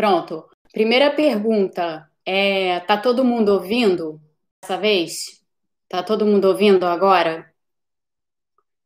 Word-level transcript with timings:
Pronto. 0.00 0.48
Primeira 0.72 1.14
pergunta. 1.14 2.10
É, 2.24 2.80
tá 2.80 2.96
todo 2.96 3.22
mundo 3.22 3.50
ouvindo 3.50 4.18
dessa 4.62 4.78
vez? 4.78 5.44
Tá 5.90 6.02
todo 6.02 6.24
mundo 6.24 6.46
ouvindo 6.46 6.86
agora? 6.86 7.52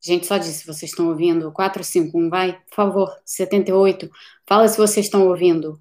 Gente, 0.01 0.27
só 0.27 0.39
disse 0.39 0.61
se 0.61 0.67
vocês 0.67 0.91
estão 0.91 1.09
ouvindo. 1.09 1.53
451, 1.53 2.29
vai, 2.29 2.61
por 2.65 2.75
favor. 2.75 3.23
78. 3.25 4.11
Fala 4.47 4.67
se 4.67 4.77
vocês 4.77 5.07
estão 5.07 5.29
ouvindo. 5.29 5.81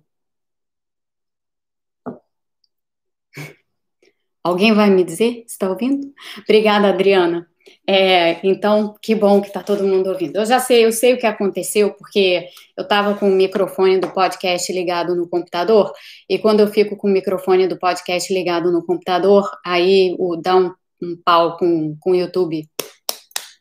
Alguém 4.44 4.74
vai 4.74 4.90
me 4.90 5.04
dizer 5.04 5.44
se 5.48 5.54
está 5.54 5.70
ouvindo? 5.70 6.14
Obrigada, 6.44 6.90
Adriana. 6.90 7.50
É, 7.88 8.40
então, 8.46 8.96
que 9.02 9.14
bom 9.14 9.42
que 9.42 9.48
está 9.48 9.62
todo 9.62 9.86
mundo 9.86 10.10
ouvindo. 10.10 10.38
Eu 10.38 10.46
já 10.46 10.60
sei, 10.60 10.86
eu 10.86 10.92
sei 10.92 11.14
o 11.14 11.18
que 11.18 11.26
aconteceu, 11.26 11.94
porque 11.94 12.48
eu 12.78 12.84
estava 12.84 13.16
com 13.16 13.28
o 13.30 13.32
microfone 13.32 14.00
do 14.00 14.10
podcast 14.12 14.72
ligado 14.72 15.16
no 15.16 15.28
computador, 15.28 15.92
e 16.30 16.40
quando 16.40 16.62
eu 16.62 16.68
fico 16.68 16.96
com 16.96 17.08
o 17.08 17.12
microfone 17.12 17.68
do 17.68 17.78
podcast 17.78 18.34
ligado 18.34 18.72
no 18.72 18.86
computador, 18.86 19.50
aí 19.66 20.16
o, 20.18 20.38
dá 20.38 20.56
um, 20.56 20.72
um 21.02 21.18
pau 21.24 21.58
com, 21.58 21.98
com 22.00 22.12
o 22.12 22.16
YouTube 22.16 22.68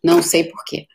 não 0.02 0.20
sei 0.20 0.44
porquê. 0.44 0.86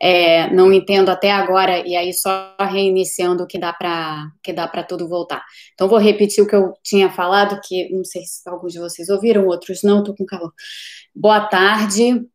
É, 0.00 0.50
não 0.50 0.72
entendo 0.72 1.10
até 1.10 1.30
agora, 1.30 1.86
e 1.86 1.94
aí 1.94 2.12
só 2.14 2.56
reiniciando 2.58 3.46
que 3.46 3.58
dá 3.58 3.72
para 3.72 4.30
que 4.42 4.52
dá 4.52 4.66
para 4.66 4.82
tudo 4.82 5.08
voltar. 5.08 5.44
Então 5.74 5.88
vou 5.88 5.98
repetir 5.98 6.42
o 6.42 6.46
que 6.46 6.54
eu 6.56 6.72
tinha 6.82 7.10
falado, 7.10 7.60
que 7.62 7.90
não 7.90 8.04
sei 8.04 8.22
se 8.24 8.48
alguns 8.48 8.72
de 8.72 8.78
vocês 8.78 9.08
ouviram, 9.10 9.46
outros 9.46 9.82
não, 9.82 9.98
estou 9.98 10.16
com 10.16 10.24
calor. 10.24 10.52
Boa 11.14 11.40
tarde, 11.40 12.26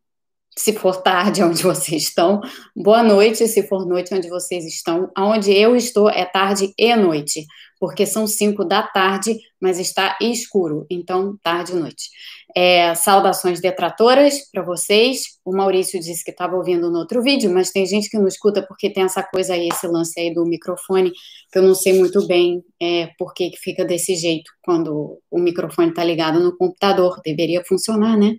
se 0.58 0.74
for 0.74 1.02
tarde 1.02 1.42
onde 1.44 1.64
vocês 1.64 2.04
estão. 2.04 2.42
Boa 2.76 3.04
noite, 3.04 3.48
se 3.48 3.68
for 3.68 3.86
noite 3.86 4.14
onde 4.14 4.30
vocês 4.30 4.66
estão. 4.66 5.10
Onde 5.18 5.52
eu 5.52 5.76
estou 5.76 6.10
é 6.10 6.26
tarde 6.26 6.74
e 6.78 6.96
noite, 6.96 7.46
porque 7.80 8.06
são 8.06 8.28
cinco 8.28 8.64
da 8.64 8.84
tarde, 8.84 9.38
mas 9.60 9.80
está 9.80 10.18
escuro, 10.22 10.86
então 10.90 11.38
tarde 11.42 11.72
e 11.72 11.76
noite. 11.76 12.10
É, 12.54 12.94
saudações 12.96 13.62
detratoras 13.62 14.50
para 14.52 14.62
vocês. 14.62 15.40
O 15.46 15.56
Maurício 15.56 16.00
disse 16.00 16.24
que 16.24 16.32
estava 16.32 16.56
ouvindo 16.56 16.92
no 16.92 17.00
outro 17.00 17.24
vídeo, 17.24 17.50
mas 17.50 17.72
tem 17.72 17.86
gente 17.86 18.10
que 18.10 18.18
não 18.18 18.28
escuta 18.28 18.62
porque 18.68 18.90
tem 18.90 19.04
essa 19.04 19.24
coisa 19.24 19.54
aí, 19.54 19.70
esse 19.70 19.88
lance 19.88 20.20
aí 20.20 20.34
do 20.34 20.46
microfone, 20.46 21.12
que 21.52 21.58
eu 21.58 21.64
não 21.64 21.74
sei 21.74 21.94
muito 21.94 22.28
bem 22.28 22.62
é, 22.82 23.10
por 23.18 23.34
que, 23.34 23.52
fica 23.58 23.86
desse 23.86 24.16
jeito 24.16 24.52
quando 24.62 25.18
o 25.32 25.40
microfone 25.40 25.90
está 25.90 26.04
ligado 26.04 26.40
no 26.42 26.56
computador. 26.58 27.22
Deveria 27.24 27.64
funcionar, 27.66 28.18
né? 28.18 28.36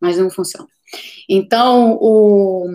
Mas 0.00 0.16
não 0.16 0.30
funciona. 0.30 0.66
Então, 1.28 1.98
o... 2.00 2.68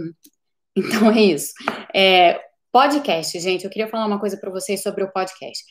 então 0.75 1.11
é 1.11 1.21
isso. 1.21 1.53
É, 1.93 2.39
podcast, 2.71 3.39
gente, 3.39 3.65
eu 3.65 3.71
queria 3.71 3.87
falar 3.87 4.05
uma 4.05 4.19
coisa 4.19 4.37
para 4.37 4.51
vocês 4.51 4.81
sobre 4.81 5.03
o 5.03 5.11
podcast. 5.11 5.63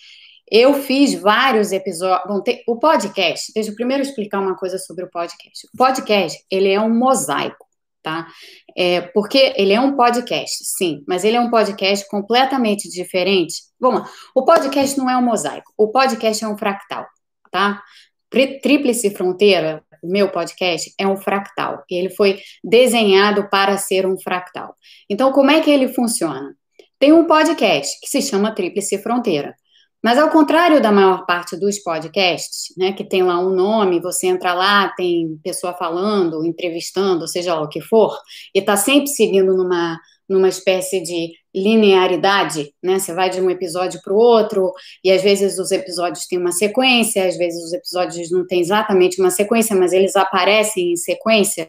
Eu 0.51 0.75
fiz 0.75 1.15
vários 1.15 1.73
episódios. 1.73 2.29
Bom, 2.29 2.43
o 2.69 2.79
podcast, 2.79 3.53
deixa 3.53 3.71
eu 3.71 3.75
primeiro 3.75 4.03
explicar 4.03 4.41
uma 4.41 4.57
coisa 4.57 4.79
sobre 4.79 5.05
o 5.05 5.11
podcast. 5.11 5.67
O 5.75 5.77
podcast, 5.77 6.45
ele 6.51 6.71
é 6.71 6.81
um 6.81 6.93
mosaico, 6.95 7.67
tá? 8.03 8.29
É, 8.77 9.01
porque 9.01 9.53
ele 9.57 9.73
é 9.73 9.81
um 9.81 9.97
podcast, 9.97 10.65
sim, 10.65 11.03
mas 11.09 11.25
ele 11.25 11.37
é 11.37 11.41
um 11.41 11.51
podcast 11.51 12.09
completamente 12.09 12.89
diferente. 12.89 13.63
Vamos 13.81 14.03
lá. 14.03 14.11
O 14.35 14.45
podcast 14.45 14.97
não 14.97 15.11
é 15.11 15.17
um 15.17 15.23
mosaico, 15.23 15.73
o 15.77 15.89
podcast 15.89 16.45
é 16.45 16.49
um 16.49 16.57
fractal, 16.57 17.05
tá? 17.51 17.83
Tríplice 18.31 19.11
Fronteira, 19.11 19.83
meu 20.07 20.31
podcast, 20.31 20.93
é 20.99 21.07
um 21.07 21.17
fractal. 21.17 21.85
E 21.91 21.97
ele 21.97 22.11
foi 22.11 22.41
desenhado 22.63 23.49
para 23.51 23.77
ser 23.77 24.07
um 24.07 24.19
fractal. 24.19 24.75
Então, 25.09 25.33
como 25.33 25.51
é 25.51 25.61
que 25.61 25.71
ele 25.71 25.89
funciona? 25.89 26.55
Tem 26.99 27.13
um 27.13 27.27
podcast 27.27 27.99
que 28.01 28.09
se 28.09 28.23
chama 28.23 28.55
Tríplice 28.55 28.99
Fronteira. 29.03 29.55
Mas 30.03 30.19
ao 30.19 30.31
contrário 30.31 30.81
da 30.81 30.93
maior 30.93 31.27
parte 31.27 31.57
dos 31.57 31.81
podcasts, 31.81 32.73
né, 32.77 32.93
que 32.93 33.03
tem 33.03 33.23
lá 33.23 33.41
um 33.41 33.51
nome, 33.51 34.01
você 34.01 34.29
entra 34.29 34.55
lá, 34.55 34.89
tem 34.91 35.39
pessoa 35.43 35.75
falando, 35.75 36.45
entrevistando, 36.45 37.27
seja 37.27 37.55
lá 37.55 37.63
o 37.63 37.69
que 37.69 37.81
for, 37.81 38.17
e 38.55 38.61
está 38.61 38.77
sempre 38.77 39.09
seguindo 39.09 39.57
numa, 39.57 39.99
numa 40.29 40.49
espécie 40.49 41.01
de 41.03 41.33
linearidade, 41.55 42.73
né? 42.83 42.99
Você 42.99 43.15
vai 43.15 43.31
de 43.31 43.41
um 43.41 43.49
episódio 43.51 44.01
para 44.03 44.13
o 44.13 44.17
outro, 44.17 44.73
e 45.03 45.11
às 45.11 45.23
vezes 45.23 45.59
os 45.59 45.71
episódios 45.71 46.27
têm 46.27 46.39
uma 46.39 46.53
sequência, 46.53 47.27
às 47.27 47.37
vezes 47.37 47.63
os 47.65 47.73
episódios 47.73 48.31
não 48.31 48.47
têm 48.47 48.61
exatamente 48.61 49.21
uma 49.21 49.31
sequência, 49.31 49.75
mas 49.75 49.93
eles 49.93 50.17
aparecem 50.17 50.93
em 50.93 50.97
sequência. 50.97 51.69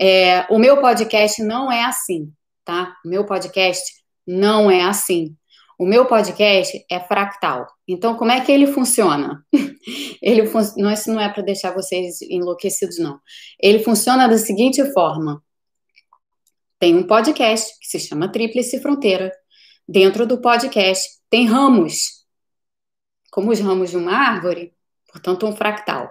É, 0.00 0.46
o 0.50 0.58
meu 0.58 0.80
podcast 0.80 1.42
não 1.42 1.70
é 1.70 1.84
assim, 1.84 2.30
tá? 2.64 2.94
O 3.04 3.08
meu 3.08 3.24
podcast 3.24 3.82
não 4.26 4.70
é 4.70 4.82
assim. 4.82 5.34
O 5.78 5.86
meu 5.86 6.06
podcast 6.06 6.84
é 6.90 6.98
fractal. 6.98 7.66
Então, 7.86 8.16
como 8.16 8.32
é 8.32 8.40
que 8.40 8.50
ele 8.50 8.66
funciona? 8.66 9.44
ele 10.20 10.44
fun... 10.46 10.60
não, 10.76 10.92
isso 10.92 11.10
não 11.12 11.20
é 11.20 11.28
para 11.28 11.42
deixar 11.42 11.72
vocês 11.72 12.20
enlouquecidos, 12.22 12.98
não. 12.98 13.20
Ele 13.62 13.78
funciona 13.78 14.26
da 14.26 14.36
seguinte 14.38 14.84
forma: 14.92 15.40
tem 16.78 16.94
um 16.94 17.02
podcast 17.02 17.76
que 17.80 17.88
se 17.88 17.98
chama 17.98 18.30
Tríplice 18.30 18.80
Fronteira. 18.80 19.32
Dentro 19.86 20.24
do 20.24 20.40
podcast 20.40 21.08
tem 21.28 21.44
ramos, 21.44 22.24
como 23.32 23.50
os 23.50 23.58
ramos 23.58 23.90
de 23.90 23.96
uma 23.96 24.12
árvore, 24.12 24.72
portanto, 25.10 25.44
um 25.44 25.56
fractal. 25.56 26.08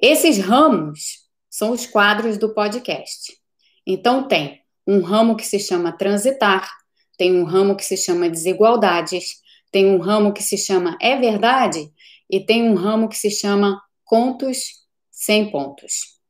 Esses 0.00 0.38
ramos 0.38 1.28
são 1.50 1.72
os 1.72 1.84
quadros 1.84 2.38
do 2.38 2.54
podcast. 2.54 3.36
Então, 3.84 4.28
tem 4.28 4.62
um 4.86 5.00
ramo 5.00 5.36
que 5.36 5.44
se 5.44 5.58
chama 5.58 5.90
Transitar, 5.90 6.70
tem 7.18 7.36
um 7.36 7.44
ramo 7.44 7.74
que 7.74 7.84
se 7.84 7.96
chama 7.96 8.30
Desigualdades, 8.30 9.42
tem 9.72 9.86
um 9.86 9.98
ramo 9.98 10.32
que 10.32 10.44
se 10.44 10.56
chama 10.56 10.96
É 11.00 11.16
Verdade 11.16 11.92
e 12.30 12.38
tem 12.38 12.70
um 12.70 12.74
ramo 12.74 13.08
que 13.08 13.16
se 13.16 13.30
chama 13.30 13.82
Contos 14.04 14.86
Sem 15.10 15.50
Pontos. 15.50 16.20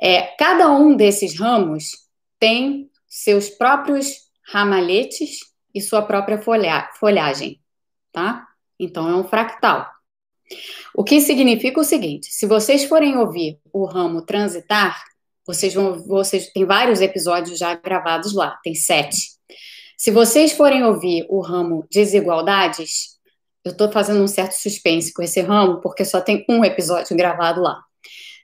É, 0.00 0.22
cada 0.36 0.70
um 0.70 0.96
desses 0.96 1.38
ramos 1.38 2.03
tem 2.44 2.90
seus 3.08 3.48
próprios 3.48 4.06
ramalhetes 4.52 5.38
e 5.74 5.80
sua 5.80 6.02
própria 6.02 6.36
folha, 6.36 6.90
folhagem, 7.00 7.58
tá? 8.12 8.46
Então 8.78 9.08
é 9.08 9.16
um 9.16 9.24
fractal. 9.24 9.88
O 10.94 11.02
que 11.02 11.22
significa 11.22 11.80
o 11.80 11.84
seguinte: 11.84 12.26
se 12.26 12.44
vocês 12.44 12.84
forem 12.84 13.16
ouvir 13.16 13.58
o 13.72 13.86
ramo 13.86 14.26
transitar, 14.26 15.02
vocês 15.46 15.72
vão, 15.72 15.98
vocês 16.06 16.52
tem 16.52 16.66
vários 16.66 17.00
episódios 17.00 17.58
já 17.58 17.74
gravados 17.76 18.34
lá, 18.34 18.58
tem 18.62 18.74
sete. 18.74 19.16
Se 19.96 20.10
vocês 20.10 20.52
forem 20.52 20.84
ouvir 20.84 21.24
o 21.30 21.40
ramo 21.40 21.86
Desigualdades, 21.90 23.18
eu 23.64 23.72
estou 23.72 23.90
fazendo 23.90 24.22
um 24.22 24.28
certo 24.28 24.52
suspense 24.52 25.14
com 25.14 25.22
esse 25.22 25.40
ramo, 25.40 25.80
porque 25.80 26.04
só 26.04 26.20
tem 26.20 26.44
um 26.46 26.62
episódio 26.62 27.16
gravado 27.16 27.62
lá. 27.62 27.82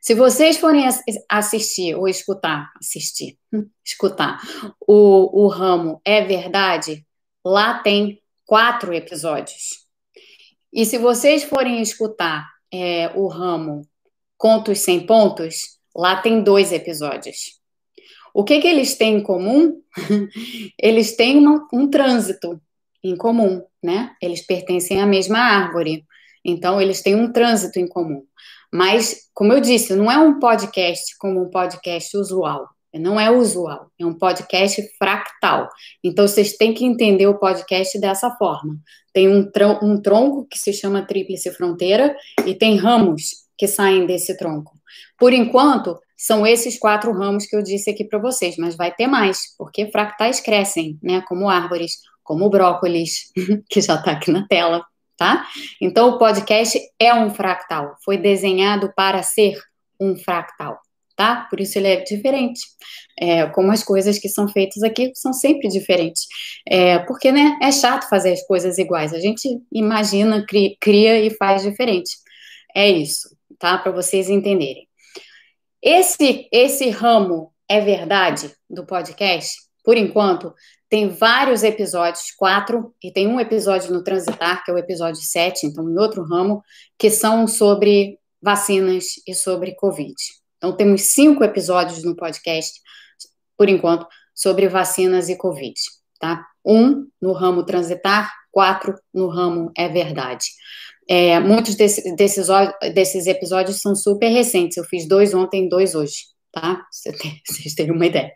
Se 0.01 0.15
vocês 0.15 0.57
forem 0.57 0.85
assistir 1.29 1.95
ou 1.95 2.09
escutar, 2.09 2.73
assistir, 2.81 3.39
escutar, 3.85 4.41
o, 4.87 5.45
o 5.45 5.49
ramo 5.49 6.01
É 6.05 6.23
Verdade, 6.23 7.07
lá 7.45 7.81
tem 7.81 8.21
quatro 8.47 8.95
episódios. 8.95 9.87
E 10.73 10.87
se 10.87 10.97
vocês 10.97 11.45
forem 11.45 11.83
escutar 11.83 12.49
é, 12.73 13.11
o 13.15 13.27
ramo 13.27 13.83
Contos 14.39 14.79
Sem 14.79 15.05
Pontos, 15.05 15.79
lá 15.95 16.17
tem 16.17 16.43
dois 16.43 16.73
episódios. 16.73 17.61
O 18.33 18.43
que, 18.43 18.61
que 18.61 18.69
eles 18.69 18.97
têm 18.97 19.17
em 19.17 19.23
comum? 19.23 19.83
eles 20.79 21.15
têm 21.15 21.37
uma, 21.37 21.69
um 21.73 21.91
trânsito 21.91 22.61
em 23.03 23.17
comum, 23.17 23.63
né? 23.83 24.15
Eles 24.23 24.47
pertencem 24.47 25.01
à 25.01 25.07
mesma 25.07 25.39
árvore, 25.39 26.07
então 26.45 26.81
eles 26.81 27.03
têm 27.03 27.15
um 27.15 27.31
trânsito 27.31 27.79
em 27.79 27.87
comum. 27.87 28.25
Mas, 28.73 29.29
como 29.35 29.53
eu 29.53 29.61
disse, 29.61 29.95
não 29.95 30.11
é 30.11 30.19
um 30.19 30.39
podcast 30.39 31.17
como 31.19 31.43
um 31.43 31.51
podcast 31.51 32.17
usual. 32.17 32.69
Não 32.93 33.21
é 33.21 33.31
usual, 33.31 33.89
é 34.01 34.05
um 34.05 34.15
podcast 34.15 34.83
fractal. 34.99 35.69
Então, 36.03 36.27
vocês 36.27 36.57
têm 36.57 36.75
que 36.75 36.85
entender 36.85 37.27
o 37.29 37.39
podcast 37.39 37.99
dessa 38.01 38.31
forma. 38.33 38.77
Tem 39.13 39.29
um, 39.29 39.49
um 39.83 40.01
tronco 40.01 40.47
que 40.49 40.59
se 40.59 40.73
chama 40.73 41.07
Tríplice 41.07 41.53
Fronteira 41.53 42.17
e 42.45 42.55
tem 42.55 42.77
ramos 42.77 43.49
que 43.57 43.69
saem 43.69 44.07
desse 44.07 44.37
tronco. 44.37 44.73
Por 45.19 45.33
enquanto, 45.33 45.99
são 46.17 46.47
esses 46.47 46.79
quatro 46.79 47.13
ramos 47.13 47.47
que 47.47 47.55
eu 47.55 47.63
disse 47.63 47.91
aqui 47.91 48.05
para 48.05 48.19
vocês, 48.19 48.57
mas 48.59 48.77
vai 48.77 48.93
ter 48.93 49.07
mais, 49.07 49.55
porque 49.57 49.91
fractais 49.91 50.41
crescem, 50.41 50.99
né? 51.03 51.23
Como 51.29 51.49
árvores, 51.49 51.99
como 52.23 52.51
brócolis, 52.51 53.33
que 53.71 53.81
já 53.81 53.95
está 53.95 54.13
aqui 54.13 54.31
na 54.31 54.47
tela, 54.47 54.85
tá? 55.21 55.47
Então, 55.79 56.09
o 56.09 56.19
podcast 56.19 56.81
é 56.99 57.13
um 57.13 57.29
fractal, 57.29 57.95
foi 58.03 58.17
desenhado 58.17 58.91
para 58.97 59.23
ser 59.23 59.61
um 60.01 60.17
fractal, 60.17 60.81
tá? 61.15 61.47
Por 61.51 61.61
isso 61.61 61.77
ele 61.79 61.89
é 61.89 61.97
diferente. 61.97 62.63
É, 63.21 63.45
como 63.49 63.71
as 63.71 63.85
coisas 63.85 64.19
que 64.19 64.31
são 64.31 64.49
feitas 64.49 64.83
aqui 64.83 65.13
são 65.15 65.35
sempre 65.35 65.69
diferentes. 65.69 66.23
É, 66.67 67.01
porque, 67.01 67.31
né, 67.31 67.59
é 67.61 67.71
chato 67.71 68.09
fazer 68.09 68.33
as 68.33 68.47
coisas 68.47 68.79
iguais. 68.79 69.13
A 69.13 69.21
gente 69.21 69.47
imagina, 69.71 70.43
cria, 70.47 70.75
cria 70.81 71.21
e 71.21 71.29
faz 71.37 71.63
diferente. 71.63 72.17
É 72.75 72.89
isso, 72.89 73.37
tá? 73.59 73.77
Para 73.77 73.93
vocês 73.93 74.31
entenderem. 74.31 74.89
Esse, 75.83 76.49
esse 76.51 76.89
ramo 76.89 77.53
é 77.69 77.79
verdade 77.79 78.51
do 78.71 78.87
podcast, 78.87 79.55
por 79.85 79.99
enquanto, 79.99 80.55
tem 80.91 81.09
vários 81.09 81.63
episódios, 81.63 82.33
quatro, 82.37 82.93
e 83.01 83.13
tem 83.13 83.29
um 83.29 83.39
episódio 83.39 83.93
no 83.93 84.03
Transitar, 84.03 84.65
que 84.65 84.73
é 84.73 84.75
o 84.75 84.79
episódio 84.79 85.23
7, 85.23 85.67
então 85.67 85.89
em 85.89 85.97
outro 85.97 86.25
ramo, 86.25 86.65
que 86.99 87.09
são 87.09 87.47
sobre 87.47 88.19
vacinas 88.43 89.05
e 89.27 89.33
sobre 89.33 89.77
Covid. 89.77 90.15
Então 90.57 90.77
temos 90.77 91.13
cinco 91.13 91.45
episódios 91.45 92.03
no 92.03 92.17
podcast, 92.17 92.81
por 93.57 93.69
enquanto, 93.69 94.05
sobre 94.35 94.69
vacinas 94.69 95.29
e 95.29 95.37
Covid, 95.37 95.75
tá? 96.19 96.45
Um 96.65 97.07
no 97.23 97.33
ramo 97.33 97.65
Transitar, 97.65 98.29
quatro 98.51 98.97
no 99.15 99.29
ramo 99.29 99.71
É 99.79 99.89
Verdade. 99.89 100.47
É, 101.09 101.39
muitos 101.39 101.77
desse, 101.77 102.17
desses, 102.17 102.49
desses 102.95 103.27
episódios 103.29 103.81
são 103.81 103.95
super 103.95 104.29
recentes, 104.29 104.77
eu 104.77 104.85
fiz 104.85 105.07
dois 105.07 105.35
ontem, 105.35 105.69
dois 105.69 105.95
hoje 105.95 106.30
tá? 106.53 106.87
Vocês 107.47 107.75
terem 107.75 107.93
uma 107.93 108.07
ideia. 108.07 108.33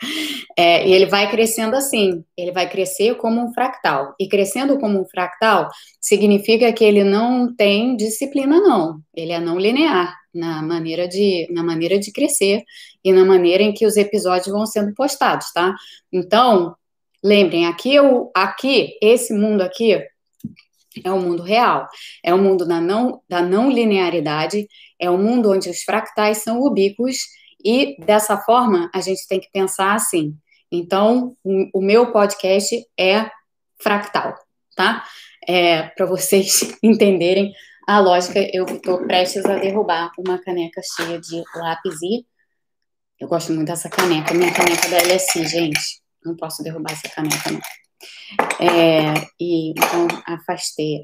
É, 0.56 0.86
e 0.86 0.92
ele 0.92 1.06
vai 1.06 1.30
crescendo 1.30 1.74
assim, 1.74 2.24
ele 2.36 2.52
vai 2.52 2.68
crescer 2.68 3.16
como 3.16 3.44
um 3.44 3.52
fractal. 3.52 4.14
E 4.20 4.28
crescendo 4.28 4.78
como 4.78 5.00
um 5.00 5.06
fractal 5.06 5.68
significa 6.00 6.72
que 6.72 6.84
ele 6.84 7.04
não 7.04 7.54
tem 7.54 7.96
disciplina, 7.96 8.60
não. 8.60 9.00
Ele 9.14 9.32
é 9.32 9.40
não 9.40 9.58
linear 9.58 10.14
na 10.32 10.62
maneira 10.62 11.06
de, 11.06 11.46
na 11.50 11.62
maneira 11.62 11.98
de 11.98 12.12
crescer 12.12 12.62
e 13.04 13.12
na 13.12 13.24
maneira 13.24 13.62
em 13.62 13.72
que 13.72 13.86
os 13.86 13.96
episódios 13.96 14.52
vão 14.52 14.66
sendo 14.66 14.92
postados, 14.94 15.52
tá? 15.52 15.74
Então, 16.12 16.74
lembrem, 17.22 17.66
aqui, 17.66 17.94
eu, 17.94 18.30
aqui 18.34 18.98
esse 19.00 19.32
mundo 19.32 19.62
aqui 19.62 20.00
é 21.04 21.10
o 21.10 21.20
mundo 21.20 21.42
real, 21.42 21.88
é 22.22 22.32
o 22.32 22.38
mundo 22.38 22.66
da 22.66 22.80
não, 22.80 23.20
da 23.28 23.42
não 23.42 23.70
linearidade, 23.70 24.68
é 24.98 25.10
o 25.10 25.18
mundo 25.18 25.50
onde 25.50 25.68
os 25.68 25.82
fractais 25.82 26.38
são 26.38 26.60
ubíquos 26.60 27.16
e 27.64 27.96
dessa 28.04 28.36
forma, 28.36 28.90
a 28.94 29.00
gente 29.00 29.26
tem 29.26 29.40
que 29.40 29.50
pensar 29.52 29.94
assim. 29.94 30.36
Então, 30.70 31.36
o, 31.44 31.80
meu 31.80 32.12
podcast 32.12 32.84
é 32.98 33.30
fractal, 33.80 34.34
tá? 34.76 35.04
É, 35.46 35.82
Para 35.82 36.06
vocês 36.06 36.76
entenderem 36.82 37.52
a 37.86 38.00
lógica, 38.00 38.40
eu 38.52 38.64
estou 38.64 39.06
prestes 39.06 39.44
a 39.44 39.56
derrubar 39.58 40.10
uma 40.18 40.38
caneca 40.38 40.80
cheia 40.96 41.20
de 41.20 41.42
lápis 41.54 42.00
e 42.02 42.26
eu 43.20 43.28
gosto 43.28 43.52
muito 43.52 43.68
dessa 43.68 43.88
caneca, 43.88 44.34
minha 44.34 44.52
caneca 44.52 44.88
da 44.88 44.98
LSI, 44.98 45.46
gente. 45.46 46.02
Não 46.24 46.34
posso 46.36 46.62
derrubar 46.62 46.92
essa 46.92 47.08
caneca, 47.08 47.50
não. 47.50 47.60
É, 48.60 49.14
e 49.40 49.70
então 49.70 50.08
afastei. 50.26 51.02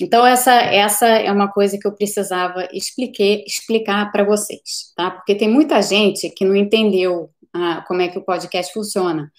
Então 0.00 0.26
essa 0.26 0.52
essa 0.52 1.06
é 1.06 1.30
uma 1.30 1.50
coisa 1.50 1.78
que 1.78 1.86
eu 1.86 1.94
precisava 1.94 2.68
expliquei, 2.72 3.44
explicar 3.46 4.10
para 4.10 4.24
vocês, 4.24 4.92
tá? 4.96 5.10
Porque 5.10 5.34
tem 5.34 5.48
muita 5.48 5.80
gente 5.82 6.30
que 6.30 6.44
não 6.44 6.56
entendeu 6.56 7.30
ah, 7.54 7.84
como 7.86 8.02
é 8.02 8.08
que 8.08 8.18
o 8.18 8.24
podcast 8.24 8.72
funciona. 8.72 9.30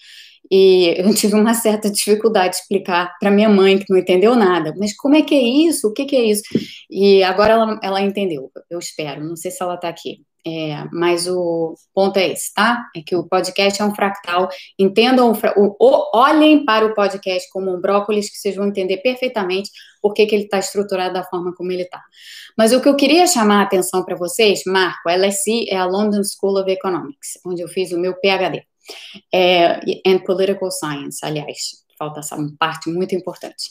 E 0.50 0.94
eu 0.98 1.12
tive 1.14 1.34
uma 1.34 1.54
certa 1.54 1.90
dificuldade 1.90 2.54
de 2.54 2.60
explicar 2.60 3.16
para 3.18 3.30
minha 3.30 3.48
mãe, 3.48 3.78
que 3.78 3.86
não 3.88 3.98
entendeu 3.98 4.34
nada. 4.36 4.74
Mas 4.78 4.94
como 4.94 5.16
é 5.16 5.22
que 5.22 5.34
é 5.34 5.42
isso? 5.42 5.88
O 5.88 5.92
que, 5.92 6.04
que 6.04 6.16
é 6.16 6.24
isso? 6.24 6.42
E 6.90 7.22
agora 7.22 7.54
ela, 7.54 7.80
ela 7.82 8.02
entendeu, 8.02 8.50
eu 8.70 8.78
espero. 8.78 9.24
Não 9.24 9.36
sei 9.36 9.50
se 9.50 9.62
ela 9.62 9.76
está 9.76 9.88
aqui. 9.88 10.20
É, 10.44 10.88
mas 10.92 11.28
o 11.28 11.74
ponto 11.94 12.16
é 12.18 12.30
esse, 12.30 12.52
tá? 12.52 12.90
É 12.96 13.00
que 13.00 13.14
o 13.14 13.28
podcast 13.28 13.80
é 13.80 13.84
um 13.84 13.94
fractal. 13.94 14.48
Entendam, 14.78 15.32
o, 15.56 15.76
o, 15.78 16.10
olhem 16.18 16.64
para 16.64 16.84
o 16.84 16.94
podcast 16.94 17.48
como 17.50 17.72
um 17.72 17.80
brócolis, 17.80 18.28
que 18.28 18.36
vocês 18.36 18.56
vão 18.56 18.66
entender 18.66 18.98
perfeitamente 18.98 19.70
por 20.00 20.12
que, 20.12 20.26
que 20.26 20.34
ele 20.34 20.44
está 20.44 20.58
estruturado 20.58 21.14
da 21.14 21.24
forma 21.24 21.54
como 21.54 21.70
ele 21.70 21.82
está. 21.82 22.02
Mas 22.58 22.72
o 22.72 22.80
que 22.80 22.88
eu 22.88 22.96
queria 22.96 23.26
chamar 23.26 23.60
a 23.60 23.62
atenção 23.62 24.04
para 24.04 24.16
vocês, 24.16 24.62
Marco, 24.66 25.08
a 25.08 25.14
LSE 25.14 25.66
é 25.68 25.76
a 25.76 25.86
London 25.86 26.22
School 26.24 26.60
of 26.60 26.70
Economics, 26.70 27.38
onde 27.46 27.62
eu 27.62 27.68
fiz 27.68 27.92
o 27.92 27.98
meu 27.98 28.14
PhD. 28.14 28.64
É, 29.32 29.80
and 30.04 30.18
Political 30.26 30.70
Science, 30.72 31.24
aliás, 31.24 31.82
falta 31.96 32.18
essa 32.18 32.36
parte 32.58 32.90
muito 32.90 33.14
importante. 33.14 33.70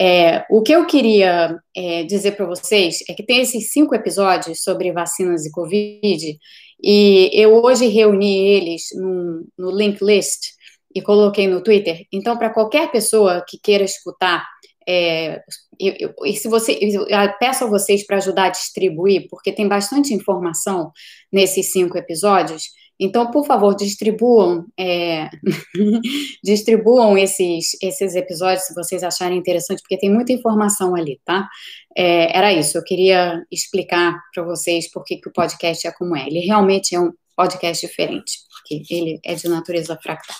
É, 0.00 0.44
o 0.50 0.62
que 0.62 0.72
eu 0.72 0.86
queria 0.86 1.56
é, 1.76 2.02
dizer 2.04 2.32
para 2.32 2.46
vocês 2.46 2.98
é 3.08 3.14
que 3.14 3.24
tem 3.24 3.40
esses 3.40 3.72
cinco 3.72 3.94
episódios 3.94 4.62
sobre 4.62 4.92
vacinas 4.92 5.46
e 5.46 5.52
Covid, 5.52 6.38
e 6.82 7.30
eu 7.32 7.62
hoje 7.62 7.86
reuni 7.86 8.48
eles 8.48 8.82
no, 8.94 9.46
no 9.56 9.70
link 9.70 10.02
list 10.02 10.54
e 10.94 11.00
coloquei 11.00 11.46
no 11.46 11.62
Twitter. 11.62 12.04
Então, 12.12 12.36
para 12.36 12.50
qualquer 12.50 12.90
pessoa 12.90 13.44
que 13.48 13.58
queira 13.58 13.84
escutar, 13.84 14.44
é, 14.86 15.40
eu, 15.80 15.94
eu, 15.98 16.14
e 16.24 16.34
se 16.34 16.48
você, 16.48 16.78
eu 16.80 17.08
peço 17.38 17.64
a 17.64 17.68
vocês 17.68 18.06
para 18.06 18.18
ajudar 18.18 18.44
a 18.44 18.50
distribuir, 18.50 19.26
porque 19.30 19.52
tem 19.52 19.66
bastante 19.66 20.12
informação 20.12 20.92
nesses 21.32 21.72
cinco 21.72 21.96
episódios. 21.96 22.64
Então, 22.98 23.30
por 23.30 23.44
favor, 23.44 23.74
distribuam, 23.74 24.66
é, 24.78 25.28
distribuam 26.44 27.18
esses, 27.18 27.76
esses 27.82 28.14
episódios 28.14 28.66
se 28.66 28.74
vocês 28.74 29.02
acharem 29.02 29.36
interessante, 29.36 29.80
porque 29.80 29.98
tem 29.98 30.10
muita 30.10 30.32
informação 30.32 30.94
ali, 30.94 31.20
tá? 31.24 31.48
É, 31.96 32.36
era 32.36 32.52
isso, 32.52 32.78
eu 32.78 32.84
queria 32.84 33.44
explicar 33.50 34.16
para 34.32 34.44
vocês 34.44 34.90
por 34.90 35.02
que, 35.04 35.20
o 35.26 35.32
podcast 35.32 35.86
é 35.86 35.92
como 35.92 36.16
é. 36.16 36.26
Ele 36.26 36.40
realmente 36.40 36.94
é 36.94 37.00
um 37.00 37.12
podcast 37.36 37.84
diferente, 37.84 38.38
porque 38.52 38.94
ele 38.94 39.18
é 39.24 39.34
de 39.34 39.48
natureza 39.48 39.98
fractal. 40.00 40.36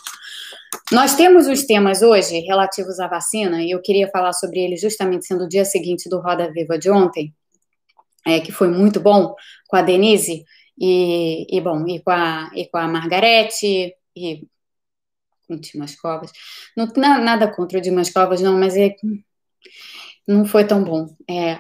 Nós 0.93 1.17
temos 1.17 1.49
os 1.49 1.65
temas 1.65 2.03
hoje 2.03 2.39
relativos 2.41 3.01
à 3.01 3.09
vacina, 3.09 3.65
e 3.65 3.71
eu 3.73 3.83
queria 3.83 4.09
falar 4.11 4.33
sobre 4.33 4.61
ele 4.61 4.77
justamente 4.77 5.27
sendo 5.27 5.45
o 5.45 5.49
dia 5.49 5.65
seguinte 5.65 6.09
do 6.09 6.21
Roda 6.21 6.53
Viva 6.53 6.79
de 6.79 6.89
ontem, 6.89 7.35
é, 8.25 8.39
que 8.39 8.53
foi 8.53 8.69
muito 8.69 9.01
bom, 9.01 9.35
com 9.67 9.77
a 9.77 9.83
Denise, 9.83 10.45
e, 10.79 11.47
e 11.57 11.61
bom, 11.61 11.87
e 11.89 12.01
com 12.03 12.11
a, 12.11 12.51
e 12.55 12.67
com 12.69 12.79
a 12.79 12.89
Margarete, 12.89 13.95
e 14.17 14.47
com 15.47 15.55
o 15.55 15.61
Dimas 15.61 15.95
Covas. 15.97 16.33
Não, 16.77 16.87
nada 16.97 17.51
contra 17.55 17.79
o 17.79 17.83
Dimas 17.83 18.11
Covas, 18.11 18.41
não, 18.41 18.59
mas 18.59 18.77
é, 18.77 18.95
não 20.27 20.45
foi 20.47 20.67
tão 20.67 20.83
bom. 20.83 21.07
É, 21.29 21.57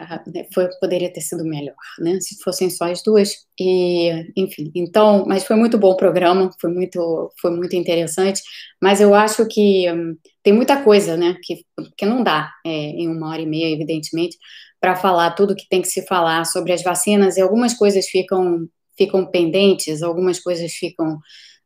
foi, 0.52 0.69
poderia 0.81 1.12
ter 1.12 1.20
sido 1.20 1.44
melhor, 1.44 1.75
né? 1.99 2.19
Se 2.20 2.43
fossem 2.43 2.70
só 2.70 2.90
as 2.90 3.02
duas. 3.02 3.34
E, 3.61 4.11
enfim, 4.37 4.70
então, 4.75 5.25
mas 5.26 5.44
foi 5.44 5.56
muito 5.56 5.78
bom 5.78 5.90
o 5.93 5.96
programa, 5.96 6.50
foi 6.60 6.70
muito, 6.72 7.31
foi 7.40 7.50
muito 7.50 7.76
interessante. 7.76 8.40
Mas 8.81 9.00
eu 9.00 9.14
acho 9.14 9.46
que 9.49 9.90
hum, 9.93 10.17
tem 10.43 10.52
muita 10.52 10.82
coisa, 10.82 11.17
né? 11.17 11.37
Que, 11.43 11.64
que 11.96 12.06
não 12.06 12.22
dá 12.22 12.50
é, 12.64 12.70
em 12.70 13.08
uma 13.08 13.31
hora 13.31 13.43
e 13.43 13.46
meia, 13.46 13.72
evidentemente, 13.75 14.37
para 14.81 14.96
falar 14.96 15.32
tudo 15.32 15.56
que 15.56 15.69
tem 15.69 15.82
que 15.82 15.88
se 15.88 16.06
falar 16.06 16.44
sobre 16.46 16.72
as 16.72 16.82
vacinas, 16.82 17.37
e 17.37 17.40
algumas 17.40 17.75
coisas 17.75 18.06
ficam 18.06 18.69
ficam 18.96 19.26
pendentes, 19.26 20.02
algumas 20.02 20.38
coisas 20.41 20.73
ficam 20.73 21.19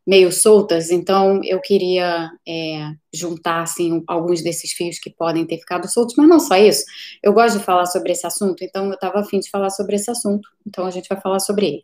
meio 0.08 0.32
soltas, 0.32 0.90
então 0.90 1.38
eu 1.44 1.60
queria 1.60 2.30
é, 2.48 2.92
juntar 3.12 3.60
assim 3.60 4.02
alguns 4.06 4.42
desses 4.42 4.72
fios 4.72 4.98
que 4.98 5.10
podem 5.10 5.46
ter 5.46 5.58
ficado 5.58 5.86
soltos, 5.86 6.14
mas 6.16 6.26
não 6.26 6.40
só 6.40 6.56
isso. 6.56 6.82
Eu 7.22 7.34
gosto 7.34 7.58
de 7.58 7.64
falar 7.64 7.84
sobre 7.84 8.12
esse 8.12 8.26
assunto, 8.26 8.64
então 8.64 8.86
eu 8.86 8.94
estava 8.94 9.20
afim 9.20 9.38
de 9.38 9.50
falar 9.50 9.68
sobre 9.68 9.96
esse 9.96 10.10
assunto, 10.10 10.48
então 10.66 10.86
a 10.86 10.90
gente 10.90 11.06
vai 11.10 11.20
falar 11.20 11.40
sobre 11.40 11.66
ele. 11.66 11.82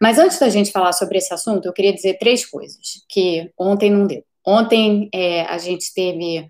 Mas 0.00 0.18
antes 0.18 0.38
da 0.38 0.48
gente 0.48 0.72
falar 0.72 0.94
sobre 0.94 1.18
esse 1.18 1.32
assunto, 1.34 1.66
eu 1.66 1.72
queria 1.74 1.92
dizer 1.92 2.16
três 2.18 2.46
coisas 2.46 3.04
que 3.06 3.50
ontem 3.58 3.90
não 3.90 4.06
deu. 4.06 4.24
Ontem 4.46 5.10
é, 5.12 5.42
a 5.42 5.58
gente 5.58 5.92
teve 5.92 6.48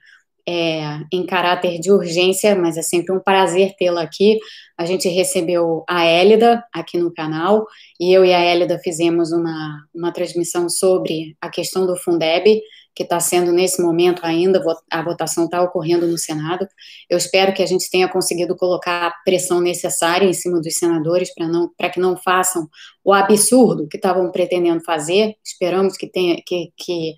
é, 0.51 1.01
em 1.13 1.27
caráter 1.27 1.79
de 1.79 1.93
urgência, 1.93 2.57
mas 2.57 2.79
é 2.79 2.83
sempre 2.83 3.15
um 3.15 3.21
prazer 3.21 3.75
tê-la 3.79 4.01
aqui. 4.01 4.39
A 4.79 4.87
gente 4.87 5.07
recebeu 5.07 5.85
a 5.87 6.07
Hélida 6.07 6.65
aqui 6.73 6.97
no 6.97 7.13
canal, 7.13 7.67
e 8.01 8.11
eu 8.11 8.25
e 8.25 8.33
a 8.33 8.39
Hélida 8.39 8.81
fizemos 8.83 9.31
uma, 9.31 9.85
uma 9.95 10.11
transmissão 10.11 10.71
sobre 10.71 11.37
a 11.39 11.51
questão 11.51 11.87
do 11.87 11.95
Fundeb, 11.97 12.63
que 12.95 13.03
está 13.03 13.21
sendo 13.21 13.53
nesse 13.53 13.83
momento 13.83 14.25
ainda, 14.25 14.61
a 14.91 15.03
votação 15.03 15.45
está 15.45 15.63
ocorrendo 15.63 16.07
no 16.07 16.17
Senado. 16.17 16.67
Eu 17.11 17.19
espero 17.19 17.53
que 17.53 17.63
a 17.63 17.67
gente 17.67 17.91
tenha 17.91 18.09
conseguido 18.09 18.57
colocar 18.57 19.07
a 19.07 19.15
pressão 19.25 19.61
necessária 19.61 20.27
em 20.27 20.33
cima 20.33 20.61
dos 20.63 20.75
senadores 20.77 21.31
para 21.77 21.91
que 21.91 22.01
não 22.01 22.17
façam 22.17 22.67
o 23.05 23.13
absurdo 23.13 23.87
que 23.87 23.99
estavam 23.99 24.33
pretendendo 24.33 24.83
fazer. 24.83 25.37
Esperamos 25.45 25.97
que, 25.97 26.09
tenha, 26.09 26.43
que, 26.45 26.73
que 26.77 27.15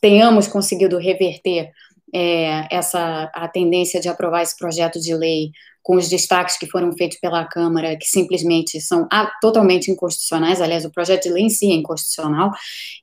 tenhamos 0.00 0.48
conseguido 0.48 0.98
reverter 0.98 1.70
é, 2.14 2.68
essa 2.70 3.28
a 3.34 3.48
tendência 3.48 4.00
de 4.00 4.08
aprovar 4.08 4.42
esse 4.42 4.56
projeto 4.56 5.00
de 5.00 5.12
lei 5.14 5.50
com 5.82 5.96
os 5.96 6.08
destaques 6.08 6.56
que 6.56 6.66
foram 6.66 6.92
feitos 6.92 7.18
pela 7.18 7.44
Câmara, 7.44 7.96
que 7.96 8.06
simplesmente 8.06 8.80
são 8.80 9.06
ah, 9.12 9.30
totalmente 9.40 9.90
inconstitucionais. 9.90 10.60
Aliás, 10.60 10.84
o 10.84 10.90
projeto 10.90 11.24
de 11.24 11.30
lei 11.30 11.44
em 11.44 11.50
si 11.50 11.70
é 11.70 11.74
inconstitucional. 11.74 12.52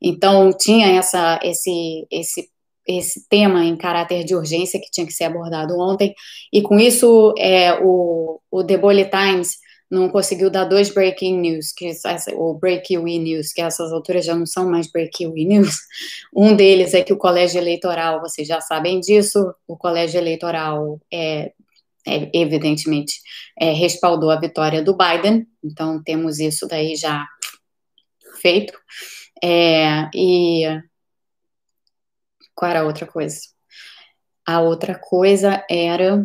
Então, 0.01 0.51
tinha 0.51 0.87
essa, 0.87 1.39
esse, 1.43 2.07
esse, 2.09 2.49
esse 2.87 3.27
tema 3.29 3.63
em 3.63 3.75
caráter 3.75 4.23
de 4.23 4.33
urgência 4.33 4.79
que 4.79 4.89
tinha 4.89 5.05
que 5.05 5.13
ser 5.13 5.25
abordado 5.25 5.77
ontem. 5.77 6.15
E 6.51 6.61
com 6.63 6.79
isso, 6.79 7.35
é, 7.37 7.79
o, 7.83 8.39
o 8.49 8.63
The 8.63 8.77
Bullet 8.77 9.11
Times 9.11 9.57
não 9.91 10.09
conseguiu 10.09 10.49
dar 10.49 10.63
dois 10.65 10.89
breaking 10.89 11.39
news, 11.39 11.73
que 11.73 11.91
o 12.33 12.53
breaking 12.53 13.19
news, 13.19 13.51
que 13.51 13.61
essas 13.61 13.91
alturas 13.91 14.25
já 14.25 14.33
não 14.35 14.45
são 14.45 14.69
mais 14.69 14.89
breaking 14.89 15.33
news. 15.45 15.77
Um 16.33 16.55
deles 16.55 16.93
é 16.93 17.03
que 17.03 17.11
o 17.11 17.17
colégio 17.17 17.59
eleitoral, 17.59 18.21
vocês 18.21 18.47
já 18.47 18.61
sabem 18.61 18.99
disso, 19.01 19.53
o 19.67 19.77
colégio 19.77 20.17
eleitoral 20.17 20.99
é, 21.11 21.51
é 22.07 22.29
evidentemente 22.33 23.15
é, 23.59 23.73
respaldou 23.73 24.31
a 24.31 24.39
vitória 24.39 24.81
do 24.81 24.95
Biden, 24.95 25.45
então 25.63 26.01
temos 26.01 26.39
isso 26.39 26.67
daí 26.67 26.95
já 26.95 27.25
feito. 28.41 28.73
É, 29.43 30.09
e 30.15 30.65
Qual 32.61 32.69
era 32.69 32.81
a 32.81 32.85
outra 32.85 33.07
coisa? 33.07 33.39
A 34.45 34.61
outra 34.61 34.93
coisa 34.93 35.65
era. 35.67 36.23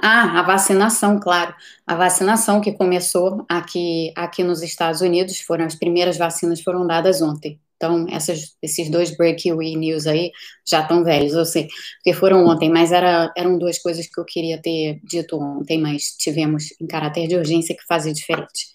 Ah, 0.00 0.40
a 0.40 0.42
vacinação, 0.42 1.20
claro. 1.20 1.54
A 1.86 1.94
vacinação 1.94 2.60
que 2.60 2.72
começou 2.72 3.44
aqui, 3.48 4.12
aqui 4.16 4.42
nos 4.42 4.62
Estados 4.62 5.00
Unidos, 5.00 5.40
foram 5.40 5.64
as 5.66 5.74
primeiras 5.74 6.16
vacinas 6.16 6.62
foram 6.62 6.86
dadas 6.86 7.20
ontem. 7.20 7.60
Então, 7.76 8.06
essas, 8.08 8.56
esses 8.62 8.90
dois 8.90 9.14
breaking 9.14 9.54
news 9.76 10.06
aí 10.06 10.32
já 10.66 10.80
estão 10.80 11.04
velhos, 11.04 11.34
eu 11.34 11.44
sei, 11.44 11.68
porque 11.98 12.18
foram 12.18 12.46
ontem, 12.46 12.70
mas 12.70 12.90
era, 12.90 13.30
eram 13.36 13.58
duas 13.58 13.78
coisas 13.78 14.06
que 14.06 14.18
eu 14.18 14.24
queria 14.24 14.60
ter 14.62 14.98
dito 15.04 15.36
ontem, 15.38 15.78
mas 15.78 16.04
tivemos 16.18 16.64
em 16.80 16.86
caráter 16.86 17.28
de 17.28 17.36
urgência 17.36 17.76
que 17.76 17.84
fazer 17.86 18.14
diferente. 18.14 18.66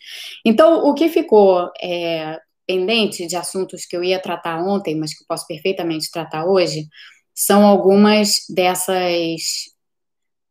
Então, 0.45 0.85
o 0.87 0.93
que 0.93 1.09
ficou 1.09 1.67
é, 1.81 2.37
pendente 2.67 3.25
de 3.25 3.35
assuntos 3.35 3.85
que 3.87 3.97
eu 3.97 4.03
ia 4.03 4.19
tratar 4.19 4.61
ontem, 4.63 4.95
mas 4.95 5.15
que 5.15 5.23
eu 5.23 5.27
posso 5.27 5.47
perfeitamente 5.47 6.11
tratar 6.11 6.45
hoje, 6.45 6.87
são 7.33 7.65
algumas 7.65 8.45
dessas. 8.49 9.70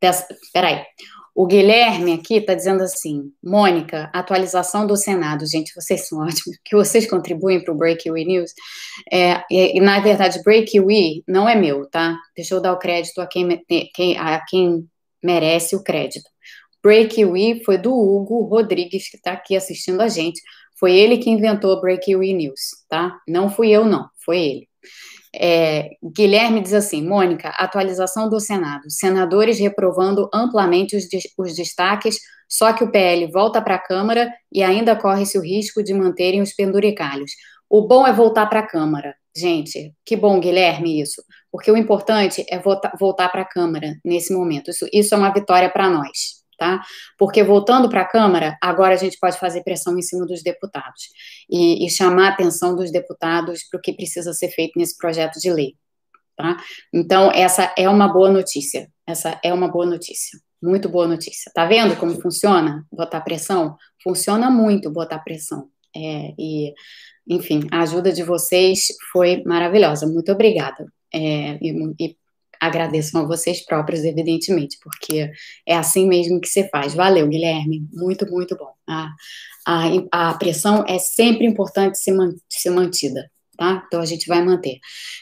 Dessas 0.01 0.27
peraí. 0.53 0.85
O 1.35 1.47
Guilherme 1.47 2.13
aqui 2.13 2.35
está 2.37 2.55
dizendo 2.55 2.83
assim: 2.83 3.33
Mônica, 3.43 4.11
atualização 4.13 4.87
do 4.87 4.97
Senado. 4.97 5.47
Gente, 5.47 5.73
vocês 5.75 6.09
são 6.09 6.19
ótimos, 6.27 6.59
que 6.65 6.77
vocês 6.77 7.09
contribuem 7.09 7.63
para 7.63 7.73
o 7.73 7.77
Breakaway 7.77 8.25
News. 8.25 8.53
É, 9.13 9.43
e, 9.51 9.81
na 9.81 10.01
verdade, 10.01 10.43
Breakaway 10.43 11.23
não 11.27 11.49
é 11.49 11.55
meu, 11.55 11.87
tá? 11.89 12.17
Deixa 12.37 12.55
eu 12.55 12.61
dar 12.61 12.73
o 12.73 12.79
crédito 12.79 13.21
a 13.21 13.27
quem, 13.27 13.63
quem, 13.95 14.19
a 14.19 14.41
quem 14.47 14.87
merece 15.23 15.77
o 15.77 15.83
crédito. 15.83 16.29
Breakaway 16.83 17.63
foi 17.65 17.79
do 17.79 17.93
Hugo 17.93 18.43
Rodrigues, 18.45 19.09
que 19.11 19.17
está 19.17 19.33
aqui 19.33 19.55
assistindo 19.55 20.01
a 20.01 20.09
gente. 20.09 20.41
Foi 20.79 20.95
ele 20.95 21.19
que 21.19 21.29
inventou 21.29 21.73
o 21.73 21.81
Breakaway 21.81 22.33
News, 22.33 22.61
tá? 22.89 23.19
Não 23.29 23.51
fui 23.51 23.71
eu, 23.71 23.85
não, 23.85 24.09
foi 24.25 24.39
ele. 24.39 24.69
É, 25.35 25.91
Guilherme 26.03 26.61
diz 26.61 26.75
assim: 26.75 27.07
Mônica, 27.07 27.49
atualização 27.51 28.29
do 28.29 28.41
Senado. 28.41 28.91
Senadores 28.91 29.59
reprovando 29.59 30.29
amplamente 30.33 30.97
os, 30.97 31.05
os 31.39 31.55
destaques, 31.55 32.19
só 32.49 32.73
que 32.73 32.83
o 32.83 32.91
PL 32.91 33.31
volta 33.31 33.63
para 33.63 33.77
a 33.77 33.79
Câmara 33.79 34.33
e 34.53 34.63
ainda 34.63 34.97
corre-se 34.97 35.39
o 35.39 35.43
risco 35.43 35.83
de 35.83 35.95
manterem 35.95 36.43
os 36.43 36.53
penduricalhos. 36.53 37.33
O 37.69 37.87
bom 37.87 38.07
é 38.07 38.13
voltar 38.13 38.47
para 38.47 38.61
a 38.61 38.67
Câmara. 38.67 39.15
Gente, 39.37 39.95
que 40.05 40.17
bom, 40.17 40.41
Guilherme, 40.41 41.01
isso. 41.01 41.23
Porque 41.53 41.71
o 41.71 41.77
importante 41.77 42.45
é 42.51 42.59
voltar, 42.59 43.29
para 43.29 43.43
a 43.43 43.49
Câmara 43.49 43.95
nesse 44.05 44.35
momento. 44.35 44.71
Isso, 44.71 44.87
isso 44.93 45.15
é 45.15 45.19
uma 45.19 45.33
vitória 45.33 45.71
para 45.71 45.89
nós 45.89 46.40
tá? 46.61 46.83
Porque 47.17 47.43
voltando 47.43 47.89
para 47.89 48.03
a 48.03 48.05
Câmara, 48.05 48.59
agora 48.61 48.93
a 48.93 48.99
gente 48.99 49.19
pode 49.19 49.39
fazer 49.39 49.65
pressão 49.65 49.99
em 49.99 50.03
cima 50.03 50.27
dos 50.27 50.43
deputados 50.43 51.05
e, 51.49 51.87
e 51.87 51.91
chamar 51.91 52.27
a 52.27 52.33
atenção 52.35 52.77
dos 52.77 52.93
deputados 52.93 53.63
para 53.65 53.79
o 53.79 53.81
que 53.81 53.95
precisa 53.95 54.35
ser 54.35 54.51
feito 54.51 54.79
nesse 54.79 54.95
projeto 54.99 55.41
de 55.41 55.51
lei, 55.51 55.75
tá? 56.37 56.59
Então, 56.93 57.33
essa 57.33 57.73
é 57.79 57.89
uma 57.89 58.07
boa 58.07 58.31
notícia, 58.31 58.93
essa 59.07 59.41
é 59.43 59.55
uma 59.55 59.69
boa 59.69 59.87
notícia, 59.87 60.39
muito 60.63 60.87
boa 60.87 61.09
notícia. 61.09 61.51
Tá 61.55 61.65
vendo 61.65 61.97
como 61.97 62.21
funciona 62.21 62.87
botar 62.93 63.23
pressão? 63.23 63.75
Funciona 64.03 64.51
muito 64.51 64.91
botar 64.91 65.19
pressão. 65.21 65.71
É, 65.97 66.35
e, 66.39 66.75
enfim, 67.27 67.67
a 67.73 67.81
ajuda 67.81 68.13
de 68.13 68.23
vocês 68.23 68.89
foi 69.11 69.43
maravilhosa, 69.45 70.07
muito 70.07 70.31
obrigada. 70.31 70.85
É, 71.11 71.59
e, 71.63 71.95
e 71.99 72.17
agradeço 72.61 73.17
a 73.17 73.25
vocês 73.25 73.65
próprios, 73.65 74.05
evidentemente, 74.05 74.79
porque 74.83 75.31
é 75.67 75.75
assim 75.75 76.07
mesmo 76.07 76.41
que 76.41 76.49
se 76.49 76.69
faz. 76.69 76.95
Valeu, 76.95 77.27
Guilherme, 77.27 77.87
muito, 77.93 78.31
muito 78.31 78.57
bom. 78.57 78.73
A, 78.89 79.09
a, 79.67 80.31
a 80.31 80.35
pressão 80.35 80.85
é 80.87 80.99
sempre 80.99 81.47
importante 81.47 81.99
ser, 81.99 82.13
man, 82.13 82.35
ser 82.49 82.71
mantida. 82.71 83.31
Tá? 83.57 83.85
Então 83.87 84.01
a 84.01 84.07
gente 84.07 84.27
vai 84.27 84.43
manter. 84.43 84.79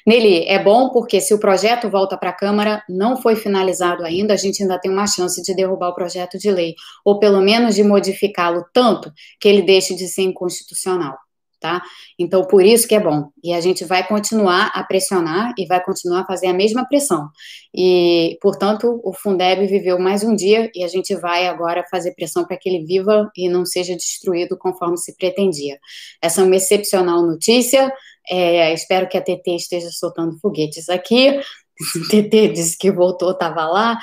Nele 0.07 0.45
é 0.45 0.62
bom 0.62 0.90
porque 0.90 1.21
se 1.21 1.35
o 1.35 1.40
projeto 1.40 1.90
volta 1.90 2.16
para 2.16 2.30
a 2.30 2.33
Câmara, 2.33 2.85
não 2.88 3.21
foi 3.21 3.35
finalizado 3.35 4.04
ainda, 4.04 4.33
a 4.33 4.37
gente 4.37 4.62
ainda 4.62 4.78
tem 4.78 4.92
uma 4.92 5.09
chance 5.09 5.42
de 5.42 5.54
derrubar 5.57 5.88
o 5.88 5.95
projeto 5.95 6.38
de 6.38 6.49
lei, 6.49 6.75
ou 7.04 7.18
pelo 7.18 7.40
menos 7.40 7.75
de 7.75 7.83
modificá-lo 7.83 8.64
tanto 8.73 9.12
que 9.40 9.49
ele 9.49 9.62
deixe 9.62 9.97
de 9.97 10.07
ser 10.07 10.23
inconstitucional 10.23 11.16
tá? 11.61 11.83
Então, 12.19 12.45
por 12.45 12.65
isso 12.65 12.87
que 12.87 12.95
é 12.95 13.00
bom. 13.00 13.31
E 13.43 13.53
a 13.53 13.61
gente 13.61 13.85
vai 13.85 14.07
continuar 14.07 14.71
a 14.75 14.83
pressionar 14.83 15.53
e 15.59 15.67
vai 15.67 15.83
continuar 15.83 16.21
a 16.21 16.27
fazer 16.27 16.47
a 16.47 16.53
mesma 16.53 16.87
pressão. 16.87 17.29
E, 17.75 18.38
portanto, 18.41 19.00
o 19.05 19.12
Fundeb 19.12 19.67
viveu 19.67 19.99
mais 19.99 20.23
um 20.23 20.35
dia 20.35 20.71
e 20.75 20.85
a 20.85 20.88
gente 20.88 21.15
vai 21.15 21.47
agora 21.47 21.85
fazer 21.91 22.15
pressão 22.15 22.45
para 22.45 22.57
que 22.57 22.69
ele 22.69 22.85
viva 22.85 23.31
e 23.37 23.49
não 23.49 23.65
seja 23.65 23.95
destruído 23.95 24.57
conforme 24.57 24.97
se 24.97 25.17
pretendia. 25.17 25.79
Essa 26.23 26.41
é 26.41 26.45
uma 26.45 26.57
excepcional 26.57 27.23
notícia. 27.23 27.93
É, 28.31 28.73
espero 28.73 29.09
que 29.09 29.17
a 29.17 29.23
TT 29.23 29.57
esteja 29.57 29.88
soltando 29.91 30.38
foguetes 30.38 30.88
aqui. 30.88 31.41
TT 32.11 32.49
disse 32.49 32.77
que 32.77 32.91
voltou, 32.91 33.31
estava 33.31 33.67
lá. 33.67 33.99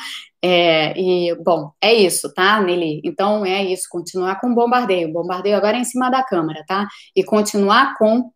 É, 0.48 0.94
e, 0.96 1.34
bom, 1.44 1.72
é 1.82 1.92
isso, 1.92 2.32
tá, 2.32 2.62
Nelly? 2.62 3.02
Então, 3.04 3.44
é 3.44 3.64
isso, 3.64 3.88
continuar 3.90 4.40
com 4.40 4.52
o 4.52 4.54
bombardeio. 4.54 5.12
Bombardeio 5.12 5.58
agora 5.58 5.76
é 5.76 5.80
em 5.80 5.84
cima 5.84 6.08
da 6.12 6.24
câmera, 6.24 6.64
tá? 6.68 6.88
E 7.16 7.24
continuar 7.24 7.98
com 7.98 8.30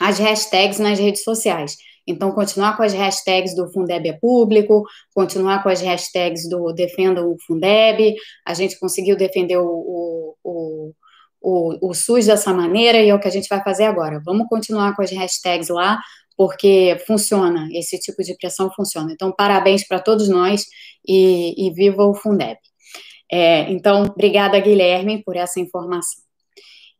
as 0.00 0.18
hashtags 0.18 0.78
nas 0.78 0.98
redes 0.98 1.22
sociais. 1.22 1.76
Então, 2.06 2.32
continuar 2.32 2.78
com 2.78 2.82
as 2.82 2.94
hashtags 2.94 3.54
do 3.54 3.70
Fundeb 3.70 4.08
é 4.08 4.14
público, 4.14 4.84
continuar 5.14 5.62
com 5.62 5.68
as 5.68 5.82
hashtags 5.82 6.48
do 6.48 6.72
Defenda 6.72 7.22
o 7.22 7.36
Fundeb. 7.46 8.16
A 8.46 8.54
gente 8.54 8.78
conseguiu 8.78 9.14
defender 9.14 9.58
o, 9.58 10.34
o, 10.42 10.94
o, 11.42 11.90
o 11.90 11.94
SUS 11.94 12.24
dessa 12.24 12.54
maneira 12.54 13.02
e 13.02 13.10
é 13.10 13.14
o 13.14 13.20
que 13.20 13.28
a 13.28 13.30
gente 13.30 13.48
vai 13.50 13.62
fazer 13.62 13.84
agora. 13.84 14.22
Vamos 14.24 14.48
continuar 14.48 14.96
com 14.96 15.02
as 15.02 15.10
hashtags 15.12 15.68
lá, 15.68 16.00
porque 16.38 16.96
funciona, 17.04 17.68
esse 17.72 17.98
tipo 17.98 18.22
de 18.22 18.36
pressão 18.36 18.70
funciona. 18.72 19.10
Então, 19.12 19.32
parabéns 19.36 19.84
para 19.84 19.98
todos 19.98 20.28
nós 20.28 20.66
e, 21.06 21.66
e, 21.66 21.72
viva 21.72 22.06
o 22.06 22.14
Fundeb. 22.14 22.56
É, 23.30 23.68
então, 23.72 24.04
obrigada, 24.04 24.60
Guilherme, 24.60 25.20
por 25.24 25.34
essa 25.34 25.58
informação. 25.58 26.22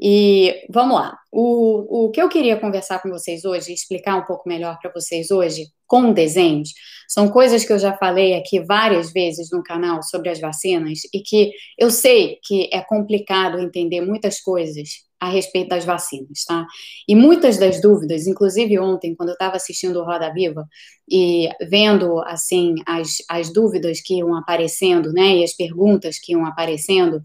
E 0.00 0.66
vamos 0.68 0.96
lá. 0.96 1.16
O, 1.30 2.06
o 2.06 2.10
que 2.10 2.20
eu 2.20 2.28
queria 2.28 2.58
conversar 2.58 3.00
com 3.00 3.08
vocês 3.10 3.44
hoje, 3.44 3.72
explicar 3.72 4.16
um 4.16 4.24
pouco 4.24 4.48
melhor 4.48 4.76
para 4.80 4.90
vocês 4.92 5.30
hoje, 5.30 5.68
com 5.86 6.12
desenhos, 6.12 6.70
são 7.08 7.28
coisas 7.28 7.64
que 7.64 7.72
eu 7.72 7.78
já 7.78 7.96
falei 7.96 8.34
aqui 8.34 8.58
várias 8.58 9.12
vezes 9.12 9.50
no 9.52 9.62
canal 9.62 10.02
sobre 10.02 10.30
as 10.30 10.40
vacinas 10.40 10.98
e 11.14 11.20
que 11.20 11.52
eu 11.78 11.92
sei 11.92 12.38
que 12.42 12.68
é 12.72 12.80
complicado 12.80 13.60
entender 13.60 14.00
muitas 14.00 14.40
coisas 14.40 15.07
a 15.20 15.28
respeito 15.28 15.68
das 15.68 15.84
vacinas, 15.84 16.44
tá? 16.46 16.66
E 17.06 17.14
muitas 17.14 17.58
das 17.58 17.80
dúvidas, 17.80 18.26
inclusive 18.26 18.78
ontem, 18.78 19.14
quando 19.14 19.30
eu 19.30 19.34
estava 19.34 19.56
assistindo 19.56 19.98
o 20.00 20.04
Roda 20.04 20.32
Viva 20.32 20.66
e 21.10 21.48
vendo, 21.68 22.20
assim, 22.20 22.76
as, 22.86 23.16
as 23.28 23.52
dúvidas 23.52 24.00
que 24.00 24.18
iam 24.18 24.34
aparecendo, 24.34 25.12
né, 25.12 25.38
e 25.38 25.44
as 25.44 25.54
perguntas 25.54 26.18
que 26.18 26.32
iam 26.32 26.46
aparecendo, 26.46 27.22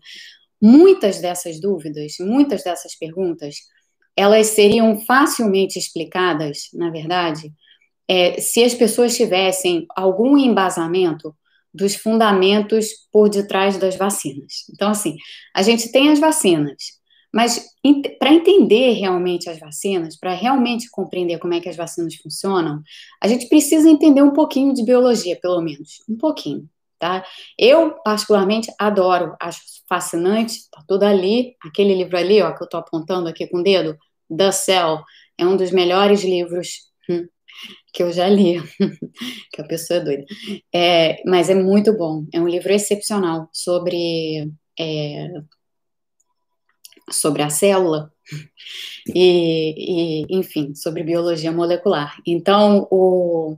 muitas 0.61 1.19
dessas 1.19 1.59
dúvidas, 1.59 2.13
muitas 2.19 2.63
dessas 2.63 2.95
perguntas, 2.95 3.57
elas 4.15 4.47
seriam 4.47 4.99
facilmente 5.01 5.77
explicadas, 5.77 6.69
na 6.73 6.89
verdade, 6.89 7.51
é, 8.07 8.39
se 8.39 8.63
as 8.63 8.73
pessoas 8.73 9.15
tivessem 9.15 9.85
algum 9.95 10.37
embasamento 10.37 11.35
dos 11.73 11.95
fundamentos 11.95 12.89
por 13.11 13.29
detrás 13.29 13.77
das 13.77 13.95
vacinas. 13.95 14.65
Então, 14.71 14.91
assim, 14.91 15.15
a 15.55 15.63
gente 15.63 15.91
tem 15.91 16.09
as 16.09 16.19
vacinas, 16.19 17.01
mas 17.33 17.65
para 18.19 18.31
entender 18.31 18.91
realmente 18.91 19.49
as 19.49 19.59
vacinas, 19.59 20.15
para 20.15 20.35
realmente 20.35 20.89
compreender 20.91 21.39
como 21.39 21.55
é 21.55 21.59
que 21.59 21.67
as 21.67 21.75
vacinas 21.75 22.15
funcionam, 22.15 22.83
a 23.19 23.27
gente 23.27 23.49
precisa 23.49 23.89
entender 23.89 24.21
um 24.21 24.33
pouquinho 24.33 24.71
de 24.71 24.85
biologia, 24.85 25.37
pelo 25.41 25.59
menos, 25.59 25.97
um 26.07 26.15
pouquinho, 26.15 26.69
tá? 26.99 27.25
Eu 27.57 27.95
particularmente 28.03 28.71
adoro, 28.79 29.35
acho 29.41 29.61
fascinante, 29.89 30.69
tá 30.69 30.83
tudo 30.87 31.03
ali, 31.03 31.55
aquele 31.65 31.95
livro 31.95 32.15
ali, 32.15 32.39
ó, 32.41 32.53
que 32.53 32.61
eu 32.61 32.65
estou 32.65 32.79
apontando 32.79 33.27
aqui 33.27 33.47
com 33.47 33.59
o 33.59 33.63
dedo, 33.63 33.97
The 34.35 34.51
Cell, 34.51 34.99
é 35.35 35.45
um 35.45 35.57
dos 35.57 35.71
melhores 35.71 36.23
livros 36.23 36.91
hum, 37.09 37.27
que 37.91 38.03
eu 38.03 38.11
já 38.11 38.27
li, 38.29 38.61
que 39.51 39.61
a 39.61 39.65
pessoa 39.65 39.99
é 39.99 40.03
doida. 40.03 40.25
É, 40.73 41.23
mas 41.25 41.49
é 41.49 41.55
muito 41.55 41.97
bom, 41.97 42.25
é 42.31 42.39
um 42.39 42.47
livro 42.47 42.71
excepcional 42.71 43.49
sobre 43.51 44.51
é, 44.79 45.27
sobre 47.09 47.41
a 47.41 47.49
célula 47.49 48.11
e, 49.07 50.25
e, 50.25 50.37
enfim, 50.37 50.73
sobre 50.75 51.03
biologia 51.03 51.51
molecular. 51.51 52.15
Então, 52.25 52.87
o, 52.89 53.57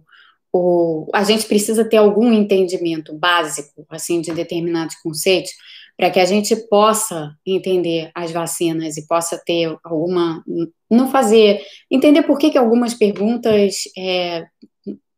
o, 0.51 1.09
a 1.13 1.23
gente 1.23 1.45
precisa 1.45 1.83
ter 1.83 1.97
algum 1.97 2.31
entendimento 2.31 3.13
básico, 3.13 3.85
assim, 3.89 4.21
de 4.21 4.31
determinados 4.31 4.95
conceitos, 4.95 5.51
para 5.97 6.09
que 6.09 6.19
a 6.19 6.25
gente 6.25 6.55
possa 6.67 7.33
entender 7.45 8.11
as 8.13 8.31
vacinas 8.31 8.97
e 8.97 9.07
possa 9.07 9.41
ter 9.45 9.77
alguma, 9.83 10.43
não 10.89 11.09
fazer, 11.09 11.61
entender 11.89 12.23
por 12.23 12.37
que, 12.37 12.49
que 12.49 12.57
algumas 12.57 12.93
perguntas 12.93 13.83
é, 13.97 14.45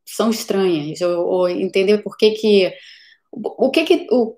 são 0.06 0.30
estranhas, 0.30 1.02
ou, 1.02 1.26
ou, 1.26 1.50
entender 1.50 2.00
por 2.00 2.16
que 2.16 2.32
que, 2.32 2.74
o 3.32 3.72
que 3.72 3.84
que, 3.84 4.08
o, 4.12 4.36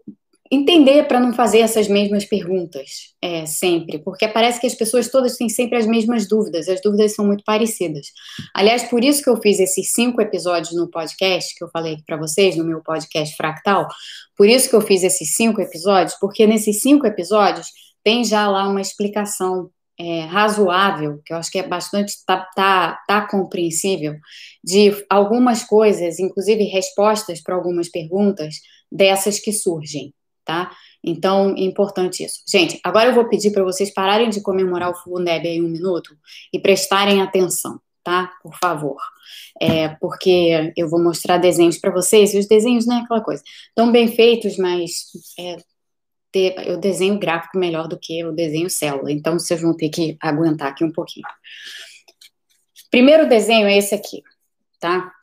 entender 0.52 1.08
para 1.08 1.20
não 1.20 1.32
fazer 1.32 1.60
essas 1.60 1.88
mesmas 1.88 2.26
perguntas 2.26 3.14
é, 3.22 3.46
sempre, 3.46 4.00
porque 4.00 4.28
parece 4.28 4.60
que 4.60 4.66
as 4.66 4.74
pessoas 4.74 5.08
todas 5.10 5.38
têm 5.38 5.48
sempre 5.48 5.78
as 5.78 5.86
mesmas 5.86 6.28
dúvidas, 6.28 6.68
as 6.68 6.82
dúvidas 6.82 7.14
são 7.14 7.26
muito 7.26 7.44
parecidas. 7.44 8.08
Aliás, 8.56 8.84
por 8.84 9.04
isso 9.04 9.22
que 9.22 9.30
eu 9.30 9.38
fiz 9.38 9.60
esses 9.60 9.92
cinco 9.94 10.20
episódios 10.22 10.74
no 10.74 10.90
podcast, 10.90 11.54
que 11.56 11.64
eu 11.64 11.70
falei 11.70 11.98
para 12.06 12.18
vocês, 12.18 12.56
no 12.56 12.66
meu 12.66 12.82
podcast 12.82 13.36
Fractal, 13.36 13.88
por 14.36 14.48
isso 14.48 14.70
que 14.70 14.76
eu 14.76 14.82
fiz 14.82 15.04
esses 15.04 15.36
cinco 15.36 15.62
episódios, 15.62 16.16
porque 16.20 16.48
nesses 16.48 16.82
cinco 16.82 17.06
episódios 17.06 17.68
tem 18.04 18.24
já 18.24 18.50
lá 18.50 18.68
uma 18.68 18.82
explicação 18.82 19.70
é, 20.00 20.22
razoável, 20.22 21.22
que 21.24 21.32
eu 21.32 21.38
acho 21.38 21.52
que 21.52 21.60
é 21.60 21.68
bastante 21.68 22.14
tá, 22.26 22.50
tá, 22.56 23.00
tá 23.08 23.28
compreensível, 23.28 24.16
de 24.64 25.06
algumas 25.10 25.64
coisas, 25.64 26.18
inclusive 26.18 26.64
respostas 26.64 27.40
para 27.44 27.54
algumas 27.54 27.88
perguntas 27.90 28.56
dessas 28.92 29.40
que 29.40 29.54
surgem 29.54 30.12
tá? 30.50 30.76
Então, 31.04 31.56
importante 31.56 32.24
isso. 32.24 32.42
Gente, 32.48 32.80
agora 32.84 33.10
eu 33.10 33.14
vou 33.14 33.30
pedir 33.30 33.52
para 33.52 33.64
vocês 33.64 33.94
pararem 33.94 34.32
de 34.32 34.42
comemorar 34.42 34.90
o 34.90 34.96
Fundeb 34.96 35.48
aí 35.48 35.62
um 35.62 35.70
minuto 35.70 36.18
e 36.52 36.60
prestarem 36.60 37.22
atenção, 37.22 37.80
tá? 38.04 38.32
Por 38.42 38.56
favor. 38.58 38.98
É, 39.62 39.90
porque 40.02 40.74
eu 40.76 40.90
vou 40.90 41.00
mostrar 41.00 41.38
desenhos 41.38 41.78
para 41.78 41.92
vocês, 41.92 42.34
e 42.34 42.40
os 42.40 42.48
desenhos 42.48 42.88
não 42.88 42.98
é 42.98 43.02
aquela 43.02 43.22
coisa. 43.22 43.44
Estão 43.68 43.92
bem 43.92 44.08
feitos, 44.08 44.58
mas 44.58 45.04
é, 45.38 45.58
ter, 46.32 46.68
eu 46.68 46.80
desenho 46.80 47.20
gráfico 47.20 47.60
melhor 47.60 47.88
do 47.88 48.00
que 48.00 48.20
eu 48.20 48.34
desenho 48.34 48.72
célula, 48.72 49.12
então 49.12 49.38
vocês 49.38 49.62
vão 49.62 49.78
ter 49.78 49.90
que 49.90 50.18
aguentar 50.20 50.70
aqui 50.70 50.84
um 50.84 50.92
pouquinho. 50.92 51.28
Primeiro 52.90 53.30
desenho 53.30 53.68
é 53.68 53.78
esse 53.78 53.94
aqui, 53.94 54.24
tá? 54.80 55.14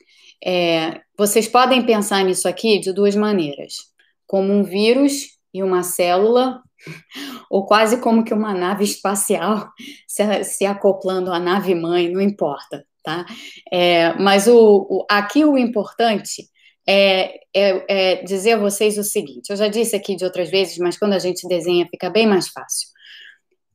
É, 0.41 1.01
vocês 1.17 1.49
podem 1.49 1.85
pensar 1.85 2.23
nisso 2.23 2.47
aqui 2.47 2.79
de 2.79 2.93
duas 2.93 3.13
maneiras 3.13 3.96
como 4.27 4.53
um 4.53 4.63
vírus 4.63 5.37
e 5.53 5.63
uma 5.63 5.81
célula, 5.81 6.61
ou 7.49 7.65
quase 7.65 7.99
como 7.99 8.23
que 8.23 8.33
uma 8.33 8.53
nave 8.53 8.83
espacial 8.83 9.69
se, 10.07 10.43
se 10.43 10.65
acoplando 10.65 11.31
à 11.31 11.39
nave 11.39 11.73
mãe, 11.73 12.11
não 12.11 12.21
importa, 12.21 12.85
tá? 13.03 13.25
É, 13.71 14.13
mas 14.15 14.47
o, 14.47 14.87
o, 14.89 15.05
aqui 15.09 15.43
o 15.43 15.57
importante 15.57 16.47
é, 16.87 17.39
é, 17.53 17.85
é, 17.89 18.23
dizer 18.23 18.53
a 18.53 18.57
vocês 18.57 18.97
o 18.97 19.03
seguinte: 19.03 19.49
eu 19.49 19.55
já 19.55 19.67
disse 19.67 19.95
aqui 19.95 20.15
de 20.15 20.23
outras 20.23 20.49
vezes, 20.49 20.77
mas 20.77 20.97
quando 20.97 21.13
a 21.13 21.19
gente 21.19 21.47
desenha 21.47 21.87
fica 21.89 22.09
bem 22.09 22.27
mais 22.27 22.47
fácil. 22.47 22.89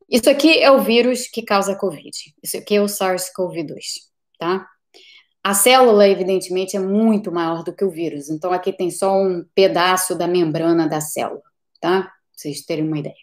Isso 0.09 0.29
aqui 0.29 0.59
é 0.59 0.71
o 0.71 0.83
vírus 0.83 1.27
que 1.27 1.43
causa 1.43 1.75
Covid. 1.75 2.11
Isso 2.43 2.59
aqui 2.59 2.77
é 2.77 2.83
o 2.83 2.87
SARS-CoV-2, 2.87 3.77
tá? 4.39 4.67
A 5.45 5.55
célula, 5.55 6.07
evidentemente, 6.09 6.77
é 6.77 6.81
muito 6.81 7.33
maior 7.33 7.65
do 7.65 7.75
que 7.75 7.85
o 7.85 7.91
vírus, 7.91 8.31
então 8.31 8.53
aqui 8.53 8.73
tem 8.73 8.91
só 8.91 9.17
um 9.17 9.45
pedaço 9.55 10.17
da 10.17 10.29
membrana 10.29 10.89
da 10.89 11.01
célula, 11.01 11.43
tá? 11.81 12.03
Pra 12.03 12.13
vocês 12.37 12.65
terem 12.65 12.87
uma 12.87 12.99
ideia. 12.99 13.15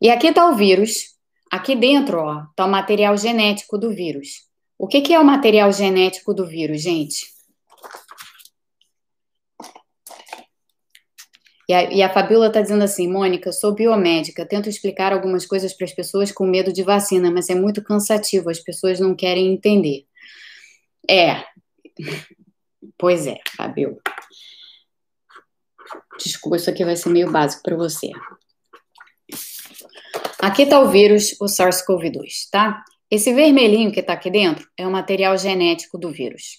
E 0.00 0.08
aqui 0.10 0.28
está 0.28 0.48
o 0.48 0.56
vírus, 0.56 1.14
aqui 1.50 1.76
dentro, 1.76 2.18
ó, 2.18 2.44
está 2.50 2.64
o 2.64 2.70
material 2.70 3.16
genético 3.16 3.76
do 3.76 3.90
vírus. 3.90 4.48
O 4.78 4.86
que, 4.86 5.02
que 5.02 5.12
é 5.12 5.20
o 5.20 5.24
material 5.24 5.70
genético 5.70 6.32
do 6.32 6.46
vírus, 6.46 6.80
gente? 6.80 7.26
E 11.68 11.74
a, 11.74 11.92
e 11.92 12.02
a 12.02 12.08
Fabiola 12.08 12.46
está 12.46 12.62
dizendo 12.62 12.82
assim, 12.82 13.06
Mônica, 13.06 13.52
sou 13.52 13.74
biomédica, 13.74 14.46
tento 14.46 14.70
explicar 14.70 15.12
algumas 15.12 15.44
coisas 15.44 15.74
para 15.74 15.84
as 15.84 15.92
pessoas 15.92 16.32
com 16.32 16.46
medo 16.46 16.72
de 16.72 16.82
vacina, 16.82 17.30
mas 17.30 17.50
é 17.50 17.54
muito 17.54 17.84
cansativo, 17.84 18.48
as 18.48 18.60
pessoas 18.60 18.98
não 18.98 19.14
querem 19.14 19.52
entender. 19.52 20.07
É. 21.08 21.44
Pois 22.96 23.26
é, 23.26 23.40
Fabio. 23.56 24.00
Desculpa, 26.18 26.56
isso 26.56 26.68
aqui 26.68 26.84
vai 26.84 26.96
ser 26.96 27.08
meio 27.08 27.30
básico 27.30 27.62
para 27.62 27.76
você. 27.76 28.10
Aqui 30.40 30.62
está 30.62 30.80
o 30.80 30.90
vírus, 30.90 31.34
o 31.40 31.46
SARS-CoV-2, 31.46 32.48
tá? 32.50 32.84
Esse 33.10 33.32
vermelhinho 33.32 33.90
que 33.90 34.00
está 34.00 34.12
aqui 34.12 34.30
dentro 34.30 34.68
é 34.76 34.86
o 34.86 34.90
material 34.90 35.36
genético 35.38 35.96
do 35.96 36.10
vírus. 36.10 36.58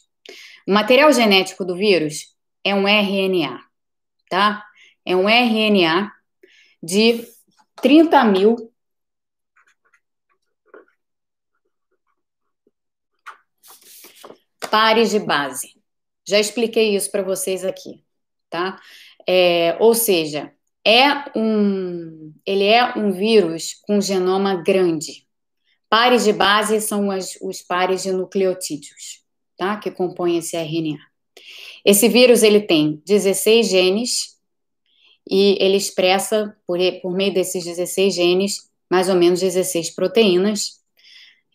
O 0.67 0.73
material 0.73 1.11
genético 1.13 1.63
do 1.63 1.75
vírus 1.75 2.35
é 2.63 2.73
um 2.73 2.87
RNA, 2.87 3.59
tá? 4.29 4.63
É 5.05 5.15
um 5.15 5.29
RNA 5.29 6.11
de 6.81 7.27
30 7.81 8.23
mil 8.25 8.71
pares 14.69 15.09
de 15.11 15.19
base. 15.19 15.73
Já 16.27 16.39
expliquei 16.39 16.95
isso 16.95 17.11
para 17.11 17.23
vocês 17.23 17.65
aqui, 17.65 18.03
tá? 18.49 18.79
É, 19.27 19.75
ou 19.79 19.93
seja, 19.93 20.53
é 20.85 21.37
um, 21.37 22.33
ele 22.45 22.65
é 22.65 22.97
um 22.97 23.11
vírus 23.11 23.73
com 23.85 23.99
genoma 23.99 24.55
grande. 24.55 25.27
Pares 25.89 26.23
de 26.23 26.33
base 26.33 26.79
são 26.81 27.09
as, 27.09 27.37
os 27.41 27.61
pares 27.61 28.03
de 28.03 28.11
nucleotídeos, 28.11 29.23
tá? 29.57 29.77
Que 29.77 29.91
compõem 29.91 30.37
esse 30.37 30.55
RNA. 30.55 30.99
Esse 31.83 32.07
vírus 32.07 32.43
ele 32.43 32.61
tem 32.61 33.01
16 33.05 33.67
genes 33.67 34.37
e 35.29 35.57
ele 35.59 35.77
expressa 35.77 36.55
por, 36.67 36.79
por 37.01 37.15
meio 37.15 37.33
desses 37.33 37.63
16 37.63 38.13
genes 38.13 38.69
mais 38.89 39.09
ou 39.09 39.15
menos 39.15 39.39
16 39.39 39.91
proteínas 39.91 40.79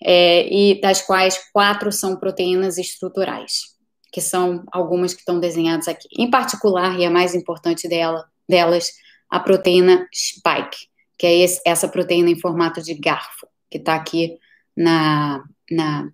é, 0.04 0.46
e 0.52 0.80
das 0.80 1.00
quais 1.00 1.38
quatro 1.52 1.90
são 1.90 2.16
proteínas 2.16 2.76
estruturais, 2.76 3.74
que 4.12 4.20
são 4.20 4.62
algumas 4.70 5.14
que 5.14 5.20
estão 5.20 5.40
desenhadas 5.40 5.88
aqui. 5.88 6.06
Em 6.18 6.30
particular, 6.30 6.98
e 7.00 7.06
a 7.06 7.10
mais 7.10 7.34
importante 7.34 7.88
dela, 7.88 8.28
delas, 8.46 8.92
a 9.30 9.40
proteína 9.40 10.06
spike, 10.14 10.88
que 11.18 11.26
é 11.26 11.38
esse, 11.38 11.60
essa 11.66 11.88
proteína 11.88 12.28
em 12.28 12.38
formato 12.38 12.82
de 12.82 12.94
garfo, 12.94 13.46
que 13.70 13.78
está 13.78 13.94
aqui 13.94 14.38
na, 14.76 15.42
na, 15.70 16.10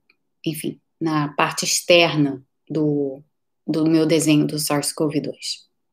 enfim, 0.47 0.81
na 1.01 1.29
parte 1.35 1.65
externa 1.65 2.43
do, 2.69 3.23
do 3.67 3.87
meu 3.87 4.07
desenho 4.07 4.47
do 4.47 4.57
SARS-CoV-2, 4.57 5.35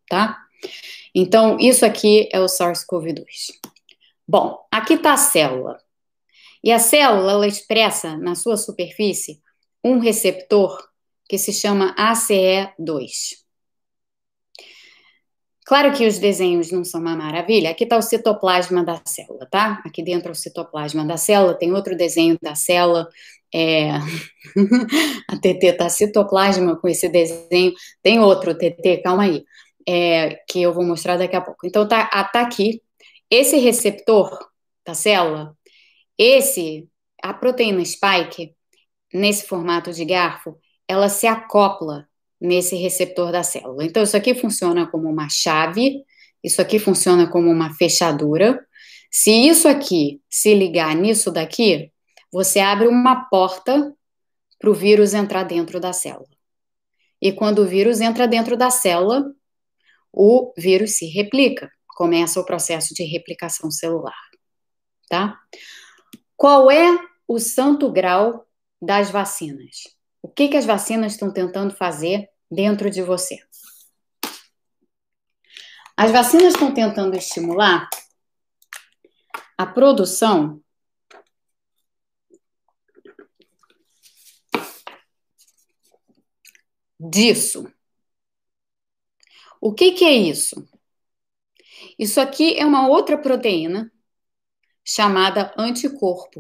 tá? 0.08 0.38
Então, 1.16 1.58
isso 1.60 1.84
aqui 1.84 2.30
é 2.32 2.40
o 2.40 2.46
SARS-CoV-2. 2.46 3.26
Bom, 4.28 4.60
aqui 4.72 4.94
está 4.94 5.14
a 5.14 5.18
célula. 5.18 5.80
E 6.67 6.71
a 6.73 6.80
célula 6.80 7.32
ela 7.32 7.47
expressa 7.47 8.17
na 8.17 8.36
sua 8.36 8.58
superfície 8.58 9.39
um 9.82 9.99
receptor 9.99 10.77
que 11.25 11.38
se 11.38 11.53
chama 11.53 11.95
ACE2. 11.95 13.38
Claro 15.65 15.93
que 15.93 16.06
os 16.06 16.19
desenhos 16.19 16.69
não 16.69 16.84
são 16.84 16.99
uma 16.99 17.15
maravilha. 17.15 17.69
Aqui 17.69 17.86
está 17.86 17.95
o 17.95 18.01
citoplasma 18.01 18.84
da 18.84 19.01
célula, 19.06 19.47
tá? 19.49 19.82
Aqui 19.86 20.03
dentro 20.03 20.27
é 20.27 20.32
o 20.34 20.36
citoplasma 20.36 21.06
da 21.06 21.15
célula. 21.15 21.58
Tem 21.58 21.71
outro 21.71 21.95
desenho 21.95 22.38
da 22.41 22.53
célula. 22.53 23.08
É... 23.56 23.91
a 25.32 25.38
TT 25.38 25.67
está 25.67 25.88
citoplasma 25.88 26.75
com 26.75 26.89
esse 26.89 27.08
desenho. 27.08 27.71
Tem 28.03 28.19
outro 28.19 28.53
TT, 28.53 28.97
calma 29.06 29.23
aí, 29.23 29.45
é... 29.88 30.36
que 30.49 30.63
eu 30.63 30.73
vou 30.73 30.84
mostrar 30.84 31.15
daqui 31.15 31.36
a 31.38 31.39
pouco. 31.39 31.65
Então 31.65 31.88
tá, 31.88 32.06
tá 32.25 32.41
aqui. 32.41 32.82
Esse 33.32 33.56
receptor 33.56 34.38
da 34.86 34.93
célula 34.93 35.57
esse, 36.17 36.88
a 37.21 37.34
proteína 37.34 37.84
spike, 37.84 38.56
nesse 39.13 39.45
formato 39.45 39.91
de 39.91 40.03
garfo, 40.06 40.58
ela 40.88 41.10
se 41.10 41.27
acopla 41.27 42.08
nesse 42.39 42.75
receptor 42.75 43.32
da 43.32 43.43
célula. 43.43 43.84
Então, 43.84 44.03
isso 44.03 44.15
aqui 44.15 44.36
funciona 44.36 44.88
como 44.88 45.10
uma 45.10 45.30
chave, 45.30 46.03
isso 46.43 46.62
aqui 46.62 46.80
funciona 46.80 47.30
como 47.30 47.49
uma 47.49 47.73
fechadura. 47.73 48.65
Se 49.12 49.32
isso 49.32 49.67
aqui 49.67 50.21
se 50.30 50.53
ligar 50.53 50.95
nisso 50.95 51.32
daqui, 51.32 51.91
você 52.32 52.60
abre 52.60 52.88
uma 52.88 53.25
porta 53.30 53.93
para 54.60 54.69
o 54.69 54.73
vírus 54.73 55.13
entrar 55.13 55.43
dentro 55.43 55.80
da 55.80 55.93
célula. 55.93 56.27
E 57.21 57.32
quando 57.32 57.60
o 57.60 57.65
vírus 57.65 57.99
entra 57.99 58.27
dentro 58.27 58.56
da 58.56 58.69
célula, 58.69 59.25
o 60.12 60.53
vírus 60.58 60.97
se 60.97 61.08
replica, 61.08 61.69
começa 61.88 62.39
o 62.39 62.45
processo 62.45 62.93
de 62.93 63.03
replicação 63.03 63.71
celular, 63.71 64.15
tá? 65.10 65.38
Qual 66.38 66.69
é 66.69 67.00
o 67.28 67.39
santo 67.39 67.91
grau 67.91 68.47
das 68.80 69.10
vacinas? 69.10 69.97
O 70.21 70.30
que, 70.30 70.47
que 70.47 70.56
as 70.56 70.65
vacinas 70.65 71.13
estão 71.13 71.34
tentando 71.34 71.73
fazer 71.73 72.30
dentro 72.50 72.91
de 72.91 73.02
você? 73.02 73.39
As 75.97 76.12
vacinas 76.12 76.54
estão 76.54 76.71
tentando 76.71 77.17
estimular 77.17 77.89
a 79.58 79.65
produção 79.65 80.62
disso. 87.00 87.65
O 89.60 89.73
que, 89.73 89.93
que 89.93 90.06
é 90.06 90.13
isso? 90.13 90.69
Isso 91.97 92.21
aqui 92.21 92.56
é 92.60 92.63
uma 92.63 92.88
outra 92.88 93.17
proteína 93.17 93.91
chamada 94.88 95.54
anticorpo, 95.58 96.39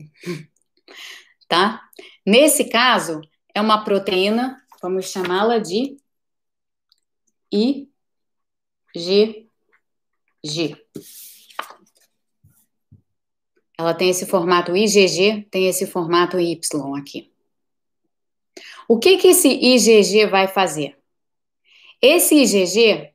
tá? 1.49 1.81
Nesse 2.25 2.69
caso, 2.69 3.19
é 3.53 3.59
uma 3.59 3.83
proteína, 3.83 4.63
vamos 4.81 5.11
chamá-la 5.11 5.59
de 5.59 5.97
IgG. 7.51 7.87
Ela 13.77 13.93
tem 13.93 14.09
esse 14.09 14.25
formato 14.25 14.75
IgG, 14.75 15.45
tem 15.51 15.67
esse 15.67 15.85
formato 15.85 16.39
Y 16.39 16.97
aqui. 16.97 17.29
O 18.87 18.97
que, 18.97 19.17
que 19.17 19.27
esse 19.27 19.49
IgG 19.49 20.25
vai 20.27 20.47
fazer? 20.47 20.97
Esse 22.01 22.35
IgG, 22.35 23.13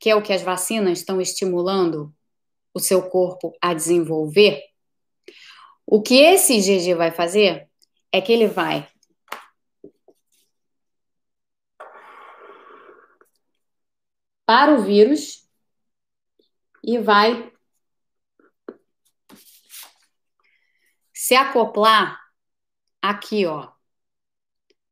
que 0.00 0.10
é 0.10 0.16
o 0.16 0.22
que 0.22 0.32
as 0.32 0.42
vacinas 0.42 0.98
estão 0.98 1.20
estimulando 1.20 2.12
o 2.74 2.80
seu 2.80 3.08
corpo 3.08 3.56
a 3.60 3.72
desenvolver, 3.74 4.71
o 5.86 6.02
que 6.02 6.14
esse 6.14 6.54
IgG 6.54 6.94
vai 6.94 7.10
fazer 7.10 7.68
é 8.10 8.20
que 8.20 8.32
ele 8.32 8.46
vai 8.46 8.88
para 14.44 14.74
o 14.74 14.82
vírus 14.82 15.48
e 16.82 16.98
vai 16.98 17.52
se 21.14 21.34
acoplar 21.34 22.20
aqui, 23.00 23.46
ó, 23.46 23.72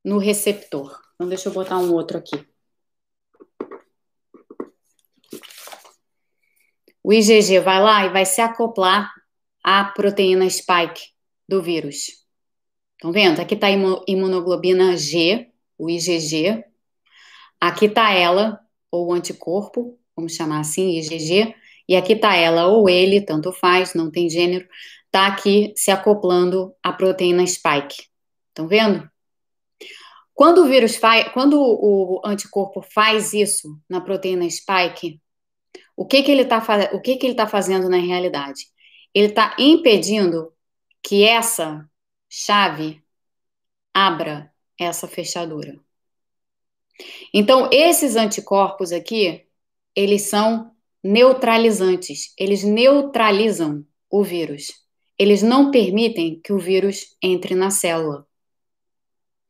no 0.05 0.18
receptor. 0.18 1.00
Então, 1.14 1.29
deixa 1.29 1.48
eu 1.48 1.53
botar 1.53 1.76
um 1.79 1.92
outro 1.92 2.16
aqui. 2.16 2.48
O 7.03 7.12
IgG 7.12 7.59
vai 7.61 7.83
lá 7.83 8.07
e 8.07 8.11
vai 8.11 8.24
se 8.24 8.40
acoplar 8.40 9.12
à 9.62 9.85
proteína 9.85 10.49
spike 10.49 11.11
do 11.49 11.62
vírus. 11.62 12.20
Estão 12.92 13.12
vendo? 13.12 13.40
Aqui 13.40 13.55
está 13.55 13.66
a 13.66 13.70
imunoglobina 14.07 14.96
G, 14.96 15.51
o 15.79 15.88
IgG. 15.88 16.64
Aqui 17.61 17.87
está 17.87 18.12
ela, 18.12 18.61
ou 18.90 19.12
anticorpo, 19.12 19.99
vamos 20.14 20.35
chamar 20.35 20.61
assim, 20.61 20.99
IgG. 20.99 21.55
E 21.88 21.96
aqui 21.96 22.12
está 22.12 22.37
ela, 22.37 22.66
ou 22.66 22.88
ele, 22.88 23.20
tanto 23.20 23.53
faz, 23.53 23.94
não 23.94 24.11
tem 24.11 24.29
gênero, 24.29 24.68
está 25.07 25.27
aqui 25.27 25.73
se 25.77 25.90
acoplando 25.90 26.75
à 26.83 26.92
proteína 26.92 27.46
spike. 27.46 28.07
Estão 28.49 28.68
vendo? 28.68 29.11
Quando 30.35 30.62
o 30.62 30.68
vírus 30.68 30.96
faz, 30.96 31.31
quando 31.33 31.61
o 31.61 32.20
anticorpo 32.25 32.81
faz 32.81 33.35
isso 33.35 33.79
na 33.88 34.01
proteína 34.01 34.49
spike, 34.49 35.20
o 35.96 36.07
que 36.07 36.23
que 36.23 36.31
ele 36.31 36.42
está 36.42 36.64
o 36.92 37.01
que 37.03 37.16
que 37.16 37.27
ele 37.27 37.35
tá 37.35 37.46
fazendo 37.46 37.88
na 37.90 37.99
realidade? 37.99 38.69
Ele 39.14 39.27
está 39.27 39.57
impedindo 39.59 40.53
que 41.03 41.25
essa 41.25 41.88
chave 42.29 43.03
abra 43.92 44.53
essa 44.79 45.09
fechadura. 45.09 45.79
Então, 47.33 47.68
esses 47.73 48.16
anticorpos 48.16 48.92
aqui, 48.92 49.46
eles 49.94 50.23
são 50.23 50.70
neutralizantes, 51.03 52.35
eles 52.38 52.62
neutralizam 52.62 53.85
o 54.11 54.23
vírus. 54.23 54.73
Eles 55.18 55.42
não 55.42 55.70
permitem 55.70 56.40
que 56.40 56.53
o 56.53 56.59
vírus 56.59 57.16
entre 57.23 57.55
na 57.55 57.70
célula. 57.70 58.27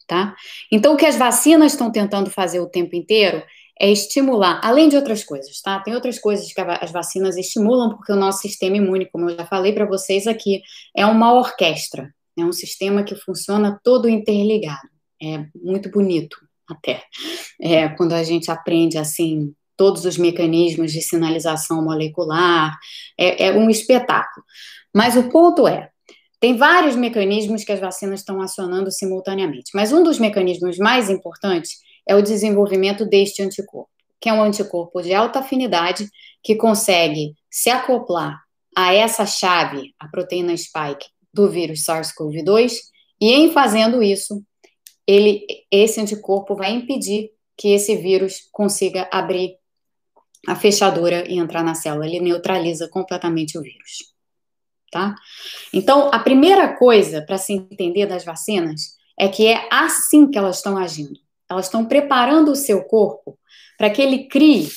Tá? 0.06 0.34
Então, 0.70 0.94
o 0.94 0.96
que 0.96 1.06
as 1.06 1.16
vacinas 1.16 1.72
estão 1.72 1.92
tentando 1.92 2.30
fazer 2.30 2.58
o 2.58 2.68
tempo 2.68 2.96
inteiro 2.96 3.44
é 3.80 3.90
estimular, 3.90 4.60
além 4.62 4.90
de 4.90 4.96
outras 4.96 5.24
coisas, 5.24 5.62
tá? 5.62 5.80
Tem 5.80 5.94
outras 5.94 6.18
coisas 6.18 6.52
que 6.52 6.60
as 6.60 6.92
vacinas 6.92 7.38
estimulam, 7.38 7.96
porque 7.96 8.12
o 8.12 8.16
nosso 8.16 8.42
sistema 8.42 8.76
imune, 8.76 9.06
como 9.06 9.30
eu 9.30 9.36
já 9.38 9.46
falei 9.46 9.72
para 9.72 9.86
vocês 9.86 10.26
aqui, 10.26 10.60
é 10.94 11.06
uma 11.06 11.32
orquestra, 11.32 12.14
é 12.38 12.44
um 12.44 12.52
sistema 12.52 13.02
que 13.02 13.16
funciona 13.16 13.80
todo 13.82 14.06
interligado. 14.06 14.86
É 15.22 15.46
muito 15.54 15.90
bonito, 15.90 16.36
até. 16.68 17.02
É, 17.58 17.88
quando 17.88 18.12
a 18.12 18.22
gente 18.22 18.50
aprende, 18.50 18.98
assim, 18.98 19.54
todos 19.78 20.04
os 20.04 20.18
mecanismos 20.18 20.92
de 20.92 21.00
sinalização 21.00 21.82
molecular, 21.82 22.76
é, 23.18 23.46
é 23.46 23.52
um 23.52 23.70
espetáculo. 23.70 24.44
Mas 24.94 25.16
o 25.16 25.30
ponto 25.30 25.66
é, 25.66 25.88
tem 26.38 26.54
vários 26.54 26.96
mecanismos 26.96 27.64
que 27.64 27.72
as 27.72 27.80
vacinas 27.80 28.20
estão 28.20 28.42
acionando 28.42 28.90
simultaneamente, 28.90 29.70
mas 29.74 29.90
um 29.90 30.02
dos 30.02 30.18
mecanismos 30.18 30.76
mais 30.76 31.08
importantes 31.08 31.78
é 32.10 32.14
o 32.14 32.22
desenvolvimento 32.22 33.04
deste 33.04 33.42
anticorpo, 33.42 33.90
que 34.20 34.28
é 34.28 34.32
um 34.32 34.42
anticorpo 34.42 35.00
de 35.00 35.14
alta 35.14 35.38
afinidade 35.38 36.08
que 36.42 36.56
consegue 36.56 37.34
se 37.50 37.70
acoplar 37.70 38.40
a 38.76 38.92
essa 38.94 39.24
chave, 39.24 39.94
a 39.98 40.08
proteína 40.08 40.56
spike 40.56 41.06
do 41.32 41.48
vírus 41.48 41.84
SARS-CoV-2, 41.84 42.72
e 43.20 43.32
em 43.32 43.52
fazendo 43.52 44.02
isso, 44.02 44.42
ele, 45.06 45.44
esse 45.70 46.00
anticorpo 46.00 46.56
vai 46.56 46.72
impedir 46.72 47.30
que 47.56 47.68
esse 47.68 47.94
vírus 47.96 48.48
consiga 48.50 49.08
abrir 49.12 49.56
a 50.48 50.56
fechadura 50.56 51.30
e 51.30 51.38
entrar 51.38 51.62
na 51.62 51.74
célula. 51.74 52.06
Ele 52.06 52.20
neutraliza 52.20 52.88
completamente 52.88 53.58
o 53.58 53.62
vírus 53.62 54.10
tá? 54.90 55.14
Então, 55.72 56.10
a 56.12 56.18
primeira 56.18 56.76
coisa 56.76 57.22
para 57.22 57.38
se 57.38 57.52
entender 57.52 58.06
das 58.06 58.24
vacinas 58.24 58.96
é 59.18 59.28
que 59.28 59.46
é 59.46 59.68
assim 59.70 60.30
que 60.30 60.36
elas 60.36 60.56
estão 60.56 60.76
agindo. 60.76 61.18
Elas 61.50 61.66
estão 61.66 61.84
preparando 61.84 62.52
o 62.52 62.56
seu 62.56 62.84
corpo 62.84 63.38
para 63.76 63.90
que 63.90 64.00
ele 64.00 64.28
crie 64.28 64.68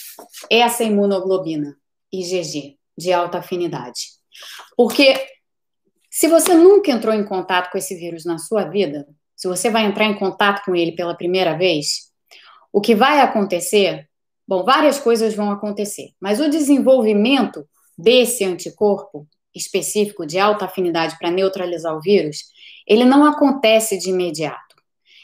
essa 0.50 0.84
imunoglobina 0.84 1.76
IgG 2.12 2.78
de 2.98 3.14
alta 3.14 3.40
afinidade. 3.40 4.08
Porque 4.76 5.28
se 6.10 6.28
você 6.28 6.54
nunca 6.54 6.92
entrou 6.92 7.14
em 7.14 7.26
contato 7.26 7.72
com 7.72 7.78
esse 7.78 7.96
vírus 7.96 8.26
na 8.26 8.38
sua 8.38 8.66
vida, 8.66 9.08
se 9.36 9.48
você 9.48 9.70
vai 9.70 9.86
entrar 9.86 10.06
em 10.06 10.18
contato 10.18 10.64
com 10.66 10.76
ele 10.76 10.94
pela 10.94 11.16
primeira 11.16 11.58
vez, 11.58 12.12
o 12.72 12.80
que 12.80 12.96
vai 12.96 13.20
acontecer? 13.20 14.08
Bom, 14.48 14.64
várias 14.64 15.00
coisas 15.00 15.36
vão 15.36 15.52
acontecer, 15.52 16.12
mas 16.20 16.40
o 16.40 16.50
desenvolvimento 16.50 17.68
desse 17.98 18.44
anticorpo 18.44 19.28
específico 19.54 20.26
de 20.26 20.40
alta 20.40 20.66
afinidade 20.66 21.18
para 21.18 21.30
neutralizar 21.30 21.96
o 21.96 22.02
vírus, 22.02 22.46
ele 22.88 23.06
não 23.06 23.26
acontece 23.26 23.98
de 23.98 24.10
imediato. 24.10 24.73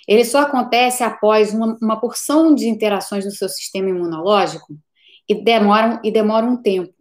Ele 0.09 0.25
só 0.25 0.39
acontece 0.39 1.03
após 1.03 1.53
uma, 1.53 1.77
uma 1.79 2.01
porção 2.01 2.55
de 2.55 2.67
interações 2.67 3.25
no 3.25 3.31
seu 3.31 3.47
sistema 3.47 3.89
imunológico 3.89 4.75
e 5.29 5.35
demoram 5.35 6.01
e 6.03 6.09
demora 6.09 6.47
um 6.47 6.57
tempo. 6.57 6.91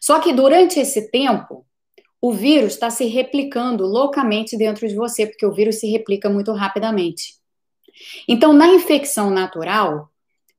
Só 0.00 0.18
que 0.18 0.32
durante 0.32 0.80
esse 0.80 1.10
tempo, 1.10 1.66
o 2.22 2.32
vírus 2.32 2.72
está 2.72 2.88
se 2.88 3.04
replicando 3.04 3.84
loucamente 3.84 4.56
dentro 4.56 4.88
de 4.88 4.94
você, 4.94 5.26
porque 5.26 5.44
o 5.44 5.52
vírus 5.52 5.78
se 5.78 5.90
replica 5.90 6.30
muito 6.30 6.52
rapidamente. 6.52 7.34
Então, 8.26 8.54
na 8.54 8.68
infecção 8.68 9.28
natural, 9.28 10.08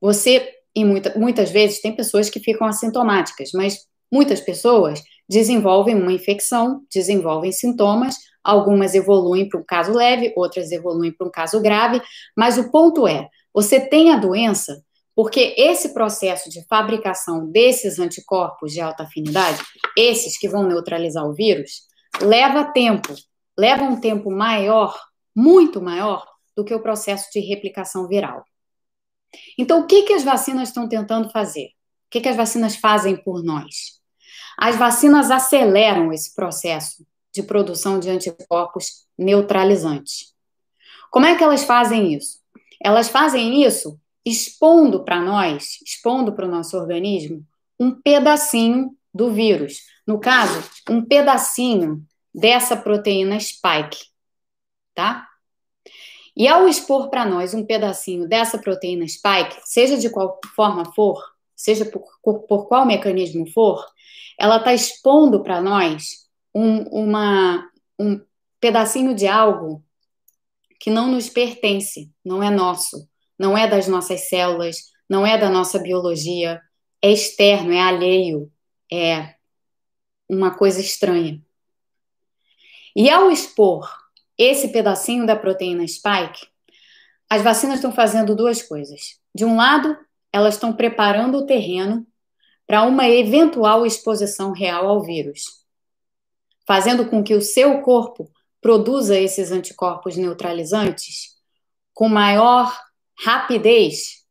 você, 0.00 0.48
e 0.76 0.84
muita, 0.84 1.18
muitas 1.18 1.50
vezes, 1.50 1.80
tem 1.80 1.92
pessoas 1.92 2.30
que 2.30 2.38
ficam 2.38 2.68
assintomáticas, 2.68 3.50
mas 3.52 3.84
muitas 4.12 4.40
pessoas 4.40 5.02
desenvolvem 5.30 5.94
uma 5.94 6.12
infecção, 6.12 6.82
desenvolvem 6.92 7.52
sintomas, 7.52 8.16
algumas 8.42 8.96
evoluem 8.96 9.48
para 9.48 9.60
um 9.60 9.64
caso 9.64 9.92
leve, 9.92 10.34
outras 10.36 10.72
evoluem 10.72 11.12
para 11.12 11.24
um 11.24 11.30
caso 11.30 11.62
grave, 11.62 12.02
mas 12.36 12.58
o 12.58 12.68
ponto 12.72 13.06
é, 13.06 13.28
você 13.54 13.78
tem 13.78 14.12
a 14.12 14.16
doença 14.16 14.82
porque 15.14 15.54
esse 15.56 15.92
processo 15.92 16.48
de 16.48 16.66
fabricação 16.66 17.46
desses 17.46 17.98
anticorpos 17.98 18.72
de 18.72 18.80
alta 18.80 19.02
afinidade, 19.02 19.60
esses 19.96 20.38
que 20.38 20.48
vão 20.48 20.66
neutralizar 20.66 21.24
o 21.26 21.34
vírus, 21.34 21.82
leva 22.22 22.64
tempo, 22.72 23.14
leva 23.58 23.84
um 23.84 24.00
tempo 24.00 24.30
maior, 24.30 24.98
muito 25.36 25.80
maior, 25.80 26.26
do 26.56 26.64
que 26.64 26.74
o 26.74 26.80
processo 26.80 27.28
de 27.32 27.40
replicação 27.40 28.08
viral. 28.08 28.42
Então, 29.58 29.80
o 29.80 29.86
que, 29.86 30.02
que 30.02 30.12
as 30.14 30.24
vacinas 30.24 30.68
estão 30.68 30.88
tentando 30.88 31.30
fazer? 31.30 31.66
O 31.66 32.10
que, 32.10 32.20
que 32.20 32.28
as 32.28 32.36
vacinas 32.36 32.76
fazem 32.76 33.16
por 33.22 33.42
nós? 33.42 33.99
As 34.60 34.76
vacinas 34.76 35.30
aceleram 35.30 36.12
esse 36.12 36.34
processo 36.34 37.06
de 37.32 37.42
produção 37.42 37.98
de 37.98 38.10
anticorpos 38.10 39.06
neutralizantes. 39.16 40.34
Como 41.10 41.24
é 41.24 41.34
que 41.34 41.42
elas 41.42 41.64
fazem 41.64 42.12
isso? 42.12 42.40
Elas 42.78 43.08
fazem 43.08 43.64
isso 43.64 43.98
expondo 44.22 45.02
para 45.02 45.18
nós, 45.18 45.78
expondo 45.82 46.34
para 46.34 46.44
o 46.44 46.50
nosso 46.50 46.76
organismo, 46.76 47.42
um 47.78 47.90
pedacinho 47.90 48.94
do 49.14 49.32
vírus. 49.32 49.78
No 50.06 50.20
caso, 50.20 50.62
um 50.90 51.02
pedacinho 51.02 52.04
dessa 52.34 52.76
proteína 52.76 53.40
spike, 53.40 53.98
tá? 54.94 55.26
E 56.36 56.46
ao 56.46 56.68
expor 56.68 57.08
para 57.08 57.24
nós 57.24 57.54
um 57.54 57.64
pedacinho 57.64 58.28
dessa 58.28 58.58
proteína 58.58 59.08
spike, 59.08 59.58
seja 59.64 59.96
de 59.96 60.10
qual 60.10 60.38
forma 60.54 60.92
for, 60.92 61.18
seja 61.60 61.84
por, 61.84 62.02
por, 62.22 62.66
qual 62.66 62.86
mecanismo 62.86 63.46
for, 63.50 63.84
ela 64.38 64.56
está 64.56 64.72
expondo 64.72 65.42
para 65.42 65.60
nós 65.60 66.26
um, 66.54 66.82
uma, 66.84 67.70
um 67.98 68.20
pedacinho 68.58 69.14
de 69.14 69.26
algo 69.26 69.84
que 70.80 70.88
não 70.88 71.08
nos 71.08 71.28
pertence, 71.28 72.10
não 72.24 72.42
é 72.42 72.48
nosso, 72.48 73.06
não 73.38 73.56
é 73.56 73.68
das 73.68 73.86
nossas 73.86 74.28
células, 74.28 74.84
não 75.08 75.26
é 75.26 75.36
da 75.36 75.50
nossa 75.50 75.78
biologia, 75.78 76.60
é 77.02 77.10
externo, 77.10 77.72
é 77.72 77.80
alheio, 77.80 78.50
é 78.90 79.34
uma 80.28 80.56
coisa 80.56 80.80
estranha. 80.80 81.42
E 82.96 83.10
ao 83.10 83.30
expor 83.30 83.86
esse 84.38 84.68
pedacinho 84.68 85.26
da 85.26 85.36
proteína 85.36 85.86
spike, 85.86 86.48
as 87.28 87.42
vacinas 87.42 87.76
estão 87.76 87.92
fazendo 87.92 88.34
duas 88.34 88.62
coisas. 88.62 89.20
De 89.34 89.44
um 89.44 89.56
lado, 89.56 89.96
elas 90.32 90.54
estão 90.54 90.72
preparando 90.72 91.38
o 91.38 91.46
terreno 91.46 92.06
para 92.66 92.82
uma 92.82 93.08
eventual 93.08 93.84
exposição 93.84 94.52
real 94.52 94.88
ao 94.88 95.02
vírus, 95.02 95.64
fazendo 96.66 97.08
com 97.08 97.22
que 97.22 97.34
o 97.34 97.42
seu 97.42 97.80
corpo 97.82 98.30
produza 98.60 99.18
esses 99.18 99.50
anticorpos 99.50 100.16
neutralizantes 100.16 101.36
com 101.92 102.08
maior 102.08 102.72
rapidez, 103.24 104.24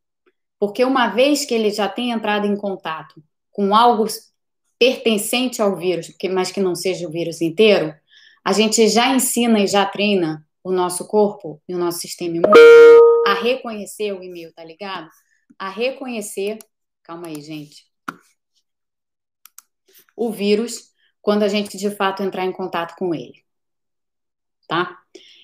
porque 0.58 0.84
uma 0.84 1.08
vez 1.08 1.46
que 1.46 1.54
ele 1.54 1.70
já 1.70 1.88
tem 1.90 2.12
entrado 2.12 2.48
em 2.48 2.56
contato 2.56 3.22
com 3.52 3.76
algo 3.76 4.06
pertencente 4.80 5.62
ao 5.62 5.76
vírus, 5.76 6.14
mas 6.32 6.52
que 6.52 6.62
não 6.62 6.76
seja 6.76 7.08
o 7.08 7.12
vírus 7.12 7.42
inteiro, 7.42 7.94
a 8.44 8.54
gente 8.54 8.88
já 8.88 9.14
ensina 9.14 9.60
e 9.60 9.68
já 9.68 9.86
treina 9.86 10.48
o 10.64 10.72
nosso 10.72 11.06
corpo 11.08 11.62
e 11.68 11.76
o 11.76 11.78
nosso 11.78 12.00
sistema 12.00 12.38
imune 12.38 12.54
a 13.28 13.34
reconhecer 13.34 14.14
o 14.14 14.24
e-mail, 14.24 14.54
tá 14.54 14.64
ligado? 14.64 15.10
A 15.60 15.70
reconhecer, 15.70 16.58
calma 17.04 17.28
aí, 17.28 17.42
gente, 17.42 17.86
o 20.16 20.32
vírus 20.32 20.90
quando 21.22 21.44
a 21.44 21.48
gente 21.48 21.78
de 21.78 21.92
fato 21.92 22.24
entrar 22.24 22.46
em 22.46 22.52
contato 22.52 22.96
com 22.98 23.14
ele, 23.14 23.44
tá? 24.68 24.98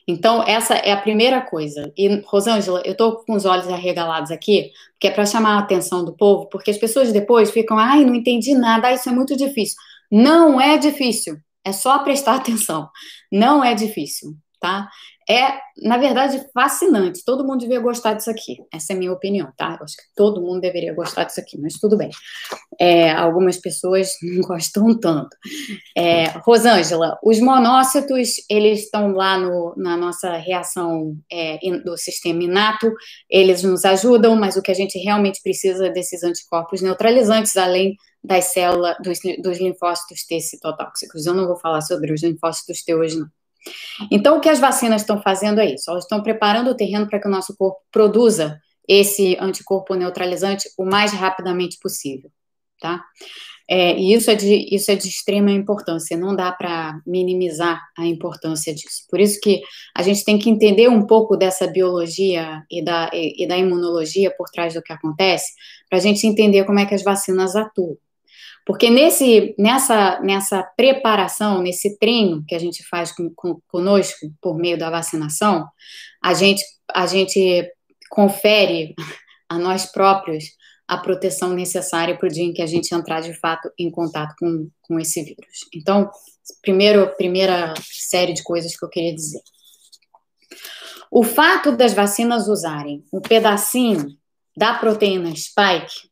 Então, 0.07 0.43
essa 0.43 0.75
é 0.75 0.91
a 0.91 1.01
primeira 1.01 1.41
coisa. 1.41 1.91
E, 1.97 2.21
Rosângela, 2.25 2.81
eu 2.85 2.95
tô 2.95 3.23
com 3.23 3.33
os 3.33 3.43
olhos 3.45 3.67
arregalados 3.67 4.31
aqui, 4.31 4.71
que 4.99 5.07
é 5.07 5.11
para 5.11 5.25
chamar 5.25 5.55
a 5.55 5.59
atenção 5.59 6.05
do 6.05 6.15
povo, 6.15 6.47
porque 6.47 6.69
as 6.71 6.77
pessoas 6.77 7.11
depois 7.11 7.51
ficam, 7.51 7.77
ai, 7.77 8.05
não 8.05 8.13
entendi 8.15 8.53
nada, 8.53 8.93
isso 8.93 9.09
é 9.09 9.11
muito 9.11 9.35
difícil. 9.35 9.75
Não 10.11 10.61
é 10.61 10.77
difícil, 10.77 11.37
é 11.63 11.71
só 11.71 11.99
prestar 11.99 12.35
atenção. 12.37 12.89
Não 13.31 13.63
é 13.63 13.73
difícil, 13.73 14.37
tá? 14.59 14.89
É, 15.27 15.59
na 15.81 15.97
verdade, 15.97 16.45
fascinante. 16.53 17.23
Todo 17.25 17.43
mundo 17.45 17.59
devia 17.61 17.79
gostar 17.79 18.13
disso 18.13 18.29
aqui. 18.29 18.57
Essa 18.71 18.93
é 18.93 18.95
a 18.95 18.99
minha 18.99 19.11
opinião, 19.11 19.51
tá? 19.57 19.75
Eu 19.79 19.83
acho 19.83 19.95
que 19.95 20.03
todo 20.15 20.41
mundo 20.41 20.61
deveria 20.61 20.93
gostar 20.93 21.23
disso 21.23 21.39
aqui, 21.39 21.59
mas 21.59 21.73
tudo 21.79 21.97
bem. 21.97 22.11
É, 22.79 23.11
algumas 23.11 23.57
pessoas 23.57 24.11
não 24.21 24.41
gostam 24.41 24.97
tanto. 24.99 25.35
É, 25.97 26.27
Rosângela, 26.45 27.17
os 27.23 27.39
monócitos, 27.39 28.35
eles 28.47 28.83
estão 28.83 29.13
lá 29.13 29.37
no, 29.37 29.73
na 29.75 29.97
nossa 29.97 30.37
reação 30.37 31.17
é, 31.31 31.57
do 31.83 31.97
sistema 31.97 32.43
inato, 32.43 32.93
eles 33.27 33.63
nos 33.63 33.83
ajudam, 33.83 34.35
mas 34.35 34.55
o 34.55 34.61
que 34.61 34.71
a 34.71 34.75
gente 34.75 34.99
realmente 34.99 35.41
precisa 35.41 35.87
é 35.87 35.89
desses 35.89 36.23
anticorpos 36.23 36.81
neutralizantes, 36.81 37.57
além 37.57 37.95
das 38.23 38.45
células, 38.45 38.95
dos, 39.03 39.19
dos 39.41 39.59
linfócitos 39.59 40.23
T 40.25 40.39
citotóxicos. 40.39 41.25
Eu 41.25 41.33
não 41.33 41.47
vou 41.47 41.57
falar 41.57 41.81
sobre 41.81 42.13
os 42.13 42.21
linfócitos 42.21 42.83
T 42.83 42.93
hoje, 42.93 43.19
não. 43.19 43.27
Então, 44.11 44.37
o 44.37 44.41
que 44.41 44.49
as 44.49 44.59
vacinas 44.59 45.01
estão 45.01 45.21
fazendo 45.21 45.59
é 45.59 45.73
isso, 45.73 45.89
elas 45.89 46.03
estão 46.03 46.21
preparando 46.21 46.71
o 46.71 46.75
terreno 46.75 47.07
para 47.07 47.19
que 47.19 47.27
o 47.27 47.31
nosso 47.31 47.55
corpo 47.57 47.79
produza 47.91 48.59
esse 48.87 49.35
anticorpo 49.39 49.95
neutralizante 49.95 50.69
o 50.77 50.85
mais 50.85 51.11
rapidamente 51.11 51.77
possível, 51.81 52.29
tá? 52.79 53.03
É, 53.67 53.97
e 53.97 54.13
isso 54.13 54.29
é, 54.29 54.35
de, 54.35 54.67
isso 54.71 54.91
é 54.91 54.95
de 54.95 55.07
extrema 55.07 55.51
importância, 55.51 56.15
não 56.15 56.35
dá 56.35 56.51
para 56.51 57.01
minimizar 57.05 57.81
a 57.97 58.05
importância 58.05 58.73
disso. 58.73 59.05
Por 59.09 59.19
isso 59.19 59.39
que 59.41 59.61
a 59.95 60.03
gente 60.03 60.23
tem 60.23 60.37
que 60.37 60.51
entender 60.51 60.87
um 60.87 61.05
pouco 61.07 61.35
dessa 61.35 61.65
biologia 61.65 62.61
e 62.69 62.83
da, 62.83 63.09
e, 63.11 63.43
e 63.43 63.47
da 63.47 63.57
imunologia 63.57 64.31
por 64.37 64.49
trás 64.51 64.75
do 64.75 64.83
que 64.83 64.93
acontece, 64.93 65.51
para 65.89 65.97
a 65.97 66.01
gente 66.01 66.27
entender 66.27 66.63
como 66.65 66.79
é 66.79 66.85
que 66.85 66.93
as 66.93 67.03
vacinas 67.03 67.55
atuam. 67.55 67.97
Porque 68.65 68.89
nesse, 68.89 69.53
nessa, 69.59 70.19
nessa 70.21 70.63
preparação, 70.75 71.61
nesse 71.61 71.99
treino 71.99 72.43
que 72.47 72.55
a 72.55 72.59
gente 72.59 72.83
faz 72.87 73.11
com, 73.11 73.31
com, 73.35 73.61
conosco 73.67 74.27
por 74.41 74.57
meio 74.57 74.77
da 74.77 74.89
vacinação, 74.89 75.67
a 76.21 76.33
gente, 76.33 76.63
a 76.91 77.05
gente 77.05 77.71
confere 78.09 78.95
a 79.47 79.59
nós 79.59 79.85
próprios 79.85 80.45
a 80.87 80.97
proteção 80.97 81.53
necessária 81.53 82.17
para 82.17 82.27
o 82.27 82.31
dia 82.31 82.43
em 82.43 82.53
que 82.53 82.61
a 82.61 82.67
gente 82.67 82.93
entrar 82.93 83.21
de 83.21 83.33
fato 83.33 83.71
em 83.77 83.89
contato 83.89 84.35
com, 84.39 84.69
com 84.81 84.99
esse 84.99 85.23
vírus. 85.23 85.67
Então, 85.73 86.09
primeiro, 86.61 87.15
primeira 87.15 87.73
série 87.91 88.33
de 88.33 88.43
coisas 88.43 88.75
que 88.75 88.83
eu 88.83 88.89
queria 88.89 89.13
dizer. 89.13 89.41
O 91.11 91.23
fato 91.23 91.75
das 91.75 91.93
vacinas 91.93 92.47
usarem 92.47 93.03
um 93.11 93.21
pedacinho 93.21 94.07
da 94.55 94.73
proteína 94.73 95.35
spike, 95.35 96.09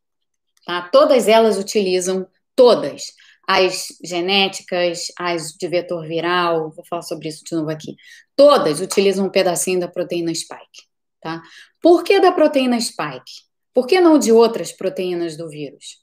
tá? 0.65 0.89
Todas 0.91 1.27
elas 1.27 1.57
utilizam 1.57 2.27
todas, 2.55 3.13
as 3.47 3.87
genéticas, 4.03 5.07
as 5.17 5.49
de 5.53 5.67
vetor 5.67 6.07
viral, 6.07 6.71
vou 6.71 6.85
falar 6.85 7.01
sobre 7.01 7.27
isso 7.27 7.43
de 7.43 7.55
novo 7.55 7.69
aqui, 7.69 7.95
todas 8.35 8.79
utilizam 8.79 9.25
um 9.25 9.29
pedacinho 9.29 9.79
da 9.79 9.87
proteína 9.87 10.33
spike, 10.33 10.83
tá? 11.21 11.41
Por 11.81 12.03
que 12.03 12.19
da 12.19 12.31
proteína 12.31 12.79
spike? 12.79 13.43
Por 13.73 13.87
que 13.87 13.99
não 13.99 14.17
de 14.17 14.31
outras 14.31 14.71
proteínas 14.71 15.35
do 15.35 15.49
vírus? 15.49 15.97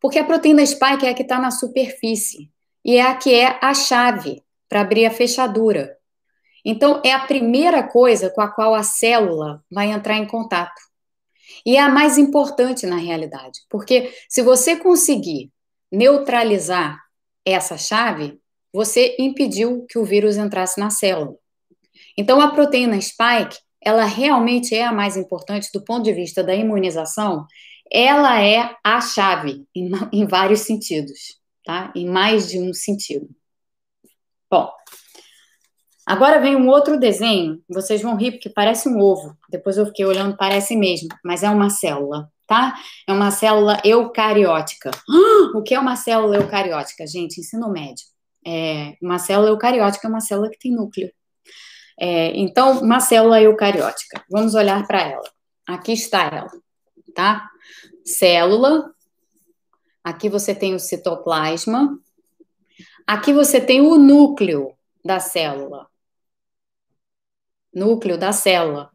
Porque 0.00 0.18
a 0.18 0.24
proteína 0.24 0.64
spike 0.64 1.06
é 1.06 1.10
a 1.10 1.14
que 1.14 1.22
está 1.22 1.40
na 1.40 1.50
superfície 1.50 2.50
e 2.84 2.96
é 2.96 3.02
a 3.02 3.16
que 3.16 3.34
é 3.34 3.58
a 3.60 3.74
chave 3.74 4.42
para 4.68 4.82
abrir 4.82 5.06
a 5.06 5.10
fechadura. 5.10 5.96
Então, 6.64 7.00
é 7.04 7.12
a 7.12 7.26
primeira 7.26 7.82
coisa 7.82 8.28
com 8.30 8.40
a 8.40 8.48
qual 8.48 8.74
a 8.74 8.82
célula 8.82 9.64
vai 9.70 9.90
entrar 9.90 10.16
em 10.16 10.26
contato. 10.26 10.80
E 11.64 11.76
é 11.76 11.80
a 11.80 11.88
mais 11.88 12.18
importante 12.18 12.86
na 12.86 12.96
realidade, 12.96 13.60
porque 13.70 14.12
se 14.28 14.42
você 14.42 14.76
conseguir 14.76 15.50
neutralizar 15.90 17.00
essa 17.44 17.78
chave, 17.78 18.40
você 18.72 19.16
impediu 19.18 19.86
que 19.88 19.98
o 19.98 20.04
vírus 20.04 20.36
entrasse 20.36 20.78
na 20.78 20.90
célula. 20.90 21.36
Então, 22.16 22.40
a 22.40 22.50
proteína 22.50 23.00
spike, 23.00 23.58
ela 23.80 24.04
realmente 24.04 24.74
é 24.74 24.84
a 24.84 24.92
mais 24.92 25.16
importante 25.16 25.70
do 25.72 25.82
ponto 25.82 26.04
de 26.04 26.12
vista 26.12 26.42
da 26.42 26.54
imunização, 26.54 27.46
ela 27.90 28.42
é 28.42 28.74
a 28.84 29.00
chave 29.00 29.64
em, 29.74 29.90
em 30.12 30.26
vários 30.26 30.60
sentidos, 30.60 31.40
tá? 31.64 31.92
Em 31.94 32.06
mais 32.06 32.48
de 32.48 32.58
um 32.58 32.74
sentido. 32.74 33.28
Bom, 34.50 34.70
agora 36.04 36.40
vem 36.40 36.56
um 36.56 36.68
outro 36.68 36.98
desenho, 36.98 37.62
vocês 37.68 38.02
vão 38.02 38.16
rir 38.16 38.32
porque 38.32 38.50
parece 38.50 38.88
um 38.88 38.98
ovo. 38.98 39.36
Depois 39.48 39.76
eu 39.76 39.86
fiquei 39.86 40.04
olhando, 40.04 40.36
parece 40.36 40.76
mesmo, 40.76 41.08
mas 41.24 41.42
é 41.42 41.50
uma 41.50 41.70
célula 41.70 42.28
tá? 42.46 42.74
É 43.06 43.12
uma 43.12 43.30
célula 43.30 43.80
eucariótica. 43.84 44.90
o 45.54 45.62
que 45.62 45.74
é 45.74 45.80
uma 45.80 45.96
célula 45.96 46.36
eucariótica, 46.36 47.06
gente? 47.06 47.40
Ensino 47.40 47.68
médio. 47.70 48.04
É, 48.46 48.96
uma 49.02 49.18
célula 49.18 49.50
eucariótica 49.50 50.06
é 50.06 50.10
uma 50.10 50.20
célula 50.20 50.48
que 50.50 50.58
tem 50.58 50.72
núcleo. 50.72 51.10
É, 51.98 52.36
então, 52.36 52.80
uma 52.80 53.00
célula 53.00 53.40
eucariótica. 53.40 54.24
Vamos 54.30 54.54
olhar 54.54 54.86
para 54.86 55.02
ela. 55.02 55.30
Aqui 55.66 55.92
está 55.92 56.24
ela, 56.24 56.50
tá? 57.14 57.50
Célula. 58.04 58.94
Aqui 60.04 60.28
você 60.28 60.54
tem 60.54 60.74
o 60.74 60.78
citoplasma. 60.78 61.98
Aqui 63.06 63.32
você 63.32 63.60
tem 63.60 63.80
o 63.80 63.96
núcleo 63.96 64.76
da 65.04 65.18
célula. 65.18 65.88
Núcleo 67.74 68.16
da 68.16 68.32
célula. 68.32 68.90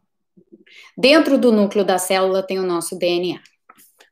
Dentro 0.98 1.38
do 1.38 1.52
núcleo 1.52 1.84
da 1.84 1.98
célula 1.98 2.44
tem 2.44 2.60
o 2.60 2.64
nosso 2.64 2.98
DNA. 2.98 3.40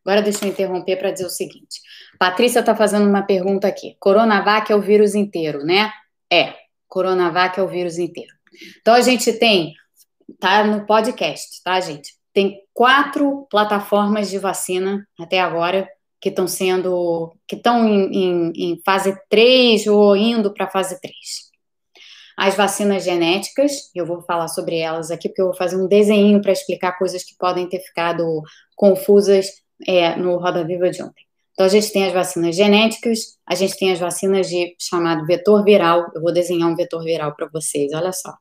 Agora 0.05 0.21
deixa 0.21 0.45
eu 0.45 0.49
interromper 0.49 0.97
para 0.97 1.11
dizer 1.11 1.25
o 1.25 1.29
seguinte. 1.29 1.81
Patrícia 2.17 2.59
está 2.59 2.75
fazendo 2.75 3.07
uma 3.07 3.21
pergunta 3.21 3.67
aqui. 3.67 3.95
Coronavac 3.99 4.71
é 4.71 4.75
o 4.75 4.81
vírus 4.81 5.15
inteiro, 5.15 5.63
né? 5.63 5.91
É. 6.31 6.53
Coronavac 6.87 7.59
é 7.59 7.63
o 7.63 7.67
vírus 7.67 7.97
inteiro. 7.97 8.33
Então 8.81 8.95
a 8.95 9.01
gente 9.01 9.31
tem, 9.33 9.73
tá 10.39 10.63
no 10.63 10.85
podcast, 10.85 11.61
tá, 11.63 11.79
gente? 11.79 12.13
Tem 12.33 12.61
quatro 12.73 13.47
plataformas 13.49 14.29
de 14.29 14.39
vacina 14.39 15.07
até 15.19 15.39
agora 15.39 15.87
que 16.21 16.29
estão 16.29 16.47
sendo, 16.47 17.33
que 17.47 17.55
estão 17.55 17.87
em, 17.87 18.11
em, 18.11 18.51
em 18.55 18.81
fase 18.85 19.15
3 19.29 19.87
ou 19.87 20.15
indo 20.15 20.53
para 20.53 20.69
fase 20.69 20.99
3 20.99 21.48
as 22.39 22.55
vacinas 22.55 23.03
genéticas, 23.03 23.91
eu 23.93 24.05
vou 24.05 24.21
falar 24.21 24.47
sobre 24.47 24.77
elas 24.77 25.11
aqui, 25.11 25.27
porque 25.27 25.41
eu 25.41 25.47
vou 25.47 25.57
fazer 25.57 25.75
um 25.75 25.89
desenho 25.89 26.41
para 26.41 26.53
explicar 26.53 26.97
coisas 26.97 27.21
que 27.21 27.35
podem 27.37 27.67
ter 27.67 27.81
ficado 27.81 28.41
confusas 28.77 29.47
é, 29.85 30.15
no 30.15 30.37
Roda 30.37 30.63
Viva 30.63 30.89
de 30.89 31.03
ontem. 31.03 31.25
Então, 31.51 31.65
a 31.65 31.69
gente 31.69 31.91
tem 31.91 32.05
as 32.05 32.13
vacinas 32.13 32.55
genéticas, 32.55 33.37
a 33.45 33.55
gente 33.55 33.77
tem 33.77 33.91
as 33.91 33.99
vacinas 33.99 34.47
de 34.47 34.73
chamado 34.79 35.25
vetor 35.25 35.65
viral, 35.65 36.09
eu 36.15 36.21
vou 36.21 36.31
desenhar 36.31 36.69
um 36.69 36.77
vetor 36.77 37.03
viral 37.03 37.35
para 37.35 37.49
vocês, 37.51 37.91
olha 37.93 38.13
só. 38.13 38.33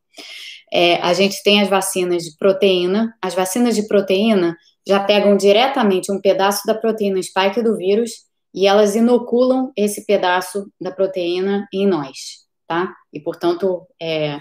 É, 0.73 0.99
a 0.99 1.13
gente 1.13 1.43
tem 1.43 1.61
as 1.61 1.69
vacinas 1.69 2.23
de 2.23 2.37
proteína, 2.39 3.13
as 3.21 3.35
vacinas 3.35 3.75
de 3.75 3.89
proteína 3.89 4.57
já 4.87 5.01
pegam 5.01 5.37
diretamente 5.37 6.13
um 6.13 6.21
pedaço 6.21 6.65
da 6.69 6.75
proteína 6.75 7.21
spike 7.21 7.65
do 7.65 7.77
vírus 7.77 8.13
e 8.55 8.65
elas 8.65 8.95
inoculam 8.95 9.73
esse 9.77 10.07
pedaço 10.07 10.71
da 10.81 10.93
proteína 10.93 11.67
em 11.75 11.85
nós 11.85 12.47
tá? 12.69 12.95
E, 13.13 13.19
portanto, 13.19 13.87
é, 14.01 14.41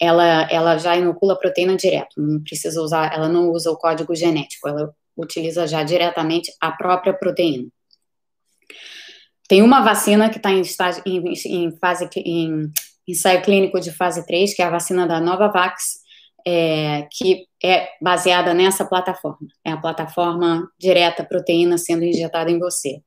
ela, 0.00 0.42
ela 0.50 0.78
já 0.78 0.96
inocula 0.96 1.34
a 1.34 1.36
proteína 1.36 1.76
direto, 1.76 2.14
não 2.16 2.40
precisa 2.42 2.80
usar, 2.80 3.12
ela 3.12 3.28
não 3.28 3.50
usa 3.50 3.70
o 3.70 3.76
código 3.76 4.14
genético, 4.14 4.68
ela 4.68 4.94
utiliza 5.16 5.66
já 5.66 5.82
diretamente 5.82 6.52
a 6.60 6.70
própria 6.70 7.12
proteína. 7.12 7.68
Tem 9.48 9.62
uma 9.62 9.80
vacina 9.80 10.30
que 10.30 10.36
está 10.36 10.52
em, 10.52 10.62
em, 11.04 11.32
em, 11.46 11.76
fase 11.78 12.08
em 12.16 12.70
ensaio 13.06 13.42
clínico 13.42 13.80
de 13.80 13.92
fase 13.92 14.24
3, 14.26 14.54
que 14.54 14.62
é 14.62 14.64
a 14.64 14.70
vacina 14.70 15.06
da 15.06 15.20
Novavax. 15.20 16.06
é, 16.48 17.08
que 17.10 17.44
é 17.60 17.88
baseada 18.00 18.54
nessa 18.54 18.84
plataforma. 18.84 19.48
É 19.64 19.72
a 19.72 19.76
plataforma 19.76 20.68
direta 20.78 21.24
proteína 21.24 21.76
sendo 21.76 22.04
injetada 22.04 22.48
em 22.52 22.58
você. 22.60 23.00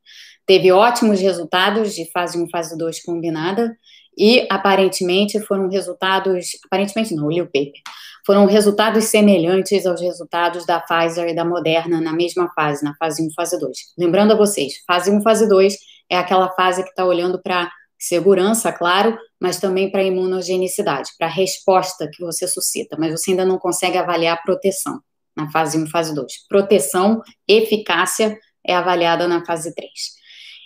Teve 0.46 0.74
ótimos 0.74 1.22
resultados 1.22 1.96
de 1.96 2.12
fase 2.12 2.38
1 2.38 2.50
fase 2.50 2.78
2 2.78 3.02
combinada 3.04 3.74
e 4.20 4.46
aparentemente 4.52 5.40
foram 5.40 5.70
resultados, 5.70 6.50
aparentemente 6.66 7.16
não, 7.16 7.30
li 7.30 7.42
o 7.42 7.46
paper, 7.46 7.82
foram 8.26 8.46
resultados 8.46 9.06
semelhantes 9.06 9.86
aos 9.86 10.02
resultados 10.02 10.66
da 10.66 10.82
Pfizer 10.82 11.30
e 11.30 11.34
da 11.34 11.46
Moderna 11.46 12.02
na 12.02 12.12
mesma 12.12 12.52
fase, 12.54 12.84
na 12.84 12.94
fase 12.96 13.26
1 13.26 13.32
fase 13.34 13.58
2. 13.58 13.78
Lembrando 13.98 14.34
a 14.34 14.36
vocês, 14.36 14.74
fase 14.86 15.10
1 15.10 15.22
fase 15.22 15.48
2 15.48 15.78
é 16.10 16.18
aquela 16.18 16.50
fase 16.50 16.84
que 16.84 16.90
está 16.90 17.06
olhando 17.06 17.42
para 17.42 17.72
segurança, 17.98 18.74
claro, 18.74 19.18
mas 19.40 19.58
também 19.58 19.90
para 19.90 20.04
imunogenicidade, 20.04 21.12
para 21.18 21.28
a 21.28 21.32
resposta 21.32 22.10
que 22.12 22.22
você 22.22 22.48
suscita, 22.48 22.98
mas 23.00 23.12
você 23.12 23.32
ainda 23.32 23.46
não 23.46 23.58
consegue 23.58 23.98
avaliar 23.98 24.38
a 24.38 24.42
proteção 24.42 25.00
na 25.36 25.50
fase 25.50 25.78
1 25.78 25.88
fase 25.88 26.14
2. 26.14 26.48
Proteção, 26.50 27.22
eficácia 27.48 28.38
é 28.66 28.76
avaliada 28.76 29.28
na 29.30 29.46
fase 29.46 29.74
3. 29.74 30.19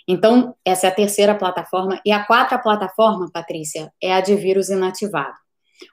Então, 0.06 0.54
essa 0.64 0.86
é 0.86 0.90
a 0.90 0.94
terceira 0.94 1.34
plataforma. 1.34 2.00
E 2.04 2.12
a 2.12 2.24
quarta 2.24 2.58
plataforma, 2.58 3.30
Patrícia, 3.32 3.90
é 4.02 4.12
a 4.12 4.20
de 4.20 4.34
vírus 4.34 4.68
inativado. 4.68 5.34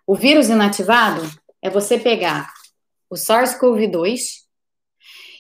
O 0.05 0.15
vírus 0.15 0.49
inativado 0.49 1.21
é 1.61 1.69
você 1.69 1.97
pegar 1.97 2.51
o 3.09 3.15
SARS-CoV-2 3.15 4.41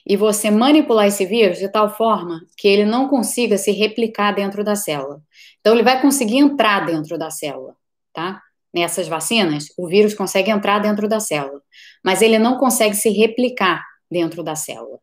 e 0.07 0.17
você 0.17 0.49
manipular 0.49 1.07
esse 1.07 1.25
vírus 1.25 1.59
de 1.59 1.69
tal 1.69 1.95
forma 1.95 2.41
que 2.57 2.67
ele 2.67 2.85
não 2.85 3.07
consiga 3.07 3.57
se 3.57 3.71
replicar 3.71 4.31
dentro 4.33 4.63
da 4.63 4.75
célula. 4.75 5.21
Então, 5.59 5.73
ele 5.73 5.83
vai 5.83 6.01
conseguir 6.01 6.37
entrar 6.37 6.85
dentro 6.85 7.17
da 7.17 7.29
célula, 7.29 7.75
tá? 8.13 8.41
Nessas 8.73 9.07
vacinas, 9.07 9.65
o 9.77 9.87
vírus 9.87 10.13
consegue 10.13 10.49
entrar 10.49 10.79
dentro 10.79 11.07
da 11.07 11.19
célula, 11.19 11.61
mas 12.03 12.21
ele 12.21 12.39
não 12.39 12.57
consegue 12.57 12.95
se 12.95 13.09
replicar 13.09 13.83
dentro 14.09 14.41
da 14.41 14.55
célula. 14.55 14.99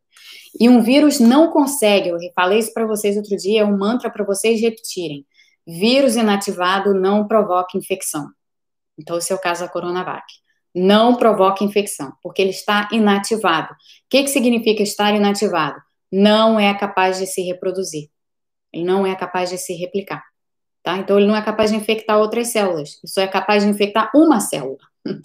E 0.59 0.69
um 0.69 0.83
vírus 0.83 1.21
não 1.21 1.51
consegue, 1.51 2.09
eu 2.09 2.19
falei 2.35 2.59
isso 2.59 2.73
para 2.73 2.87
vocês 2.87 3.17
outro 3.17 3.37
dia, 3.37 3.63
é 3.63 3.65
um 3.65 3.77
mantra 3.77 4.11
para 4.11 4.25
vocês 4.25 4.61
repetirem. 4.61 5.27
Vírus 5.67 6.17
inativado 6.17 6.95
não 6.95 7.27
provoca 7.27 7.77
infecção. 7.77 8.31
Então, 8.99 9.19
esse 9.19 9.33
é 9.33 9.35
o 9.35 9.41
caso 9.41 9.65
da 9.65 9.69
Coronavac. 9.69 10.25
Não 10.75 11.17
provoca 11.17 11.65
infecção, 11.65 12.13
porque 12.23 12.41
ele 12.41 12.51
está 12.51 12.89
inativado. 12.93 13.73
O 13.73 13.77
que, 14.09 14.23
que 14.23 14.29
significa 14.29 14.83
estar 14.83 15.15
inativado? 15.15 15.81
Não 16.11 16.59
é 16.59 16.75
capaz 16.75 17.19
de 17.19 17.27
se 17.27 17.43
reproduzir. 17.43 18.09
Ele 18.73 18.85
não 18.85 19.07
é 19.07 19.15
capaz 19.15 19.51
de 19.51 19.59
se 19.59 19.75
replicar. 19.75 20.25
Tá? 20.83 20.97
Então, 20.97 21.19
ele 21.19 21.27
não 21.27 21.37
é 21.37 21.43
capaz 21.43 21.71
de 21.71 21.77
infectar 21.77 22.19
outras 22.19 22.49
células. 22.49 22.99
Ele 23.03 23.13
só 23.13 23.21
é 23.21 23.27
capaz 23.27 23.63
de 23.63 23.69
infectar 23.69 24.11
uma 24.15 24.41
célula. 24.41 24.79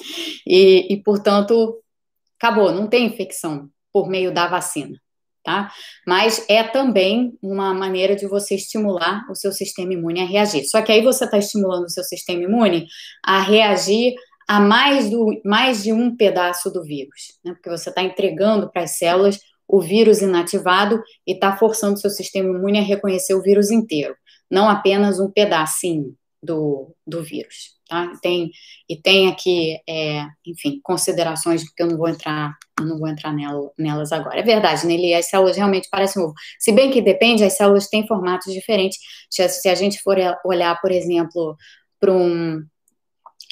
E, 0.46 0.94
e 0.94 1.02
portanto, 1.02 1.82
acabou, 2.38 2.72
não 2.74 2.88
tem 2.88 3.06
infecção 3.06 3.70
por 3.94 4.10
meio 4.10 4.34
da 4.34 4.48
vacina 4.48 4.98
tá? 5.44 5.72
Mas 6.08 6.46
é 6.48 6.64
também 6.64 7.38
uma 7.42 7.74
maneira 7.74 8.16
de 8.16 8.28
você 8.28 8.56
estimular 8.56 9.26
o 9.30 9.36
seu 9.36 9.52
sistema 9.52 9.94
imune 9.94 10.22
a 10.22 10.26
reagir. 10.26 10.66
Só 10.66 10.82
que 10.82 10.92
aí 10.92 11.02
você 11.02 11.26
está 11.26 11.38
estimulando 11.38 11.86
o 11.86 11.90
seu 11.90 12.04
sistema 12.04 12.44
imune 12.44 12.88
a 13.24 13.42
reagir 13.42 14.14
a 14.48 14.60
mais, 14.60 15.10
do, 15.10 15.42
mais 15.46 15.84
de 15.84 15.94
um 15.94 16.16
pedaço 16.16 16.70
do 16.72 16.84
vírus, 16.84 17.38
né? 17.44 17.54
Porque 17.54 17.70
você 17.70 17.90
está 17.90 18.04
entregando 18.04 18.70
para 18.72 18.84
as 18.84 18.98
células 18.98 19.40
o 19.68 19.82
vírus 19.82 20.22
inativado 20.22 21.02
e 21.26 21.34
está 21.34 21.56
forçando 21.56 21.94
o 21.96 21.98
seu 21.98 22.10
sistema 22.10 22.50
imune 22.50 22.80
a 22.80 22.84
reconhecer 22.84 23.34
o 23.34 23.42
vírus 23.42 23.72
inteiro, 23.72 24.16
não 24.52 24.70
apenas 24.70 25.20
um 25.20 25.32
pedacinho 25.32 26.16
do, 26.42 26.94
do 27.08 27.24
vírus. 27.24 27.74
Tá? 27.94 28.12
Tem, 28.24 28.50
e 28.90 29.00
tem 29.00 29.30
aqui, 29.30 29.78
é, 29.88 30.26
enfim, 30.48 30.80
considerações 30.82 31.64
que 31.70 31.84
eu 31.84 31.88
não 31.88 31.96
vou 31.96 32.10
entrar, 32.10 32.58
não 32.80 32.98
vou 32.98 33.08
entrar 33.08 33.32
nela, 33.32 33.70
nelas 33.78 34.12
agora. 34.12 34.40
É 34.40 34.42
verdade, 34.42 34.88
Nelly, 34.88 35.14
as 35.14 35.30
células 35.30 35.56
realmente 35.56 35.88
parecem 35.92 36.20
ovo. 36.24 36.34
Se 36.58 36.72
bem 36.72 36.90
que 36.90 37.04
depende, 37.04 37.44
as 37.44 37.56
células 37.56 37.88
têm 37.88 38.08
formatos 38.08 38.52
diferentes. 38.52 38.98
Se 39.30 39.70
a 39.70 39.76
gente 39.76 40.02
for 40.02 40.18
olhar, 40.44 40.82
por 40.82 40.92
exemplo, 40.92 41.56
para 42.00 42.12
um 42.12 42.66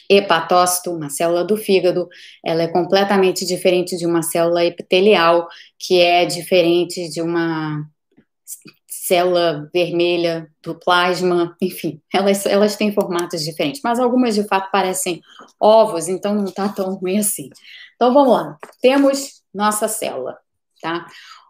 hepatócito, 0.09 0.91
uma 0.91 1.11
célula 1.11 1.43
do 1.43 1.55
fígado, 1.55 2.09
ela 2.43 2.63
é 2.63 2.67
completamente 2.67 3.45
diferente 3.45 3.95
de 3.95 4.07
uma 4.07 4.23
célula 4.23 4.65
epitelial, 4.65 5.47
que 5.77 6.01
é 6.01 6.25
diferente 6.25 7.07
de 7.09 7.21
uma 7.21 7.85
célula 9.11 9.69
vermelha 9.73 10.47
do 10.63 10.73
plasma, 10.73 11.53
enfim, 11.61 12.01
elas, 12.13 12.45
elas 12.45 12.77
têm 12.77 12.93
formatos 12.93 13.43
diferentes, 13.43 13.81
mas 13.83 13.99
algumas 13.99 14.35
de 14.35 14.47
fato 14.47 14.71
parecem 14.71 15.19
ovos, 15.59 16.07
então 16.07 16.33
não 16.33 16.45
está 16.45 16.69
tão 16.69 16.95
ruim 16.95 17.19
assim. 17.19 17.49
Então 17.95 18.13
vamos 18.13 18.31
lá, 18.31 18.57
temos 18.81 19.41
nossa 19.53 19.89
célula, 19.89 20.37
tá? 20.81 21.05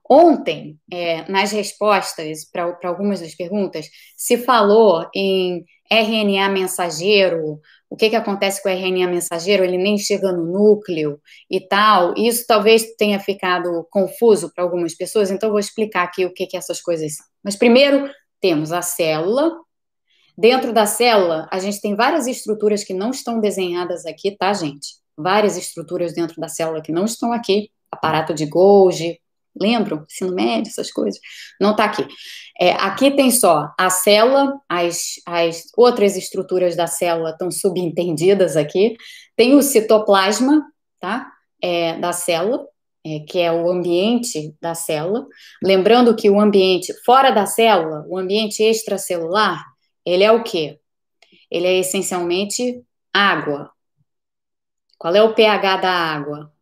Ontem, 0.09 0.79
é, 0.91 1.29
nas 1.29 1.51
respostas 1.51 2.43
para 2.51 2.75
algumas 2.85 3.19
das 3.19 3.35
perguntas, 3.35 3.85
se 4.17 4.37
falou 4.39 5.07
em 5.15 5.63
RNA 5.91 6.49
mensageiro, 6.49 7.59
o 7.87 7.95
que, 7.95 8.09
que 8.09 8.15
acontece 8.15 8.63
com 8.63 8.69
o 8.69 8.71
RNA 8.71 9.07
mensageiro, 9.07 9.63
ele 9.63 9.77
nem 9.77 9.99
chega 9.99 10.31
no 10.31 10.45
núcleo 10.45 11.21
e 11.49 11.61
tal. 11.61 12.15
Isso 12.17 12.43
talvez 12.47 12.95
tenha 12.95 13.19
ficado 13.19 13.85
confuso 13.91 14.51
para 14.51 14.63
algumas 14.63 14.95
pessoas, 14.95 15.29
então 15.29 15.51
vou 15.51 15.59
explicar 15.59 16.03
aqui 16.03 16.25
o 16.25 16.33
que, 16.33 16.47
que 16.47 16.57
essas 16.57 16.81
coisas 16.81 17.15
são. 17.15 17.30
Mas 17.43 17.55
primeiro 17.55 18.09
temos 18.39 18.71
a 18.71 18.81
célula. 18.81 19.51
Dentro 20.37 20.73
da 20.73 20.85
célula, 20.85 21.47
a 21.51 21.59
gente 21.59 21.81
tem 21.81 21.95
várias 21.95 22.25
estruturas 22.25 22.83
que 22.83 22.93
não 22.93 23.11
estão 23.11 23.39
desenhadas 23.39 24.05
aqui, 24.05 24.35
tá, 24.35 24.53
gente? 24.53 24.95
Várias 25.15 25.57
estruturas 25.57 26.13
dentro 26.13 26.39
da 26.39 26.47
célula 26.47 26.81
que 26.81 26.91
não 26.91 27.05
estão 27.05 27.31
aqui. 27.31 27.69
Aparato 27.91 28.33
de 28.33 28.45
Golgi, 28.45 29.19
lembram? 29.59 30.05
Ensino 30.09 30.33
médio, 30.33 30.69
essas 30.69 30.91
coisas. 30.91 31.19
Não 31.59 31.71
está 31.71 31.85
aqui. 31.85 32.07
É, 32.59 32.71
aqui 32.73 33.11
tem 33.11 33.29
só 33.31 33.71
a 33.77 33.89
célula, 33.89 34.59
as, 34.69 35.15
as 35.25 35.65
outras 35.77 36.15
estruturas 36.15 36.75
da 36.75 36.87
célula 36.87 37.31
estão 37.31 37.51
subentendidas 37.51 38.55
aqui. 38.55 38.95
Tem 39.35 39.53
o 39.55 39.61
citoplasma, 39.61 40.63
tá? 40.99 41.27
É, 41.61 41.97
da 41.99 42.13
célula, 42.13 42.65
é, 43.05 43.19
que 43.21 43.39
é 43.39 43.51
o 43.51 43.69
ambiente 43.69 44.55
da 44.61 44.75
célula. 44.75 45.27
Lembrando 45.63 46.15
que 46.15 46.29
o 46.29 46.39
ambiente 46.39 46.93
fora 47.05 47.31
da 47.31 47.45
célula, 47.45 48.05
o 48.07 48.17
ambiente 48.17 48.63
extracelular, 48.63 49.65
ele 50.05 50.23
é 50.23 50.31
o 50.31 50.43
quê? 50.43 50.79
Ele 51.49 51.67
é 51.67 51.79
essencialmente 51.79 52.83
água. 53.13 53.71
Qual 54.97 55.15
é 55.15 55.21
o 55.23 55.33
pH 55.33 55.77
da 55.77 55.91
água? 55.91 56.53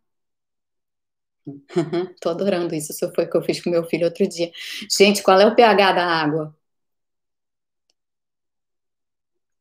Tô 2.21 2.30
adorando 2.30 2.73
isso. 2.75 2.91
Isso 2.91 3.12
foi 3.13 3.25
o 3.25 3.30
que 3.30 3.38
eu 3.38 3.41
fiz 3.41 3.62
com 3.62 3.69
meu 3.69 3.84
filho 3.86 4.06
outro 4.06 4.28
dia. 4.28 4.52
Gente, 4.89 5.23
qual 5.23 5.39
é 5.39 5.45
o 5.45 5.56
pH 5.56 5.91
da 5.93 6.06
água? 6.06 6.56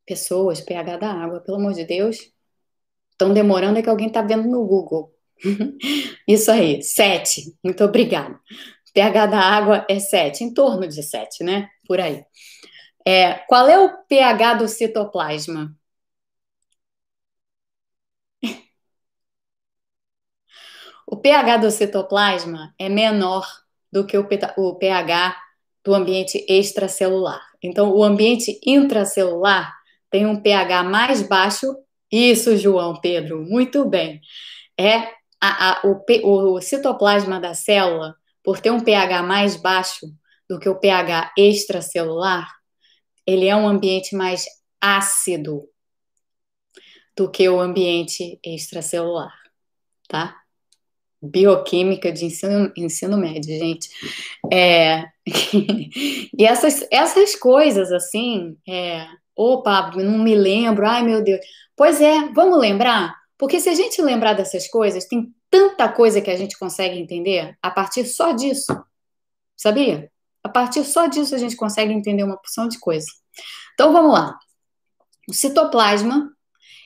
Pessoas, 0.07 0.61
pH 0.61 0.97
da 0.97 1.13
água, 1.13 1.41
pelo 1.41 1.59
amor 1.59 1.75
de 1.75 1.85
Deus. 1.85 2.33
Estão 3.13 3.35
demorando 3.35 3.79
é 3.79 3.83
que 3.83 3.91
alguém 3.91 4.09
está 4.09 4.23
vendo 4.23 4.49
no 4.49 4.67
Google. 4.67 5.18
Isso 6.27 6.51
aí, 6.51 6.83
7. 6.83 7.57
Muito 7.63 7.85
obrigada. 7.85 8.39
pH 8.95 9.27
da 9.27 9.41
água 9.41 9.87
é 9.89 9.99
7, 9.99 10.45
em 10.45 10.53
torno 10.53 10.87
de 10.89 11.03
7, 11.03 11.45
né? 11.45 11.69
Por 11.87 12.01
aí. 12.01 12.25
É, 13.07 13.35
qual 13.49 13.69
é 13.69 13.79
o 13.79 14.05
pH 14.07 14.55
do 14.55 14.69
citoplasma? 14.69 15.75
O 21.07 21.17
pH 21.17 21.57
do 21.59 21.71
citoplasma 21.71 22.75
é 22.79 22.89
menor 22.89 23.47
do 23.91 24.05
que 24.05 24.19
o 24.19 24.75
pH 24.75 25.37
do 25.85 25.95
ambiente 25.95 26.45
extracelular. 26.49 27.41
Então, 27.63 27.91
o 27.95 28.05
ambiente 28.05 28.61
intracelular 28.67 29.75
tem 30.11 30.27
um 30.27 30.41
pH 30.41 30.83
mais 30.83 31.23
baixo. 31.23 31.67
Isso, 32.13 32.57
João 32.57 33.01
Pedro, 33.01 33.43
muito 33.43 33.89
bem. 33.89 34.21
É 34.79 35.18
a, 35.41 35.71
a, 35.71 35.83
o, 35.87 36.55
o 36.55 36.61
citoplasma 36.61 37.41
da 37.41 37.55
célula, 37.55 38.17
por 38.43 38.61
ter 38.61 38.71
um 38.71 38.81
pH 38.81 39.23
mais 39.23 39.57
baixo 39.57 40.07
do 40.49 40.59
que 40.59 40.69
o 40.69 40.79
pH 40.79 41.33
extracelular, 41.37 42.49
ele 43.27 43.47
é 43.47 43.55
um 43.55 43.69
ambiente 43.69 44.17
mais 44.17 44.45
ácido 44.81 45.69
do 47.17 47.31
que 47.31 47.49
o 47.49 47.61
ambiente 47.61 48.39
extracelular, 48.45 49.35
tá? 50.09 50.37
bioquímica 51.21 52.13
de 52.13 52.27
ensino, 52.27 52.73
ensino 52.77 53.17
médio, 53.17 53.59
gente. 53.59 53.89
É, 54.53 55.05
e 55.27 56.45
essas, 56.45 56.87
essas 56.91 57.35
coisas, 57.35 57.93
assim, 57.93 58.57
é, 58.67 59.07
opa, 59.37 59.91
não 59.97 60.19
me 60.19 60.35
lembro, 60.35 60.87
ai 60.87 61.03
meu 61.03 61.23
Deus. 61.23 61.41
Pois 61.77 62.01
é, 62.01 62.29
vamos 62.33 62.59
lembrar? 62.59 63.18
Porque 63.39 63.61
se 63.61 63.69
a 63.69 63.75
gente 63.75 64.03
lembrar 64.03 64.35
dessas 64.35 64.69
coisas, 64.69 65.07
tem 65.07 65.33
tanta 65.49 65.89
coisa 65.89 66.21
que 66.21 66.31
a 66.31 66.37
gente 66.37 66.59
consegue 66.59 66.99
entender 66.99 67.57
a 67.63 67.71
partir 67.71 68.05
só 68.05 68.33
disso. 68.33 68.77
Sabia? 69.57 70.11
A 70.43 70.49
partir 70.49 70.85
só 70.85 71.07
disso 71.07 71.35
a 71.35 71.39
gente 71.39 71.57
consegue 71.57 71.93
entender 71.93 72.25
uma 72.25 72.37
porção 72.37 72.69
de 72.69 72.79
coisa. 72.79 73.07
Então 73.75 73.93
vamos 73.93 74.13
lá. 74.13 74.37
O 75.29 75.33
citoplasma 75.33 76.33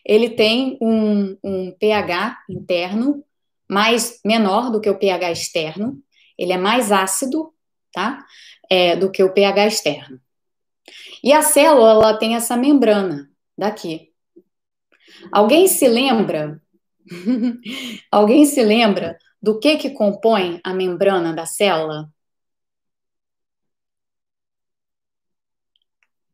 ele 0.05 0.31
tem 0.31 0.79
um, 0.81 1.37
um 1.43 1.73
pH 1.79 2.39
interno 2.51 3.25
mais 3.69 4.21
menor 4.25 4.71
do 4.71 4.81
que 4.81 4.91
o 4.91 4.99
pH 4.99 5.31
externo, 5.31 6.03
ele 6.37 6.53
é 6.53 6.59
mais 6.59 6.91
ácido, 6.91 7.55
tá? 7.93 8.25
É, 8.69 8.97
do 8.97 9.11
que 9.11 9.23
o 9.23 9.33
pH 9.33 9.67
externo. 9.67 10.21
E 11.23 11.33
a 11.33 11.43
célula 11.43 11.91
ela 11.91 12.19
tem 12.19 12.35
essa 12.35 12.57
membrana 12.57 13.31
daqui. 13.57 14.12
Alguém 15.31 15.69
se 15.69 15.87
lembra? 15.89 16.61
Alguém 18.11 18.45
se 18.45 18.63
lembra 18.63 19.19
do 19.41 19.59
que 19.59 19.77
que 19.77 19.91
compõe 19.91 20.61
a 20.65 20.73
membrana 20.73 21.33
da 21.33 21.47
célula? 21.47 22.09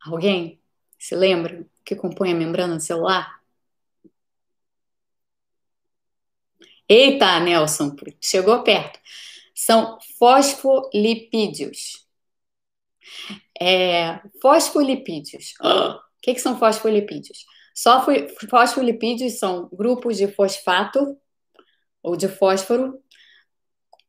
Alguém 0.01 0.61
se 0.99 1.15
lembra 1.15 1.61
o 1.61 1.67
que 1.85 1.95
compõe 1.97 2.33
a 2.33 2.35
membrana 2.35 2.81
celular? 2.81 3.39
Eita, 6.89 7.39
Nelson, 7.41 7.95
chegou 8.21 8.63
perto. 8.63 8.99
São 9.55 9.99
fosfolipídios. 10.19 12.07
É, 13.61 14.21
fosfolipídios. 14.41 15.55
O 16.19 16.21
que, 16.21 16.35
que 16.35 16.41
são 16.41 16.59
fosfolipídios? 16.59 17.47
Só 17.79 18.05
fosfolipídios 18.51 19.39
são 19.39 19.69
grupos 19.73 20.17
de 20.17 20.27
fosfato 20.27 21.17
ou 22.03 22.17
de 22.17 22.27
fósforo 22.27 22.99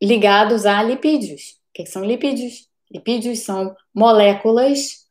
ligados 0.01 0.65
a 0.65 0.81
lipídios. 0.81 1.59
O 1.69 1.73
que, 1.75 1.85
são 1.85 2.03
lipídios? 2.03 2.67
Lipídios 2.91 3.41
são 3.41 3.75
moléculas, 3.93 5.07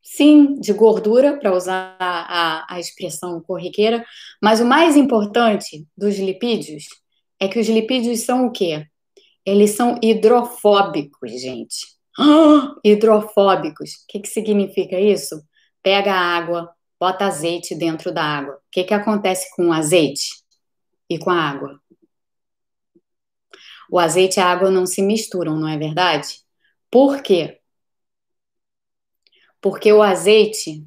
sim, 0.00 0.54
de 0.60 0.72
gordura, 0.72 1.36
para 1.36 1.52
usar 1.52 1.96
a, 1.98 2.72
a 2.72 2.78
expressão 2.78 3.40
corriqueira, 3.40 4.06
mas 4.40 4.60
o 4.60 4.64
mais 4.64 4.94
importante 4.94 5.84
dos 5.96 6.16
lipídios 6.16 6.84
é 7.40 7.48
que 7.48 7.58
os 7.58 7.66
lipídios 7.66 8.20
são 8.20 8.46
o 8.46 8.52
quê? 8.52 8.86
Eles 9.44 9.72
são 9.72 9.98
hidrofóbicos, 10.00 11.40
gente. 11.40 11.76
Ah, 12.18 12.74
hidrofóbicos. 12.82 13.90
O 13.90 14.06
que, 14.08 14.20
que 14.20 14.28
significa 14.28 14.98
isso? 14.98 15.42
Pega 15.82 16.14
a 16.14 16.36
água, 16.38 16.74
bota 16.98 17.26
azeite 17.26 17.74
dentro 17.74 18.12
da 18.12 18.22
água. 18.22 18.54
O 18.54 18.60
que, 18.70 18.84
que 18.84 18.94
acontece 18.94 19.54
com 19.54 19.68
o 19.68 19.72
azeite 19.72 20.42
e 21.08 21.18
com 21.18 21.30
a 21.30 21.40
água? 21.40 21.80
O 23.90 23.98
azeite 23.98 24.38
e 24.38 24.42
a 24.42 24.46
água 24.46 24.70
não 24.70 24.86
se 24.86 25.02
misturam, 25.02 25.58
não 25.58 25.68
é 25.68 25.76
verdade? 25.76 26.40
Por 26.90 27.22
quê? 27.22 27.60
Porque 29.60 29.92
o 29.92 30.02
azeite 30.02 30.86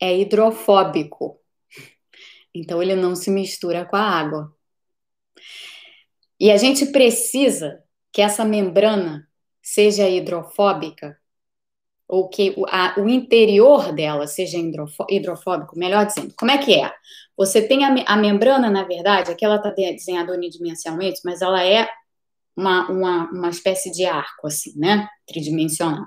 é 0.00 0.16
hidrofóbico. 0.18 1.40
Então 2.54 2.82
ele 2.82 2.94
não 2.94 3.14
se 3.14 3.30
mistura 3.30 3.84
com 3.84 3.96
a 3.96 4.00
água. 4.00 4.54
E 6.38 6.50
a 6.50 6.56
gente 6.56 6.86
precisa 6.86 7.82
que 8.12 8.20
essa 8.20 8.44
membrana 8.44 9.28
seja 9.62 10.08
hidrofóbica, 10.08 11.18
ou 12.08 12.28
que 12.28 12.54
o, 12.56 12.64
a, 12.68 12.94
o 12.98 13.08
interior 13.08 13.92
dela 13.92 14.26
seja 14.26 14.58
hidrofóbico, 15.10 15.78
melhor 15.78 16.06
dizendo. 16.06 16.32
Como 16.36 16.50
é 16.50 16.58
que 16.58 16.74
é? 16.74 16.92
Você 17.36 17.60
tem 17.60 17.84
a, 17.84 17.94
a 18.06 18.16
membrana, 18.16 18.70
na 18.70 18.84
verdade, 18.84 19.30
aqui 19.30 19.44
ela 19.44 19.56
está 19.56 19.70
desenhada 19.70 20.32
unidimensionalmente, 20.32 21.20
mas 21.24 21.42
ela 21.42 21.64
é 21.64 21.88
uma, 22.56 22.88
uma, 22.90 23.30
uma 23.30 23.48
espécie 23.50 23.90
de 23.90 24.04
arco, 24.04 24.46
assim, 24.46 24.72
né? 24.76 25.08
Tridimensional. 25.26 26.06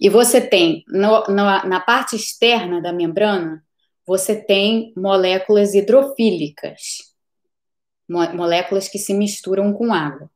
E 0.00 0.08
você 0.08 0.40
tem, 0.40 0.84
no, 0.88 1.24
no, 1.28 1.44
na 1.68 1.80
parte 1.80 2.16
externa 2.16 2.80
da 2.80 2.92
membrana, 2.92 3.62
você 4.06 4.36
tem 4.36 4.92
moléculas 4.96 5.74
hidrofílicas 5.74 7.16
moléculas 8.08 8.88
que 8.88 8.98
se 8.98 9.12
misturam 9.12 9.72
com 9.72 9.92
água. 9.92 10.30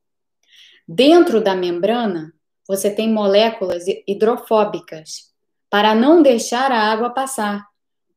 Dentro 0.87 1.41
da 1.41 1.55
membrana, 1.55 2.33
você 2.67 2.89
tem 2.89 3.11
moléculas 3.11 3.85
hidrofóbicas 4.07 5.31
para 5.69 5.95
não 5.95 6.21
deixar 6.21 6.71
a 6.71 6.91
água 6.91 7.09
passar. 7.09 7.65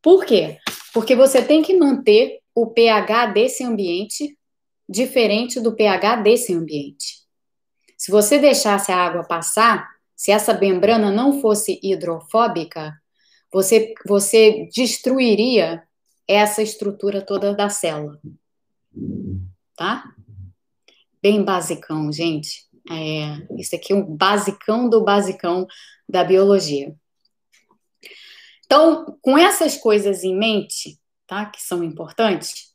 Por 0.03 0.24
quê? 0.24 0.59
Porque 0.92 1.16
você 1.16 1.42
tem 1.42 1.62
que 1.62 1.76
manter 1.76 2.40
o 2.55 2.66
pH 2.66 3.26
desse 3.26 3.64
ambiente 3.64 4.36
diferente 4.88 5.61
do 5.61 5.74
pH 5.74 6.16
desse 6.16 6.53
ambiente. 6.53 7.24
Se 7.97 8.11
você 8.11 8.38
deixasse 8.38 8.92
a 8.92 8.97
água 8.97 9.24
passar, 9.24 9.88
se 10.14 10.30
essa 10.30 10.53
membrana 10.53 11.11
não 11.11 11.40
fosse 11.40 11.80
hidrofóbica, 11.82 12.92
você, 13.53 13.95
você 14.07 14.68
destruiria 14.74 15.82
essa 16.28 16.62
estrutura 16.62 17.22
toda 17.22 17.55
da 17.55 17.68
célula 17.68 18.20
tá? 19.76 20.14
Bem 21.22 21.42
basicão, 21.42 22.12
gente. 22.12 22.66
É, 22.91 23.47
isso 23.59 23.74
aqui 23.74 23.93
é 23.93 23.97
um 23.97 24.05
basicão 24.05 24.89
do 24.89 25.03
basicão 25.05 25.66
da 26.09 26.22
biologia. 26.22 26.95
Então, 28.66 29.18
com 29.22 29.39
essas 29.39 29.76
coisas 29.76 30.24
em 30.24 30.37
mente, 30.37 30.99
tá? 31.26 31.47
Que 31.47 31.62
são 31.62 31.82
importantes, 31.82 32.74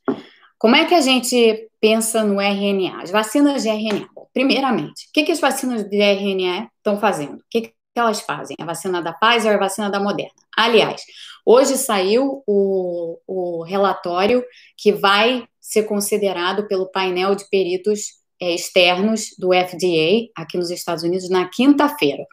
como 0.58 0.76
é 0.76 0.84
que 0.84 0.94
a 0.94 1.00
gente 1.00 1.70
pensa 1.80 2.22
no 2.22 2.40
RNA? 2.40 3.02
As 3.02 3.10
vacinas 3.10 3.62
de 3.62 3.68
RNA. 3.68 4.08
Primeiramente, 4.32 5.08
o 5.08 5.12
que, 5.12 5.24
que 5.24 5.32
as 5.32 5.40
vacinas 5.40 5.84
de 5.84 5.96
RNA 5.96 6.70
estão 6.76 7.00
fazendo? 7.00 7.36
O 7.36 7.44
que, 7.48 7.62
que 7.62 7.74
elas 7.96 8.20
fazem? 8.20 8.56
A 8.60 8.64
vacina 8.64 9.00
da 9.00 9.12
Pfizer, 9.12 9.54
a 9.54 9.58
vacina 9.58 9.90
da 9.90 9.98
Moderna. 9.98 10.30
Aliás, 10.56 11.02
hoje 11.46 11.76
saiu 11.76 12.42
o, 12.46 13.18
o 13.26 13.62
relatório 13.64 14.44
que 14.76 14.92
vai 14.92 15.46
ser 15.60 15.84
considerado 15.84 16.68
pelo 16.68 16.90
painel 16.90 17.34
de 17.34 17.48
peritos 17.48 18.19
externos 18.40 19.34
do 19.38 19.52
FDA 19.52 20.30
aqui 20.34 20.56
nos 20.56 20.70
Estados 20.70 21.04
Unidos 21.04 21.28
na 21.28 21.48
quinta-feira. 21.48 22.24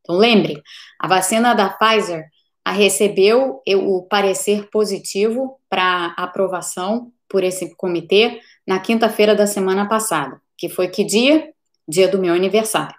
Então, 0.00 0.16
lembre, 0.16 0.62
a 0.98 1.08
vacina 1.08 1.54
da 1.54 1.68
Pfizer 1.68 2.26
recebeu 2.72 3.62
o 3.66 4.02
parecer 4.02 4.68
positivo 4.70 5.60
para 5.68 6.14
aprovação 6.16 7.12
por 7.28 7.42
esse 7.44 7.74
comitê 7.76 8.40
na 8.66 8.78
quinta-feira 8.78 9.34
da 9.34 9.46
semana 9.46 9.88
passada, 9.88 10.40
que 10.56 10.68
foi 10.68 10.88
que 10.88 11.04
dia? 11.04 11.52
Dia 11.86 12.08
do 12.08 12.18
meu 12.18 12.32
aniversário. 12.32 12.94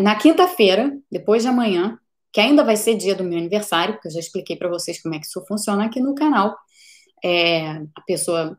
Na 0.00 0.14
quinta-feira, 0.14 0.96
depois 1.10 1.42
de 1.42 1.48
amanhã, 1.48 1.98
que 2.32 2.40
ainda 2.40 2.62
vai 2.62 2.76
ser 2.76 2.94
dia 2.94 3.14
do 3.14 3.24
meu 3.24 3.38
aniversário, 3.38 3.94
porque 3.94 4.08
eu 4.08 4.12
já 4.12 4.20
expliquei 4.20 4.56
para 4.56 4.68
vocês 4.68 5.02
como 5.02 5.14
é 5.14 5.18
que 5.18 5.26
isso 5.26 5.44
funciona 5.46 5.84
aqui 5.86 6.00
no 6.00 6.14
canal, 6.14 6.56
é, 7.24 7.70
a 7.94 8.00
pessoa 8.06 8.58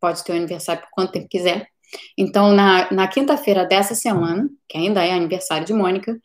pode 0.00 0.24
ter 0.24 0.32
o 0.32 0.36
aniversário 0.36 0.82
por 0.82 0.90
quanto 0.90 1.12
tempo 1.12 1.28
quiser. 1.28 1.68
Então, 2.16 2.52
na, 2.52 2.90
na 2.92 3.08
quinta-feira 3.08 3.64
dessa 3.64 3.94
semana, 3.94 4.48
que 4.68 4.76
ainda 4.76 5.04
é 5.04 5.12
aniversário 5.12 5.66
de 5.66 5.72
Mônica, 5.72 6.18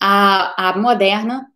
a, 0.00 0.70
a 0.70 0.78
Moderna 0.78 1.46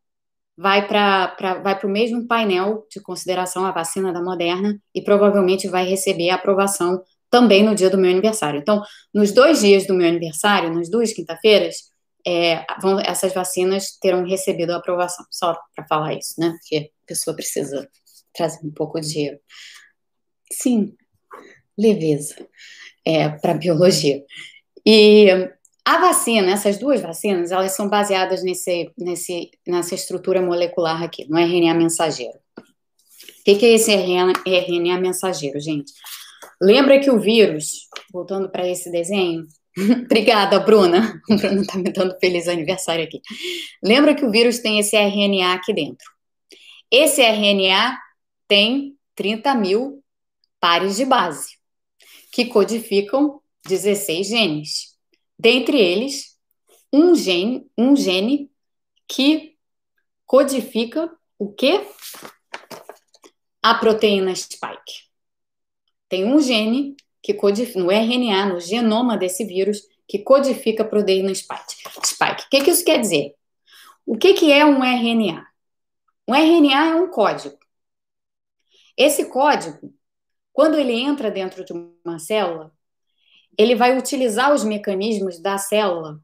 vai 0.56 0.86
para 0.86 1.34
vai 1.62 1.78
o 1.82 1.88
mesmo 1.88 2.26
painel 2.26 2.86
de 2.90 3.00
consideração, 3.00 3.64
a 3.64 3.72
vacina 3.72 4.12
da 4.12 4.22
Moderna, 4.22 4.78
e 4.94 5.02
provavelmente 5.02 5.68
vai 5.68 5.84
receber 5.84 6.30
a 6.30 6.36
aprovação 6.36 7.02
também 7.30 7.64
no 7.64 7.74
dia 7.74 7.88
do 7.90 7.98
meu 7.98 8.10
aniversário. 8.10 8.60
Então, 8.60 8.82
nos 9.12 9.32
dois 9.32 9.60
dias 9.60 9.86
do 9.86 9.94
meu 9.94 10.06
aniversário, 10.06 10.72
nas 10.72 10.90
duas 10.90 11.12
quinta-feiras, 11.12 11.90
é, 12.26 12.64
vão, 12.80 13.00
essas 13.00 13.32
vacinas 13.32 13.96
terão 14.00 14.24
recebido 14.24 14.70
a 14.70 14.76
aprovação. 14.76 15.24
Só 15.30 15.56
para 15.74 15.86
falar 15.86 16.14
isso, 16.14 16.34
né? 16.38 16.50
Porque 16.50 16.90
a 17.04 17.06
pessoa 17.06 17.34
precisa 17.34 17.88
trazer 18.34 18.64
um 18.64 18.70
pouco 18.70 19.00
de, 19.00 19.38
sim, 20.52 20.94
leveza 21.78 22.36
é, 23.04 23.28
para 23.28 23.52
a 23.52 23.58
biologia. 23.58 24.22
E 24.86 25.28
a 25.84 25.98
vacina, 25.98 26.52
essas 26.52 26.78
duas 26.78 27.00
vacinas, 27.00 27.50
elas 27.50 27.72
são 27.72 27.88
baseadas 27.88 28.42
nesse, 28.42 28.90
nesse, 28.96 29.50
nessa 29.66 29.94
estrutura 29.94 30.40
molecular 30.40 31.02
aqui, 31.02 31.26
no 31.28 31.38
RNA 31.38 31.74
mensageiro. 31.74 32.38
O 32.58 33.44
que, 33.44 33.56
que 33.56 33.66
é 33.66 33.74
esse 33.74 33.92
RNA, 33.92 34.32
RNA 34.46 35.00
mensageiro, 35.00 35.58
gente? 35.60 35.92
Lembra 36.60 37.00
que 37.00 37.10
o 37.10 37.18
vírus, 37.18 37.88
voltando 38.12 38.48
para 38.48 38.68
esse 38.68 38.90
desenho, 38.90 39.46
Obrigada, 40.04 40.60
Bruna. 40.60 41.20
A 41.30 41.34
Bruna 41.34 41.62
está 41.62 41.78
me 41.78 41.90
dando 41.90 42.18
feliz 42.18 42.48
aniversário 42.48 43.04
aqui. 43.04 43.20
Lembra 43.82 44.14
que 44.14 44.24
o 44.24 44.30
vírus 44.30 44.58
tem 44.58 44.78
esse 44.78 44.96
RNA 44.96 45.54
aqui 45.54 45.72
dentro. 45.72 46.06
Esse 46.90 47.22
RNA 47.22 47.98
tem 48.46 48.96
30 49.14 49.54
mil 49.54 50.02
pares 50.60 50.96
de 50.96 51.04
base, 51.04 51.56
que 52.32 52.46
codificam 52.46 53.42
16 53.66 54.26
genes. 54.26 54.98
Dentre 55.38 55.78
eles, 55.78 56.38
um 56.90 57.14
gene, 57.14 57.70
um 57.76 57.94
gene 57.94 58.50
que 59.06 59.56
codifica 60.24 61.14
o 61.38 61.52
quê? 61.52 61.86
A 63.62 63.74
proteína 63.74 64.34
spike. 64.34 65.10
Tem 66.08 66.24
um 66.24 66.40
gene 66.40 66.96
que 67.22 67.34
codifica, 67.34 67.78
no 67.78 67.90
RNA, 67.90 68.46
no 68.46 68.60
genoma 68.60 69.16
desse 69.16 69.44
vírus, 69.44 69.82
que 70.08 70.18
codifica 70.18 70.82
a 70.82 70.88
proteína 70.88 71.34
spike. 71.34 71.76
spike. 72.04 72.42
O 72.42 72.48
que, 72.50 72.64
que 72.64 72.70
isso 72.70 72.84
quer 72.84 72.98
dizer? 72.98 73.34
O 74.06 74.16
que, 74.16 74.32
que 74.32 74.50
é 74.50 74.64
um 74.64 74.82
RNA? 74.82 75.46
Um 76.26 76.34
RNA 76.34 76.86
é 76.86 76.94
um 76.94 77.08
código. 77.08 77.58
Esse 78.96 79.26
código, 79.26 79.94
quando 80.52 80.78
ele 80.78 80.92
entra 80.92 81.30
dentro 81.30 81.64
de 81.64 81.72
uma 81.72 82.18
célula, 82.18 82.72
ele 83.56 83.74
vai 83.74 83.96
utilizar 83.96 84.52
os 84.52 84.64
mecanismos 84.64 85.38
da 85.40 85.58
célula 85.58 86.20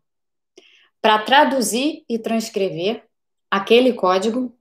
para 1.00 1.18
traduzir 1.18 2.04
e 2.08 2.18
transcrever 2.18 3.04
aquele 3.50 3.92
código 3.92 4.54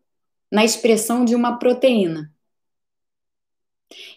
na 0.52 0.64
expressão 0.64 1.26
de 1.26 1.36
uma 1.36 1.58
proteína. 1.58 2.32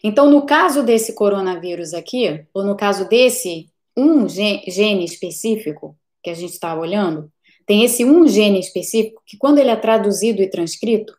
Então, 0.03 0.31
no 0.31 0.45
caso 0.47 0.83
desse 0.83 1.15
coronavírus 1.15 1.95
aqui, 1.95 2.47
ou 2.53 2.65
no 2.65 2.77
caso 2.77 3.09
desse 3.09 3.71
um 3.97 4.29
gene 4.29 5.05
específico 5.05 5.97
que 6.23 6.31
a 6.31 6.35
gente 6.35 6.53
está 6.53 6.75
olhando, 6.75 7.33
tem 7.67 7.85
esse 7.85 8.05
um 8.05 8.27
gene 8.27 8.59
específico 8.59 9.23
que, 9.25 9.37
quando 9.37 9.59
ele 9.59 9.71
é 9.71 9.77
traduzido 9.77 10.43
e 10.43 10.51
transcrito, 10.51 11.17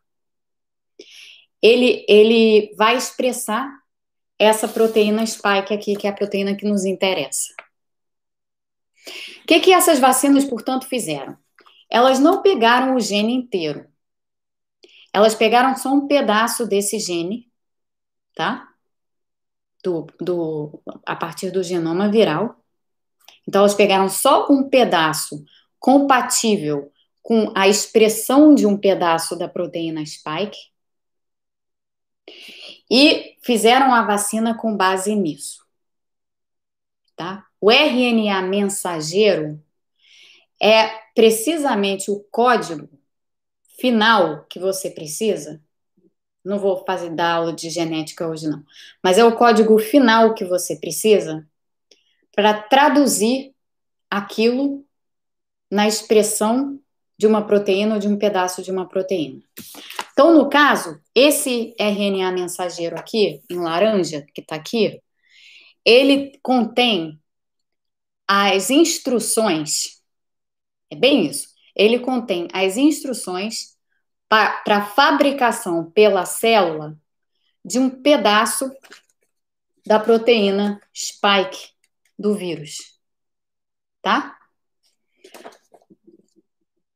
ele, 1.62 2.06
ele 2.10 2.74
vai 2.76 2.98
expressar 2.98 3.81
essa 4.44 4.68
proteína 4.68 5.26
spike 5.26 5.74
aqui, 5.74 5.96
que 5.96 6.08
é 6.08 6.10
a 6.10 6.14
proteína 6.14 6.56
que 6.56 6.66
nos 6.66 6.84
interessa. 6.84 7.54
O 9.44 9.48
que, 9.48 9.60
que 9.60 9.72
essas 9.72 10.00
vacinas, 10.00 10.46
portanto, 10.46 10.88
fizeram? 10.88 11.38
Elas 11.90 12.20
não 12.20 12.42
pegaram 12.42 12.96
o 12.96 13.00
gene 13.00 13.34
inteiro. 13.34 13.88
Elas 15.14 15.36
pegaram 15.36 15.76
só 15.76 15.94
um 15.94 16.08
pedaço 16.08 16.66
desse 16.66 17.00
gene, 17.00 17.52
tá? 18.34 18.68
Do, 19.84 20.08
do, 20.20 20.82
a 21.06 21.16
partir 21.16 21.52
do 21.52 21.62
genoma 21.62 22.10
viral. 22.10 22.64
Então, 23.48 23.62
elas 23.62 23.76
pegaram 23.76 24.10
só 24.10 24.48
um 24.50 24.70
pedaço 24.70 25.44
compatível 25.80 26.92
com 27.22 27.52
a 27.56 27.68
expressão 27.68 28.56
de 28.56 28.66
um 28.66 28.78
pedaço 28.78 29.38
da 29.38 29.48
proteína 29.48 30.06
spike 30.06 30.72
e 32.92 33.38
fizeram 33.42 33.94
a 33.94 34.04
vacina 34.04 34.54
com 34.54 34.76
base 34.76 35.16
nisso. 35.16 35.66
Tá? 37.16 37.48
O 37.62 37.72
RNA 37.72 38.42
mensageiro 38.42 39.64
é 40.62 40.90
precisamente 41.16 42.12
o 42.12 42.20
código 42.30 42.90
final 43.80 44.46
que 44.50 44.60
você 44.60 44.90
precisa. 44.90 45.62
Não 46.44 46.60
vou 46.60 46.84
fazer 46.84 47.20
aula 47.22 47.54
de 47.54 47.70
genética 47.70 48.28
hoje 48.28 48.50
não, 48.50 48.64
mas 49.02 49.18
é 49.18 49.24
o 49.24 49.38
código 49.38 49.78
final 49.80 50.34
que 50.34 50.44
você 50.44 50.76
precisa 50.76 51.48
para 52.36 52.62
traduzir 52.62 53.54
aquilo 54.10 54.86
na 55.70 55.88
expressão 55.88 56.80
de 57.18 57.28
uma 57.28 57.46
proteína 57.46 57.94
ou 57.94 58.00
de 58.00 58.08
um 58.08 58.18
pedaço 58.18 58.62
de 58.62 58.72
uma 58.72 58.88
proteína. 58.88 59.42
Então, 60.22 60.36
no 60.36 60.48
caso, 60.52 61.02
esse 61.16 61.74
RNA 61.80 62.32
mensageiro 62.32 62.96
aqui, 62.96 63.42
em 63.50 63.58
laranja, 63.58 64.24
que 64.36 64.42
está 64.42 64.56
aqui, 64.56 65.02
ele 65.84 66.38
contém 66.44 67.20
as 68.28 68.70
instruções, 68.70 70.00
é 70.92 70.96
bem 70.96 71.26
isso, 71.26 71.48
ele 71.76 71.98
contém 71.98 72.48
as 72.54 72.78
instruções 72.78 73.76
para 74.30 74.62
a 74.68 74.86
fabricação 74.86 75.90
pela 75.90 76.24
célula 76.24 76.96
de 77.66 77.80
um 77.80 77.90
pedaço 77.90 78.72
da 79.84 80.00
proteína 80.00 80.80
spike 80.96 81.70
do 82.20 82.36
vírus, 82.36 82.78
tá? 84.04 84.38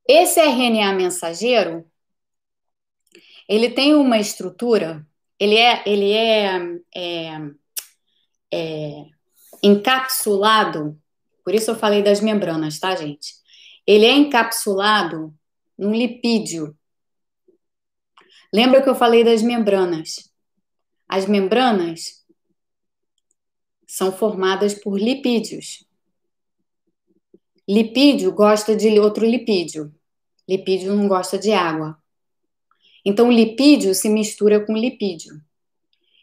Esse 0.06 0.38
RNA 0.38 0.92
mensageiro, 0.92 1.90
ele 3.48 3.70
tem 3.70 3.94
uma 3.94 4.18
estrutura, 4.18 5.06
ele 5.38 5.56
é, 5.56 5.82
ele 5.86 6.12
é, 6.12 6.80
é, 6.94 7.40
é 8.52 9.04
encapsulado, 9.62 10.98
por 11.44 11.54
isso 11.54 11.70
eu 11.70 11.76
falei 11.76 12.02
das 12.02 12.20
membranas, 12.20 12.78
tá, 12.78 12.94
gente? 12.96 13.34
Ele 13.86 14.04
é 14.04 14.12
encapsulado 14.12 15.32
num 15.78 15.92
lipídio. 15.92 16.76
Lembra 18.52 18.82
que 18.82 18.88
eu 18.88 18.94
falei 18.94 19.22
das 19.22 19.42
membranas? 19.42 20.30
As 21.08 21.26
membranas 21.26 22.24
são 23.86 24.10
formadas 24.10 24.74
por 24.74 24.98
lipídios. 24.98 25.86
Lipídio 27.68 28.32
gosta 28.32 28.74
de 28.74 28.98
outro 28.98 29.24
lipídio. 29.24 29.94
Lipídio 30.48 30.94
não 30.94 31.06
gosta 31.06 31.38
de 31.38 31.52
água. 31.52 32.00
Então, 33.08 33.28
o 33.28 33.32
lipídio 33.32 33.94
se 33.94 34.08
mistura 34.08 34.58
com 34.66 34.76
lipídio. 34.76 35.40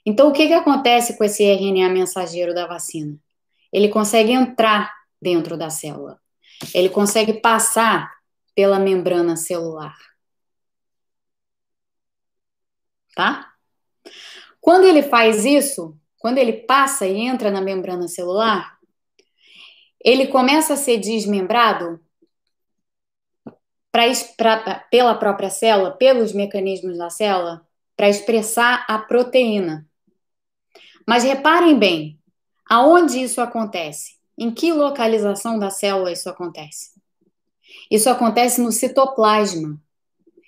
Então, 0.05 0.27
o 0.27 0.33
que, 0.33 0.47
que 0.47 0.53
acontece 0.53 1.17
com 1.17 1.23
esse 1.23 1.41
RNA 1.41 1.87
mensageiro 1.87 2.53
da 2.53 2.67
vacina? 2.67 3.17
Ele 3.71 3.87
consegue 3.87 4.33
entrar 4.33 4.93
dentro 5.21 5.55
da 5.55 5.69
célula. 5.69 6.19
Ele 6.75 6.89
consegue 6.89 7.35
passar 7.35 8.11
pela 8.53 8.79
membrana 8.79 9.37
celular. 9.37 9.95
Tá? 13.15 13.49
Quando 14.59 14.83
ele 14.83 15.03
faz 15.03 15.45
isso, 15.45 15.97
quando 16.17 16.37
ele 16.37 16.51
passa 16.51 17.07
e 17.07 17.17
entra 17.17 17.49
na 17.49 17.61
membrana 17.61 18.09
celular, 18.09 18.77
ele 20.03 20.27
começa 20.27 20.73
a 20.73 20.77
ser 20.77 20.97
desmembrado 20.97 21.97
pra, 23.93 24.11
pra, 24.35 24.79
pela 24.89 25.13
própria 25.13 25.51
célula, 25.51 25.91
pelos 25.91 26.33
mecanismos 26.33 26.97
da 26.97 27.11
célula, 27.11 27.61
para 27.95 28.09
expressar 28.09 28.83
a 28.89 28.97
proteína. 28.97 29.87
Mas 31.07 31.23
reparem 31.23 31.77
bem, 31.77 32.19
aonde 32.67 33.21
isso 33.21 33.39
acontece? 33.39 34.15
Em 34.35 34.51
que 34.51 34.73
localização 34.73 35.59
da 35.59 35.69
célula 35.69 36.11
isso 36.11 36.27
acontece? 36.27 36.91
Isso 37.91 38.09
acontece 38.09 38.59
no 38.59 38.71
citoplasma. 38.71 39.79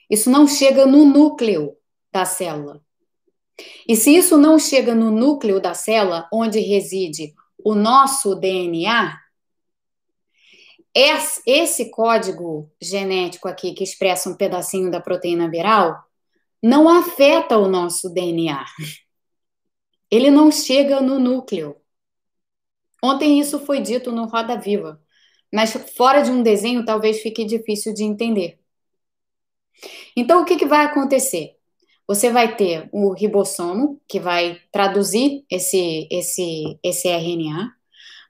Isso 0.09 0.29
não 0.31 0.47
chega 0.47 0.87
no 0.87 1.05
núcleo 1.05 1.77
da 2.11 2.25
célula. 2.25 2.81
E 3.87 3.95
se 3.95 4.15
isso 4.15 4.37
não 4.37 4.57
chega 4.57 4.95
no 4.95 5.11
núcleo 5.11 5.59
da 5.59 5.75
célula, 5.75 6.27
onde 6.33 6.59
reside 6.59 7.33
o 7.63 7.75
nosso 7.75 8.33
DNA, 8.35 9.19
esse 10.95 11.91
código 11.91 12.71
genético 12.81 13.47
aqui, 13.47 13.73
que 13.73 13.83
expressa 13.83 14.29
um 14.29 14.35
pedacinho 14.35 14.89
da 14.89 15.01
proteína 15.01 15.49
viral, 15.49 16.01
não 16.63 16.87
afeta 16.87 17.57
o 17.57 17.67
nosso 17.67 18.09
DNA. 18.09 18.65
Ele 20.09 20.31
não 20.31 20.49
chega 20.49 21.01
no 21.01 21.19
núcleo. 21.19 21.75
Ontem 23.03 23.39
isso 23.39 23.59
foi 23.59 23.81
dito 23.81 24.11
no 24.11 24.25
Roda 24.25 24.57
Viva, 24.57 25.01
mas 25.53 25.73
fora 25.95 26.21
de 26.21 26.31
um 26.31 26.41
desenho 26.41 26.85
talvez 26.85 27.21
fique 27.21 27.43
difícil 27.43 27.93
de 27.93 28.03
entender. 28.03 28.59
Então, 30.15 30.41
o 30.41 30.45
que, 30.45 30.55
que 30.55 30.65
vai 30.65 30.85
acontecer? 30.85 31.55
Você 32.07 32.31
vai 32.31 32.55
ter 32.55 32.87
o 32.91 33.13
ribossomo, 33.13 34.01
que 34.07 34.19
vai 34.19 34.61
traduzir 34.71 35.43
esse, 35.49 36.07
esse, 36.09 36.79
esse 36.83 37.07
RNA, 37.09 37.73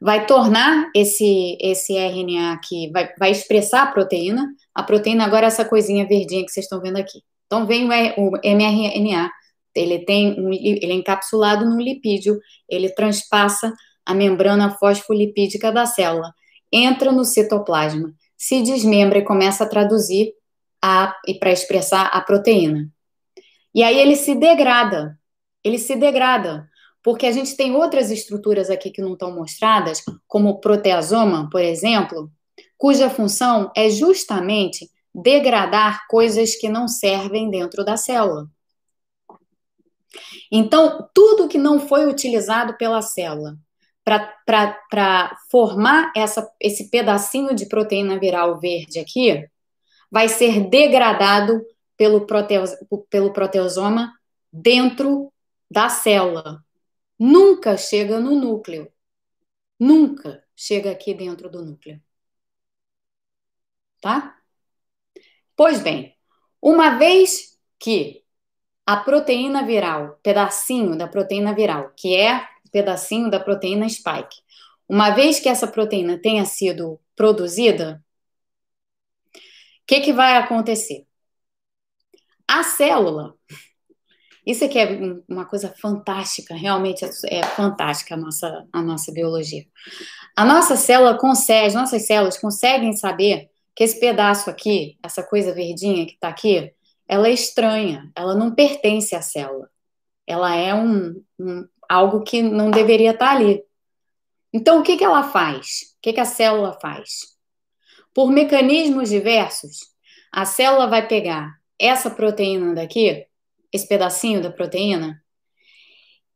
vai 0.01 0.25
tornar 0.25 0.89
esse, 0.95 1.57
esse 1.61 1.93
RNA 1.97 2.53
aqui, 2.53 2.89
vai, 2.91 3.13
vai 3.17 3.31
expressar 3.31 3.83
a 3.83 3.91
proteína. 3.91 4.47
A 4.73 4.83
proteína 4.83 5.25
agora 5.25 5.45
é 5.45 5.47
essa 5.47 5.65
coisinha 5.65 6.07
verdinha 6.07 6.45
que 6.45 6.51
vocês 6.51 6.65
estão 6.65 6.81
vendo 6.81 6.97
aqui. 6.97 7.21
Então 7.45 7.65
vem 7.65 7.85
o, 8.17 8.29
o 8.29 8.31
mRNA, 8.43 9.29
ele 9.75 9.99
tem 9.99 10.39
um, 10.39 10.53
ele 10.53 10.91
é 10.91 10.95
encapsulado 10.95 11.65
no 11.65 11.79
lipídio, 11.79 12.39
ele 12.67 12.89
transpassa 12.89 13.73
a 14.05 14.13
membrana 14.13 14.71
fosfolipídica 14.77 15.71
da 15.71 15.85
célula, 15.85 16.33
entra 16.71 17.11
no 17.11 17.25
citoplasma, 17.25 18.13
se 18.37 18.61
desmembra 18.61 19.19
e 19.19 19.23
começa 19.23 19.63
a 19.63 19.69
traduzir 19.69 20.33
a, 20.81 21.15
e 21.27 21.33
para 21.33 21.51
expressar 21.51 22.07
a 22.07 22.21
proteína. 22.21 22.89
E 23.73 23.83
aí 23.83 23.99
ele 23.99 24.15
se 24.15 24.35
degrada, 24.35 25.19
ele 25.63 25.77
se 25.77 25.95
degrada 25.95 26.69
porque 27.05 27.27
a 27.27 27.31
gente 27.31 27.55
tem 27.55 27.75
outras 27.75 28.09
estruturas 28.09 28.67
aqui 28.67 28.89
que 28.89 28.99
não 28.99 29.13
estão 29.13 29.31
mostradas, 29.31 30.03
como 30.27 30.49
o 30.49 30.59
proteasoma, 30.59 31.47
por 31.51 31.61
exemplo, 31.61 32.31
cuja 32.75 33.11
função 33.11 33.71
é 33.77 33.91
justamente 33.91 34.89
degradar 35.13 36.07
coisas 36.07 36.55
que 36.55 36.67
não 36.67 36.87
servem 36.87 37.47
dentro 37.51 37.85
da 37.85 37.95
célula. 37.95 38.47
Então, 40.51 41.07
tudo 41.13 41.47
que 41.47 41.59
não 41.59 41.79
foi 41.79 42.07
utilizado 42.07 42.75
pela 42.75 43.03
célula 43.03 43.55
para 44.03 45.37
formar 45.51 46.11
essa, 46.15 46.51
esse 46.59 46.89
pedacinho 46.89 47.53
de 47.53 47.67
proteína 47.67 48.19
viral 48.19 48.59
verde 48.59 48.97
aqui, 48.97 49.47
vai 50.09 50.27
ser 50.27 50.67
degradado 50.71 51.61
pelo, 51.95 52.25
proteos, 52.25 52.71
pelo 53.11 53.31
proteosoma 53.31 54.11
dentro 54.51 55.31
da 55.69 55.87
célula 55.87 56.64
nunca 57.19 57.77
chega 57.77 58.19
no 58.19 58.35
núcleo. 58.35 58.91
Nunca 59.79 60.43
chega 60.55 60.91
aqui 60.91 61.13
dentro 61.13 61.49
do 61.49 61.63
núcleo. 61.63 62.01
Tá? 64.01 64.37
Pois 65.55 65.81
bem, 65.81 66.15
uma 66.61 66.97
vez 66.97 67.59
que 67.79 68.23
a 68.85 68.97
proteína 68.97 69.65
viral, 69.65 70.19
pedacinho 70.21 70.97
da 70.97 71.07
proteína 71.07 71.53
viral, 71.53 71.91
que 71.95 72.15
é 72.15 72.47
pedacinho 72.71 73.29
da 73.29 73.39
proteína 73.39 73.87
spike, 73.89 74.43
uma 74.87 75.09
vez 75.11 75.39
que 75.39 75.49
essa 75.49 75.67
proteína 75.67 76.19
tenha 76.19 76.45
sido 76.45 76.99
produzida, 77.15 78.03
o 79.35 79.39
que, 79.87 80.01
que 80.01 80.13
vai 80.13 80.37
acontecer? 80.37 81.07
A 82.47 82.63
célula, 82.63 83.35
isso 84.45 84.63
aqui 84.63 84.77
é 84.77 84.99
uma 85.27 85.45
coisa 85.45 85.73
fantástica, 85.81 86.53
realmente 86.53 87.03
é, 87.03 87.09
é 87.39 87.43
fantástica 87.43 88.13
a 88.13 88.17
nossa, 88.17 88.67
a 88.71 88.81
nossa 88.81 89.11
biologia. 89.11 89.65
A 90.35 90.45
nossa 90.45 90.75
célula 90.75 91.17
consegue, 91.17 91.67
as 91.67 91.73
nossas 91.73 92.05
células 92.05 92.37
conseguem 92.37 92.93
saber 92.93 93.49
que 93.73 93.83
esse 93.83 93.99
pedaço 93.99 94.49
aqui, 94.49 94.97
essa 95.01 95.23
coisa 95.23 95.53
verdinha 95.53 96.05
que 96.05 96.13
está 96.13 96.29
aqui, 96.29 96.71
ela 97.07 97.27
é 97.27 97.31
estranha, 97.31 98.11
ela 98.15 98.35
não 98.35 98.53
pertence 98.53 99.15
à 99.15 99.21
célula. 99.21 99.69
Ela 100.27 100.55
é 100.55 100.73
um, 100.73 101.21
um 101.39 101.67
algo 101.89 102.23
que 102.23 102.41
não 102.41 102.71
deveria 102.71 103.11
estar 103.11 103.27
tá 103.27 103.31
ali. 103.31 103.63
Então, 104.53 104.79
o 104.79 104.83
que, 104.83 104.95
que 104.97 105.03
ela 105.03 105.23
faz? 105.23 105.95
O 105.97 106.01
que, 106.01 106.13
que 106.13 106.19
a 106.19 106.25
célula 106.25 106.77
faz? 106.81 107.35
Por 108.13 108.31
mecanismos 108.31 109.09
diversos, 109.09 109.79
a 110.31 110.45
célula 110.45 110.87
vai 110.87 111.07
pegar 111.07 111.51
essa 111.77 112.09
proteína 112.09 112.73
daqui, 112.73 113.27
esse 113.75 113.87
pedacinho 113.87 114.41
da 114.41 114.51
proteína, 114.51 115.21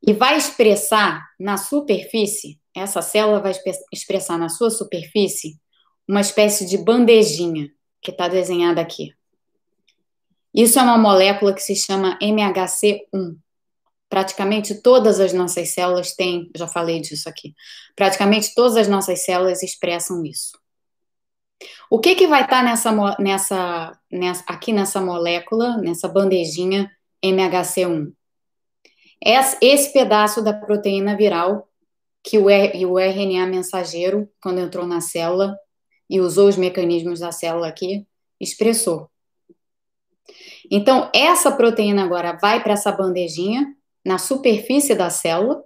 e 0.01 0.13
vai 0.13 0.37
expressar 0.37 1.27
na 1.39 1.57
superfície, 1.57 2.59
essa 2.75 3.01
célula 3.01 3.41
vai 3.41 3.53
expressar 3.91 4.37
na 4.37 4.47
sua 4.47 4.69
superfície 4.69 5.59
uma 6.07 6.21
espécie 6.21 6.65
de 6.65 6.77
bandejinha 6.77 7.69
que 8.01 8.11
está 8.11 8.27
desenhada 8.27 8.79
aqui. 8.79 9.13
Isso 10.53 10.79
é 10.79 10.81
uma 10.81 10.97
molécula 10.97 11.53
que 11.53 11.61
se 11.61 11.75
chama 11.75 12.17
MHC1. 12.19 13.37
Praticamente 14.07 14.81
todas 14.81 15.19
as 15.19 15.33
nossas 15.33 15.69
células 15.69 16.15
têm, 16.15 16.49
já 16.55 16.67
falei 16.67 16.99
disso 16.99 17.29
aqui, 17.29 17.53
praticamente 17.95 18.55
todas 18.55 18.75
as 18.75 18.87
nossas 18.87 19.23
células 19.23 19.61
expressam 19.61 20.25
isso. 20.25 20.57
O 21.91 21.99
que, 21.99 22.15
que 22.15 22.25
vai 22.25 22.43
estar 22.43 22.57
tá 22.57 22.63
nessa, 22.63 23.17
nessa, 23.19 23.99
nessa, 24.11 24.43
aqui 24.47 24.71
nessa 24.71 25.01
molécula, 25.01 25.77
nessa 25.77 26.07
bandejinha 26.07 26.89
MHC1? 27.23 28.13
Esse 29.21 29.91
pedaço 29.91 30.41
da 30.41 30.53
proteína 30.53 31.15
viral 31.15 31.69
que 32.23 32.37
o, 32.37 32.99
RNA 32.99 33.47
mensageiro, 33.47 34.29
quando 34.41 34.59
entrou 34.59 34.85
na 34.85 35.01
célula 35.01 35.57
e 36.09 36.19
usou 36.19 36.47
os 36.47 36.57
mecanismos 36.57 37.19
da 37.19 37.31
célula 37.31 37.67
aqui, 37.67 38.05
expressou. 38.39 39.09
Então, 40.71 41.09
essa 41.13 41.51
proteína 41.51 42.03
agora 42.03 42.37
vai 42.39 42.61
para 42.61 42.73
essa 42.73 42.91
bandejinha 42.91 43.75
na 44.05 44.17
superfície 44.17 44.95
da 44.95 45.09
célula. 45.09 45.63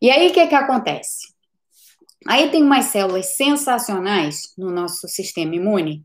E 0.00 0.10
aí, 0.10 0.28
o 0.28 0.32
que, 0.32 0.46
que 0.46 0.54
acontece? 0.54 1.34
Aí 2.26 2.50
tem 2.50 2.62
umas 2.62 2.86
células 2.86 3.36
sensacionais 3.36 4.54
no 4.56 4.70
nosso 4.70 5.06
sistema 5.08 5.54
imune, 5.54 6.04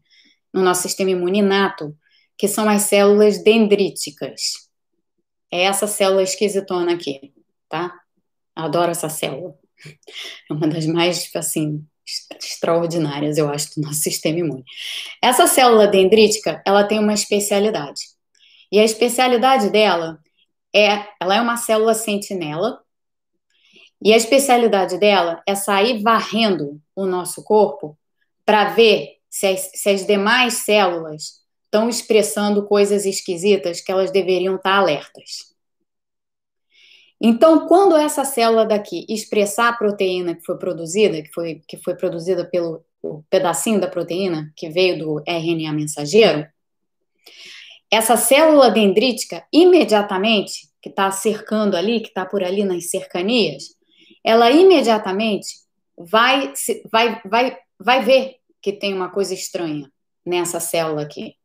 no 0.53 0.61
nosso 0.61 0.81
sistema 0.81 1.11
imune 1.11 1.39
inato, 1.39 1.95
que 2.39 2.47
são 2.47 2.69
as 2.69 2.83
células 2.83 3.43
dendríticas. 3.43 4.69
É 5.51 5.63
essa 5.63 5.85
célula 5.85 6.23
esquisitona 6.23 6.93
aqui, 6.93 7.33
tá? 7.67 7.93
Adoro 8.55 8.91
essa 8.91 9.09
célula. 9.09 9.53
É 10.49 10.53
uma 10.53 10.67
das 10.67 10.85
mais, 10.85 11.29
assim, 11.35 11.85
extraordinárias, 12.41 13.37
eu 13.37 13.49
acho, 13.49 13.75
do 13.75 13.85
nosso 13.85 13.99
sistema 14.01 14.39
imune. 14.39 14.63
Essa 15.21 15.47
célula 15.47 15.85
dendrítica, 15.85 16.63
ela 16.65 16.85
tem 16.85 16.97
uma 16.97 17.13
especialidade. 17.13 18.01
E 18.71 18.79
a 18.79 18.85
especialidade 18.85 19.69
dela 19.69 20.17
é, 20.73 21.05
ela 21.19 21.35
é 21.35 21.41
uma 21.41 21.57
célula 21.57 21.93
sentinela, 21.93 22.79
e 24.01 24.13
a 24.13 24.17
especialidade 24.17 24.97
dela 24.97 25.43
é 25.45 25.55
sair 25.55 26.01
varrendo 26.01 26.81
o 26.95 27.05
nosso 27.05 27.43
corpo 27.43 27.97
para 28.45 28.69
ver 28.69 29.17
se 29.29 29.45
as, 29.45 29.71
se 29.75 29.89
as, 29.89 30.07
demais 30.07 30.53
células 30.53 31.38
estão 31.69 31.87
expressando 31.87 32.65
coisas 32.65 33.05
esquisitas 33.05 33.79
que 33.79 33.91
elas 33.91 34.11
deveriam 34.11 34.55
estar 34.55 34.75
alertas. 34.75 35.53
Então, 37.21 37.67
quando 37.67 37.95
essa 37.95 38.25
célula 38.25 38.65
daqui 38.65 39.05
expressar 39.07 39.69
a 39.69 39.73
proteína 39.73 40.35
que 40.35 40.43
foi 40.43 40.57
produzida, 40.57 41.21
que 41.21 41.31
foi, 41.31 41.61
que 41.67 41.77
foi 41.77 41.95
produzida 41.95 42.43
pelo 42.43 42.83
pedacinho 43.29 43.79
da 43.79 43.87
proteína 43.87 44.51
que 44.55 44.69
veio 44.69 44.97
do 44.97 45.23
RNA 45.27 45.73
mensageiro, 45.73 46.47
essa 47.91 48.17
célula 48.17 48.71
dendrítica, 48.71 49.45
imediatamente, 49.51 50.69
que 50.81 50.89
está 50.89 51.11
cercando 51.11 51.75
ali, 51.75 51.99
que 51.99 52.07
está 52.07 52.25
por 52.25 52.43
ali 52.43 52.63
nas 52.63 52.89
cercanias, 52.89 53.75
ela 54.23 54.49
imediatamente 54.49 55.47
vai, 55.97 56.53
vai, 56.91 57.21
vai, 57.25 57.57
vai 57.77 58.03
ver 58.03 58.35
que 58.61 58.71
tem 58.71 58.93
uma 58.93 59.09
coisa 59.09 59.33
estranha 59.33 59.91
nessa 60.25 60.59
célula 60.59 61.01
aqui. 61.01 61.38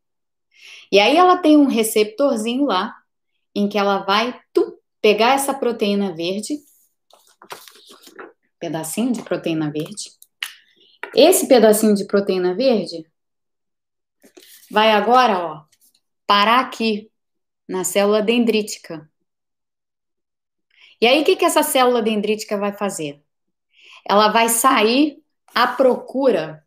E 0.91 0.99
aí 0.99 1.17
ela 1.17 1.37
tem 1.37 1.57
um 1.57 1.67
receptorzinho 1.67 2.65
lá, 2.65 2.95
em 3.55 3.69
que 3.69 3.79
ela 3.79 3.99
vai 3.99 4.41
tum, 4.53 4.77
pegar 5.01 5.35
essa 5.35 5.55
proteína 5.55 6.15
verde, 6.15 6.59
pedacinho 8.59 9.13
de 9.13 9.23
proteína 9.23 9.71
verde. 9.71 10.11
Esse 11.15 11.47
pedacinho 11.47 11.95
de 11.95 12.07
proteína 12.07 12.55
verde 12.55 13.07
vai 14.71 14.91
agora, 14.91 15.39
ó, 15.39 15.65
parar 16.27 16.61
aqui 16.61 17.11
na 17.69 17.85
célula 17.85 18.23
dendrítica. 18.23 19.09
E 21.01 21.07
aí, 21.07 21.23
o 21.23 21.25
que, 21.25 21.37
que 21.37 21.45
essa 21.45 21.63
célula 21.63 22.03
dendrítica 22.03 22.57
vai 22.57 22.73
fazer? 22.73 23.23
Ela 24.09 24.29
vai 24.29 24.49
sair 24.49 25.23
à 25.55 25.67
procura 25.67 26.65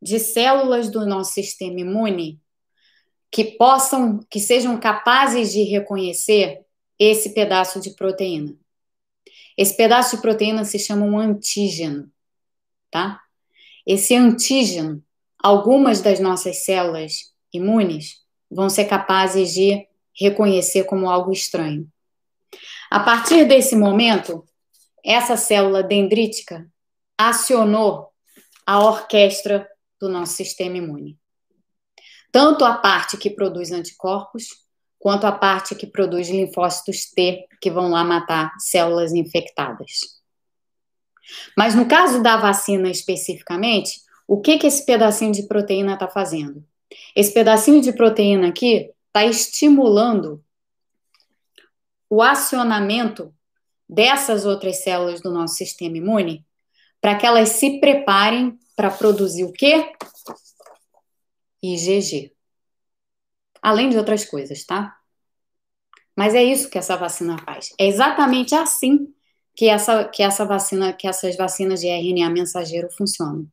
de 0.00 0.18
células 0.18 0.90
do 0.90 1.06
nosso 1.06 1.32
sistema 1.32 1.80
imune 1.80 2.40
que 3.34 3.44
possam, 3.44 4.20
que 4.30 4.38
sejam 4.38 4.78
capazes 4.78 5.52
de 5.52 5.64
reconhecer 5.64 6.64
esse 6.96 7.34
pedaço 7.34 7.80
de 7.80 7.90
proteína. 7.90 8.56
Esse 9.58 9.76
pedaço 9.76 10.14
de 10.14 10.22
proteína 10.22 10.64
se 10.64 10.78
chama 10.78 11.04
um 11.04 11.18
antígeno, 11.18 12.08
tá? 12.92 13.20
Esse 13.84 14.14
antígeno, 14.14 15.02
algumas 15.36 16.00
das 16.00 16.20
nossas 16.20 16.64
células 16.64 17.34
imunes 17.52 18.20
vão 18.48 18.70
ser 18.70 18.84
capazes 18.84 19.52
de 19.52 19.84
reconhecer 20.16 20.84
como 20.84 21.10
algo 21.10 21.32
estranho. 21.32 21.88
A 22.88 23.00
partir 23.00 23.48
desse 23.48 23.74
momento, 23.74 24.46
essa 25.04 25.36
célula 25.36 25.82
dendrítica 25.82 26.70
acionou 27.18 28.12
a 28.64 28.78
orquestra 28.78 29.68
do 30.00 30.08
nosso 30.08 30.34
sistema 30.34 30.76
imune. 30.76 31.18
Tanto 32.34 32.64
a 32.64 32.74
parte 32.74 33.16
que 33.16 33.30
produz 33.30 33.70
anticorpos, 33.70 34.48
quanto 34.98 35.24
a 35.24 35.30
parte 35.30 35.72
que 35.76 35.86
produz 35.86 36.28
linfócitos 36.28 37.08
T, 37.14 37.46
que 37.60 37.70
vão 37.70 37.90
lá 37.90 38.02
matar 38.02 38.52
células 38.58 39.12
infectadas. 39.12 40.20
Mas 41.56 41.76
no 41.76 41.86
caso 41.86 42.20
da 42.24 42.36
vacina 42.36 42.90
especificamente, 42.90 44.00
o 44.26 44.40
que, 44.40 44.58
que 44.58 44.66
esse 44.66 44.84
pedacinho 44.84 45.30
de 45.30 45.44
proteína 45.44 45.94
está 45.94 46.08
fazendo? 46.08 46.64
Esse 47.14 47.32
pedacinho 47.32 47.80
de 47.80 47.92
proteína 47.92 48.48
aqui 48.48 48.90
está 49.06 49.24
estimulando 49.24 50.42
o 52.10 52.20
acionamento 52.20 53.32
dessas 53.88 54.44
outras 54.44 54.82
células 54.82 55.20
do 55.20 55.30
nosso 55.30 55.54
sistema 55.54 55.98
imune 55.98 56.44
para 57.00 57.14
que 57.14 57.26
elas 57.26 57.50
se 57.50 57.78
preparem 57.78 58.58
para 58.74 58.90
produzir 58.90 59.44
o 59.44 59.52
quê? 59.52 59.92
IgG. 61.72 62.32
Além 63.62 63.88
de 63.88 63.96
outras 63.96 64.24
coisas, 64.24 64.64
tá? 64.64 64.96
Mas 66.16 66.34
é 66.34 66.42
isso 66.44 66.70
que 66.70 66.78
essa 66.78 66.96
vacina 66.96 67.38
faz. 67.38 67.70
É 67.78 67.86
exatamente 67.86 68.54
assim 68.54 69.12
que 69.54 69.68
essa, 69.68 70.04
que 70.04 70.22
essa 70.22 70.44
vacina, 70.44 70.92
que 70.92 71.08
essas 71.08 71.36
vacinas 71.36 71.80
de 71.80 71.88
RNA 71.88 72.30
mensageiro 72.30 72.88
funcionam. 72.90 73.46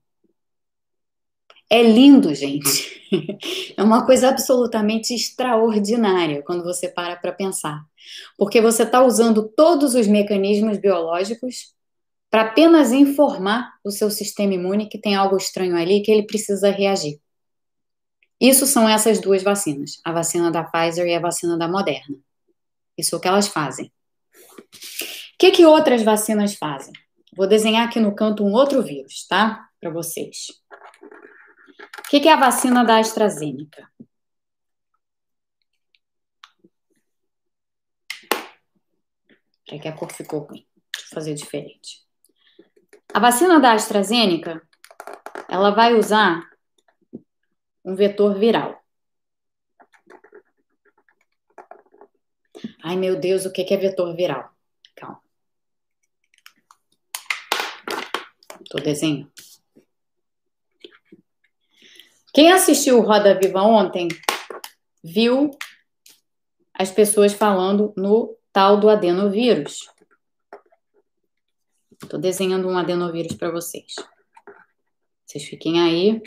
É 1.69 1.81
lindo, 1.81 2.33
gente. 2.35 2.99
É 3.75 3.83
uma 3.83 4.05
coisa 4.05 4.29
absolutamente 4.29 5.13
extraordinária 5.13 6.41
quando 6.43 6.63
você 6.63 6.87
para 6.87 7.17
para 7.17 7.33
pensar. 7.33 7.83
Porque 8.37 8.61
você 8.61 8.83
está 8.83 9.03
usando 9.03 9.49
todos 9.49 9.95
os 9.95 10.07
mecanismos 10.07 10.77
biológicos 10.77 11.73
para 12.29 12.43
apenas 12.43 12.93
informar 12.93 13.73
o 13.83 13.91
seu 13.91 14.09
sistema 14.09 14.53
imune 14.53 14.87
que 14.87 14.97
tem 14.97 15.15
algo 15.15 15.35
estranho 15.35 15.75
ali 15.75 16.01
que 16.01 16.11
ele 16.11 16.25
precisa 16.25 16.71
reagir. 16.71 17.20
Isso 18.41 18.65
são 18.65 18.89
essas 18.89 19.21
duas 19.21 19.43
vacinas, 19.43 20.01
a 20.03 20.11
vacina 20.11 20.49
da 20.49 20.63
Pfizer 20.63 21.05
e 21.05 21.13
a 21.13 21.19
vacina 21.19 21.55
da 21.55 21.67
Moderna. 21.67 22.17
Isso 22.97 23.13
é 23.13 23.17
o 23.19 23.21
que 23.21 23.27
elas 23.27 23.47
fazem. 23.47 23.93
O 24.57 25.37
que, 25.37 25.51
que 25.51 25.63
outras 25.63 26.01
vacinas 26.01 26.55
fazem? 26.55 26.91
Vou 27.37 27.47
desenhar 27.47 27.87
aqui 27.87 27.99
no 27.99 28.15
canto 28.15 28.43
um 28.43 28.51
outro 28.53 28.81
vírus, 28.81 29.27
tá? 29.27 29.69
Para 29.79 29.91
vocês. 29.91 30.47
O 31.99 32.09
que, 32.09 32.19
que 32.19 32.27
é 32.27 32.33
a 32.33 32.39
vacina 32.39 32.83
da 32.83 32.97
AstraZeneca? 32.97 33.87
É 39.69 39.77
que 39.77 39.87
a 39.87 39.93
cor 39.93 40.11
ficou 40.11 40.39
ruim. 40.39 40.65
Deixa 40.93 41.09
eu 41.09 41.13
fazer 41.13 41.33
diferente. 41.35 42.03
A 43.13 43.19
vacina 43.19 43.59
da 43.59 43.73
AstraZeneca, 43.73 44.61
ela 45.47 45.69
vai 45.69 45.93
usar 45.93 46.50
um 47.83 47.95
vetor 47.95 48.37
viral. 48.37 48.81
Ai, 52.83 52.95
meu 52.95 53.19
Deus, 53.19 53.45
o 53.45 53.51
que 53.51 53.73
é 53.73 53.77
vetor 53.77 54.15
viral? 54.15 54.51
Calma. 54.95 55.21
Tô 58.69 58.77
desenhando. 58.79 59.31
Quem 62.33 62.51
assistiu 62.51 63.01
Roda 63.01 63.37
Viva 63.37 63.61
ontem 63.61 64.07
viu 65.03 65.51
as 66.73 66.89
pessoas 66.89 67.33
falando 67.33 67.93
no 67.97 68.37
tal 68.53 68.79
do 68.79 68.89
adenovírus. 68.89 69.89
Estou 72.01 72.19
desenhando 72.19 72.67
um 72.67 72.77
adenovírus 72.77 73.35
para 73.35 73.51
vocês. 73.51 73.95
Vocês 75.25 75.43
fiquem 75.45 75.81
aí 75.81 76.21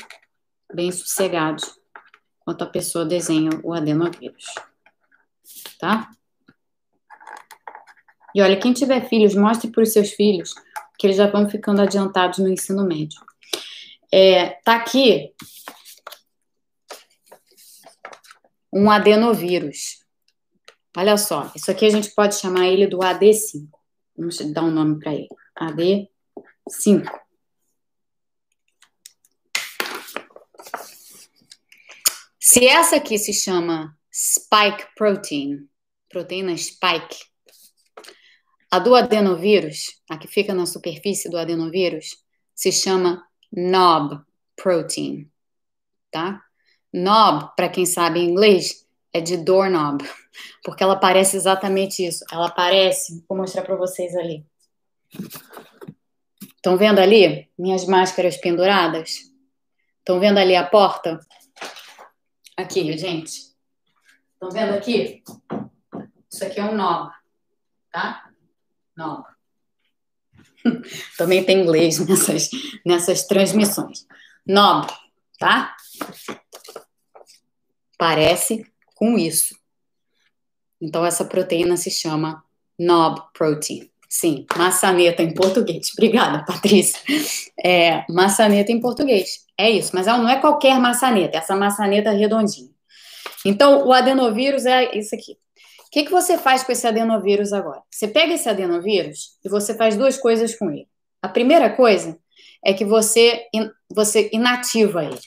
bem 0.75 0.91
sossegados 0.93 1.79
enquanto 2.41 2.63
a 2.63 2.67
pessoa 2.67 3.05
desenha 3.05 3.51
o 3.63 3.73
adenovírus. 3.73 4.45
Tá? 5.79 6.11
E 8.35 8.43
olha, 8.43 8.59
quem 8.59 8.73
tiver 8.73 9.09
filhos, 9.09 9.35
mostre 9.35 9.71
para 9.71 9.83
os 9.83 9.93
seus 9.93 10.11
filhos 10.11 10.55
que 10.99 11.07
eles 11.07 11.17
já 11.17 11.27
vão 11.27 11.49
ficando 11.49 11.83
adiantados 11.83 12.39
no 12.39 12.49
ensino 12.49 12.85
médio. 12.85 13.21
É, 14.13 14.51
tá 14.65 14.77
aqui 14.77 15.33
um 18.73 18.91
adenovírus. 18.91 20.05
Olha 20.97 21.17
só, 21.17 21.51
isso 21.55 21.71
aqui 21.71 21.87
a 21.87 21.91
gente 21.91 22.11
pode 22.15 22.37
chamar 22.37 22.67
ele 22.67 22.87
do 22.87 22.99
AD5. 22.99 23.69
Vamos 24.17 24.39
dar 24.53 24.63
um 24.63 24.71
nome 24.71 24.99
para 24.99 25.15
ele. 25.15 25.29
AD5. 25.61 27.09
Se 32.47 32.67
essa 32.67 32.97
aqui 32.97 33.17
se 33.17 33.33
chama 33.33 33.97
spike 34.13 34.89
protein, 34.95 35.67
proteína 36.11 36.55
spike, 36.59 37.25
a 38.71 38.79
do 38.79 38.95
adenovírus, 38.95 39.99
a 40.11 40.19
que 40.19 40.29
fica 40.29 40.53
na 40.53 40.67
superfície 40.67 41.31
do 41.31 41.39
adenovírus, 41.39 42.23
se 42.55 42.71
chama 42.71 43.27
knob 43.51 44.23
protein, 44.55 45.27
tá? 46.11 46.43
Knob, 46.93 47.51
para 47.57 47.71
quem 47.71 47.87
sabe 47.87 48.21
inglês, 48.21 48.87
é 49.11 49.23
de 49.23 49.39
doorknob, 49.39 50.05
porque 50.63 50.85
ela 50.85 50.97
parece 50.97 51.39
exatamente 51.39 52.05
isso. 52.05 52.27
Ela 52.31 52.51
parece, 52.51 53.25
vou 53.27 53.39
mostrar 53.39 53.63
para 53.63 53.75
vocês 53.75 54.15
ali. 54.15 54.45
Estão 56.57 56.77
vendo 56.77 56.99
ali 56.99 57.49
minhas 57.59 57.87
máscaras 57.87 58.37
penduradas? 58.37 59.33
Estão 60.01 60.21
vendo 60.21 60.37
ali 60.37 60.55
a 60.55 60.67
porta? 60.67 61.19
Aqui, 62.57 62.97
gente. 62.97 63.53
Estão 64.35 64.51
vendo 64.51 64.75
aqui? 64.75 65.23
Isso 66.31 66.45
aqui 66.45 66.61
é 66.61 66.65
um 66.65 66.77
knob, 66.77 67.13
tá? 67.91 68.31
Knob. 68.97 69.25
Também 71.19 71.45
tem 71.45 71.63
inglês 71.63 71.99
nessas, 72.07 72.51
nessas 72.87 73.27
transmissões. 73.27 74.07
Knob, 74.47 74.87
tá? 75.39 75.77
Parece 77.99 78.65
com 78.95 79.19
isso. 79.19 79.59
Então, 80.81 81.05
essa 81.05 81.25
proteína 81.25 81.77
se 81.77 81.91
chama 81.91 82.45
knob 82.79 83.21
protein. 83.33 83.91
Sim, 84.09 84.47
maçaneta 84.57 85.23
em 85.23 85.35
português. 85.35 85.91
Obrigada, 85.97 86.45
Patrícia. 86.45 87.01
É, 87.63 88.05
maçaneta 88.09 88.73
em 88.73 88.81
português. 88.81 89.45
É 89.59 89.71
isso, 89.71 89.93
mas 89.95 90.07
ela 90.07 90.19
não 90.19 90.29
é 90.29 90.41
qualquer 90.41 90.79
maçaneta, 90.79 91.37
é 91.37 91.41
essa 91.41 91.55
maçaneta 91.55 92.11
redondinha. 92.11 92.71
Então, 93.45 93.87
o 93.87 93.93
adenovírus 93.93 94.67
é 94.67 94.97
isso 94.97 95.15
aqui. 95.15 95.33
O 95.33 95.91
que, 95.91 96.05
que 96.05 96.11
você 96.11 96.37
faz 96.37 96.65
com 96.65 96.73
esse 96.73 96.87
adenovírus 96.87 97.53
agora? 97.53 97.81
Você 97.91 98.09
pega 98.09 98.35
esse 98.35 98.49
adenovírus 98.49 99.39
e 99.45 99.49
você 99.49 99.75
faz 99.75 99.97
duas 99.97 100.17
coisas 100.17 100.57
com 100.57 100.71
ele. 100.71 100.89
A 101.23 101.29
primeira 101.29 101.71
coisa 101.71 102.19
é 102.65 102.73
que 102.73 102.85
você, 102.85 103.45
você 103.89 104.29
inativa 104.33 105.05
ele 105.05 105.19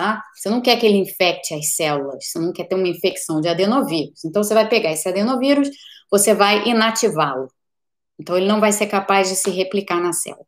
tá? 0.00 0.24
Você 0.34 0.48
não 0.48 0.62
quer 0.62 0.78
que 0.78 0.86
ele 0.86 0.96
infecte 0.96 1.52
as 1.52 1.74
células, 1.74 2.24
você 2.24 2.38
não 2.38 2.54
quer 2.54 2.64
ter 2.64 2.74
uma 2.74 2.88
infecção 2.88 3.38
de 3.38 3.48
adenovírus. 3.48 4.24
Então, 4.24 4.42
você 4.42 4.54
vai 4.54 4.66
pegar 4.66 4.92
esse 4.92 5.06
adenovírus, 5.06 5.68
você 6.10 6.32
vai 6.32 6.66
inativá-lo. 6.66 7.48
Então, 8.20 8.36
ele 8.36 8.46
não 8.46 8.60
vai 8.60 8.70
ser 8.70 8.86
capaz 8.86 9.28
de 9.30 9.36
se 9.36 9.48
replicar 9.50 10.00
na 10.00 10.12
célula. 10.12 10.46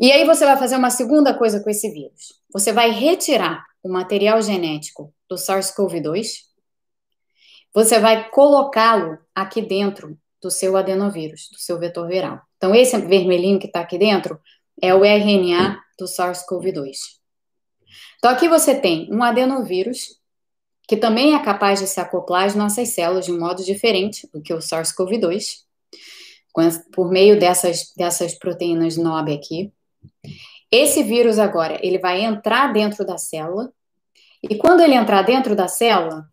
E 0.00 0.10
aí, 0.10 0.24
você 0.24 0.44
vai 0.44 0.56
fazer 0.56 0.76
uma 0.76 0.90
segunda 0.90 1.32
coisa 1.32 1.62
com 1.62 1.70
esse 1.70 1.88
vírus. 1.90 2.40
Você 2.52 2.72
vai 2.72 2.90
retirar 2.90 3.64
o 3.82 3.88
material 3.88 4.42
genético 4.42 5.14
do 5.28 5.36
SARS-CoV-2, 5.36 6.26
você 7.74 7.98
vai 7.98 8.28
colocá-lo 8.30 9.18
aqui 9.34 9.62
dentro 9.62 10.18
do 10.42 10.50
seu 10.50 10.76
adenovírus, 10.76 11.48
do 11.50 11.58
seu 11.58 11.78
vetor 11.78 12.06
viral. 12.08 12.40
Então, 12.56 12.74
esse 12.74 12.96
vermelhinho 12.98 13.58
que 13.58 13.66
está 13.66 13.80
aqui 13.80 13.96
dentro 13.96 14.40
é 14.80 14.94
o 14.94 15.04
RNA 15.04 15.80
do 15.98 16.06
SARS-CoV-2. 16.06 16.96
Então, 18.18 18.30
aqui 18.30 18.48
você 18.48 18.74
tem 18.74 19.08
um 19.12 19.22
adenovírus, 19.22 20.20
que 20.86 20.96
também 20.96 21.34
é 21.34 21.42
capaz 21.42 21.80
de 21.80 21.86
se 21.86 22.00
acoplar 22.00 22.44
às 22.44 22.54
nossas 22.54 22.90
células 22.90 23.24
de 23.24 23.32
um 23.32 23.38
modo 23.38 23.64
diferente 23.64 24.28
do 24.32 24.42
que 24.42 24.52
o 24.52 24.58
SARS-CoV-2, 24.58 25.62
por 26.94 27.10
meio 27.10 27.38
dessas, 27.38 27.92
dessas 27.96 28.34
proteínas 28.38 28.96
NOB 28.96 29.32
aqui. 29.32 29.72
Esse 30.70 31.02
vírus 31.02 31.38
agora, 31.38 31.78
ele 31.82 31.98
vai 31.98 32.22
entrar 32.22 32.72
dentro 32.72 33.04
da 33.04 33.18
célula, 33.18 33.72
e 34.42 34.56
quando 34.56 34.80
ele 34.80 34.94
entrar 34.94 35.22
dentro 35.22 35.54
da 35.54 35.68
célula, 35.68 36.26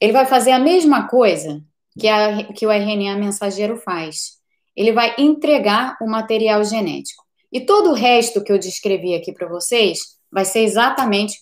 ele 0.00 0.12
vai 0.12 0.24
fazer 0.26 0.52
a 0.52 0.58
mesma 0.58 1.08
coisa 1.08 1.62
que, 1.98 2.08
a, 2.08 2.44
que 2.52 2.66
o 2.66 2.70
RNA 2.70 3.16
mensageiro 3.16 3.76
faz. 3.76 4.38
Ele 4.74 4.92
vai 4.92 5.14
entregar 5.18 5.96
o 6.00 6.08
material 6.08 6.64
genético. 6.64 7.22
E 7.52 7.60
todo 7.60 7.90
o 7.90 7.94
resto 7.94 8.42
que 8.42 8.50
eu 8.50 8.58
descrevi 8.58 9.14
aqui 9.14 9.32
para 9.32 9.48
vocês 9.48 9.98
vai 10.30 10.44
ser 10.44 10.60
exatamente 10.60 11.38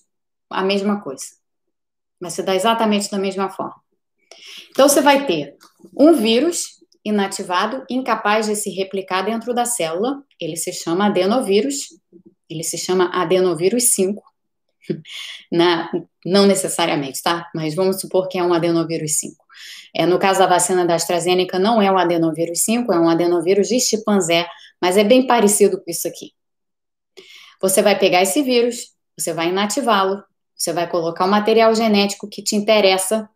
a 0.51 0.63
mesma 0.65 1.01
coisa. 1.01 1.27
Vai 2.21 2.31
se 2.31 2.43
dar 2.43 2.57
exatamente 2.57 3.11
da 3.11 3.19
mesma 3.19 3.51
forma. 3.51 3.77
Então, 4.71 4.89
você 4.89 5.01
vai 5.01 5.27
ter 5.27 5.57
um 5.97 6.15
vírus 6.15 6.78
inativado, 7.09 7.85
incapaz 7.89 8.47
de 8.47 8.57
se 8.57 8.71
replicar 8.71 9.23
dentro 9.23 9.55
da 9.55 9.65
célula. 9.65 10.23
Ele 10.41 10.57
se 10.57 10.73
chama 10.73 11.07
adenovírus. 11.07 11.89
Ele 12.49 12.63
se 12.63 12.79
chama 12.79 13.11
adenovírus 13.13 13.91
5. 13.95 14.23
Na, 15.53 15.91
não 16.25 16.47
necessariamente, 16.47 17.23
tá? 17.23 17.49
Mas 17.55 17.75
vamos 17.75 18.01
supor 18.01 18.29
que 18.29 18.39
é 18.39 18.43
um 18.43 18.53
adenovírus 18.53 19.19
5. 19.19 19.37
É, 19.95 20.07
no 20.07 20.19
caso 20.19 20.39
da 20.39 20.47
vacina 20.47 20.87
da 20.87 20.95
AstraZeneca, 20.95 21.59
não 21.59 21.81
é 21.83 21.91
um 21.91 21.99
adenovírus 21.99 22.61
5, 22.63 22.93
é 22.93 22.99
um 22.99 23.09
adenovírus 23.09 23.69
de 23.69 23.81
chimpanzé, 23.81 24.47
mas 24.81 24.97
é 24.97 25.05
bem 25.05 25.27
parecido 25.27 25.79
com 25.79 25.91
isso 25.91 26.07
aqui. 26.07 26.33
Você 27.61 27.83
vai 27.83 27.99
pegar 27.99 28.23
esse 28.23 28.43
vírus, 28.43 28.93
você 29.19 29.33
vai 29.33 29.49
inativá-lo, 29.49 30.23
você 30.55 30.73
vai 30.73 30.89
colocar 30.89 31.25
o 31.25 31.29
material 31.29 31.75
genético 31.75 32.29
que 32.29 32.43
te 32.43 32.55
interessa 32.55 33.29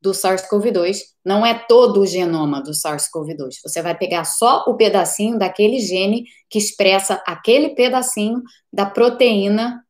do 0.00 0.12
SARS-CoV-2. 0.12 0.98
Não 1.24 1.44
é 1.44 1.54
todo 1.54 2.00
o 2.00 2.06
genoma 2.06 2.62
do 2.62 2.72
SARS-CoV-2. 2.72 3.56
Você 3.62 3.82
vai 3.82 3.96
pegar 3.96 4.24
só 4.24 4.64
o 4.66 4.76
pedacinho 4.76 5.38
daquele 5.38 5.80
gene 5.80 6.24
que 6.48 6.58
expressa 6.58 7.22
aquele 7.26 7.70
pedacinho 7.70 8.42
da 8.72 8.86
proteína 8.86 9.84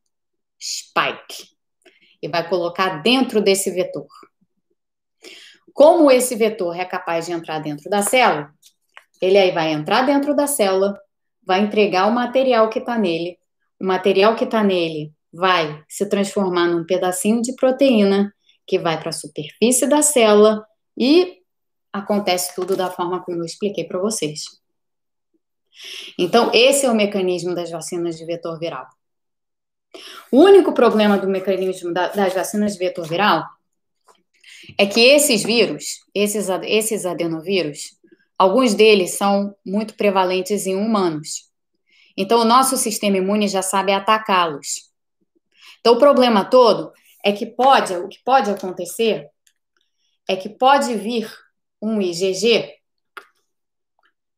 spike 0.61 1.49
e 2.21 2.27
vai 2.27 2.47
colocar 2.47 3.01
dentro 3.01 3.41
desse 3.41 3.71
vetor. 3.71 4.07
Como 5.73 6.11
esse 6.11 6.35
vetor 6.35 6.75
é 6.75 6.83
capaz 6.83 7.25
de 7.25 7.31
entrar 7.31 7.59
dentro 7.59 7.89
da 7.89 8.01
célula, 8.01 8.51
ele 9.21 9.37
aí 9.37 9.51
vai 9.51 9.71
entrar 9.71 10.05
dentro 10.05 10.35
da 10.35 10.47
célula, 10.47 10.99
vai 11.45 11.61
entregar 11.61 12.07
o 12.07 12.11
material 12.11 12.69
que 12.69 12.79
está 12.79 12.97
nele 12.97 13.39
o 13.79 13.85
material 13.85 14.35
que 14.35 14.43
está 14.43 14.63
nele 14.63 15.13
vai 15.31 15.83
se 15.87 16.07
transformar 16.07 16.67
num 16.67 16.85
pedacinho 16.85 17.41
de 17.41 17.55
proteína 17.55 18.33
que 18.69 18.77
vai 18.77 18.99
para 18.99 19.09
a 19.09 19.13
superfície 19.13 19.87
da 19.87 20.03
célula 20.03 20.63
e 20.95 21.39
acontece 21.91 22.53
tudo 22.53 22.77
da 22.77 22.91
forma 22.91 23.19
como 23.23 23.39
eu 23.39 23.45
expliquei 23.45 23.83
para 23.83 23.97
vocês. 23.97 24.43
Então, 26.19 26.51
esse 26.53 26.85
é 26.85 26.91
o 26.91 26.95
mecanismo 26.95 27.55
das 27.55 27.71
vacinas 27.71 28.15
de 28.15 28.25
vetor 28.25 28.59
viral. 28.59 28.85
O 30.31 30.41
único 30.43 30.71
problema 30.71 31.17
do 31.17 31.27
mecanismo 31.27 31.91
das 31.91 32.33
vacinas 32.35 32.73
de 32.73 32.79
vetor 32.79 33.07
viral 33.07 33.43
é 34.77 34.85
que 34.85 34.99
esses 34.99 35.41
vírus, 35.43 36.01
esses, 36.13 36.47
esses 36.63 37.07
adenovírus, 37.07 37.97
alguns 38.37 38.75
deles 38.75 39.17
são 39.17 39.55
muito 39.65 39.95
prevalentes 39.95 40.67
em 40.67 40.75
humanos. 40.75 41.49
Então, 42.15 42.41
o 42.41 42.45
nosso 42.45 42.77
sistema 42.77 43.17
imune 43.17 43.47
já 43.47 43.63
sabe 43.63 43.91
atacá-los. 43.93 44.91
Então, 45.79 45.95
o 45.95 45.99
problema 45.99 46.45
todo 46.45 46.93
é 47.23 47.31
que 47.31 47.45
pode, 47.45 47.93
o 47.93 48.07
que 48.07 48.19
pode 48.23 48.49
acontecer 48.49 49.29
é 50.27 50.35
que 50.35 50.49
pode 50.49 50.93
vir 50.95 51.29
um 51.81 52.01
IgG 52.01 52.79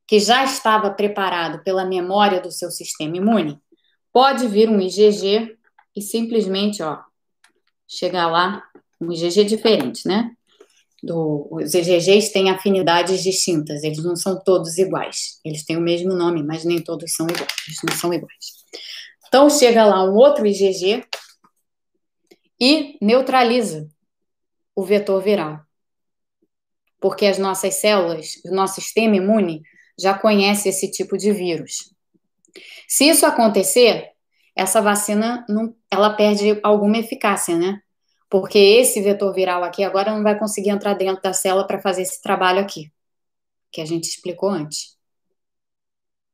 que 0.08 0.20
já 0.20 0.44
estava 0.44 0.92
preparado 0.92 1.64
pela 1.64 1.86
memória 1.86 2.42
do 2.42 2.52
seu 2.52 2.70
sistema 2.70 3.16
imune, 3.16 3.60
pode 4.12 4.48
vir 4.48 4.70
um 4.70 4.80
IgG 4.80 5.58
e 5.96 6.02
simplesmente, 6.02 6.84
ó, 6.84 7.00
chegar 7.88 8.28
lá, 8.28 8.64
um 9.00 9.12
IgG 9.12 9.46
diferente, 9.46 10.08
né? 10.08 10.32
Do, 11.04 11.48
os 11.50 11.74
IgGs 11.74 12.32
têm 12.32 12.50
afinidades 12.50 13.24
distintas, 13.24 13.84
eles 13.84 14.04
não 14.04 14.16
são 14.16 14.40
todos 14.44 14.78
iguais. 14.78 15.40
Eles 15.44 15.66
têm 15.66 15.78
o 15.78 15.82
mesmo 15.82 16.14
nome, 16.14 16.44
mas 16.44 16.64
nem 16.64 16.82
todos 16.82 17.14
são 17.14 17.26
iguais, 17.26 17.54
eles 17.68 17.80
não 17.88 17.96
são 17.96 18.14
iguais. 18.14 18.66
Então, 19.28 19.50
chega 19.50 19.86
lá 19.86 20.04
um 20.04 20.14
outro 20.14 20.46
IgG 20.46 21.04
e 22.62 22.96
neutraliza 23.02 23.90
o 24.76 24.84
vetor 24.84 25.20
viral. 25.22 25.60
Porque 27.00 27.26
as 27.26 27.40
nossas 27.40 27.76
células, 27.76 28.36
o 28.46 28.54
nosso 28.54 28.76
sistema 28.76 29.16
imune, 29.16 29.64
já 30.00 30.14
conhece 30.14 30.70
esse 30.70 30.92
tipo 30.92 31.18
de 31.18 31.34
vírus. 31.34 31.92
Se 32.88 33.06
isso 33.06 33.26
acontecer, 33.26 34.12
essa 34.56 34.80
vacina 34.80 35.44
não, 35.50 35.76
ela 35.90 36.14
perde 36.14 36.60
alguma 36.62 37.00
eficácia, 37.00 37.58
né? 37.58 37.82
Porque 38.30 38.58
esse 38.58 39.02
vetor 39.02 39.34
viral 39.34 39.64
aqui 39.64 39.84
agora 39.84 40.14
não 40.14 40.22
vai 40.22 40.38
conseguir 40.38 40.70
entrar 40.70 40.94
dentro 40.94 41.22
da 41.22 41.34
célula 41.34 41.66
para 41.66 41.82
fazer 41.82 42.04
esse 42.04 42.22
trabalho 42.22 42.60
aqui, 42.60 42.92
que 43.72 43.82
a 43.82 43.86
gente 43.86 44.06
explicou 44.06 44.50
antes. 44.50 44.96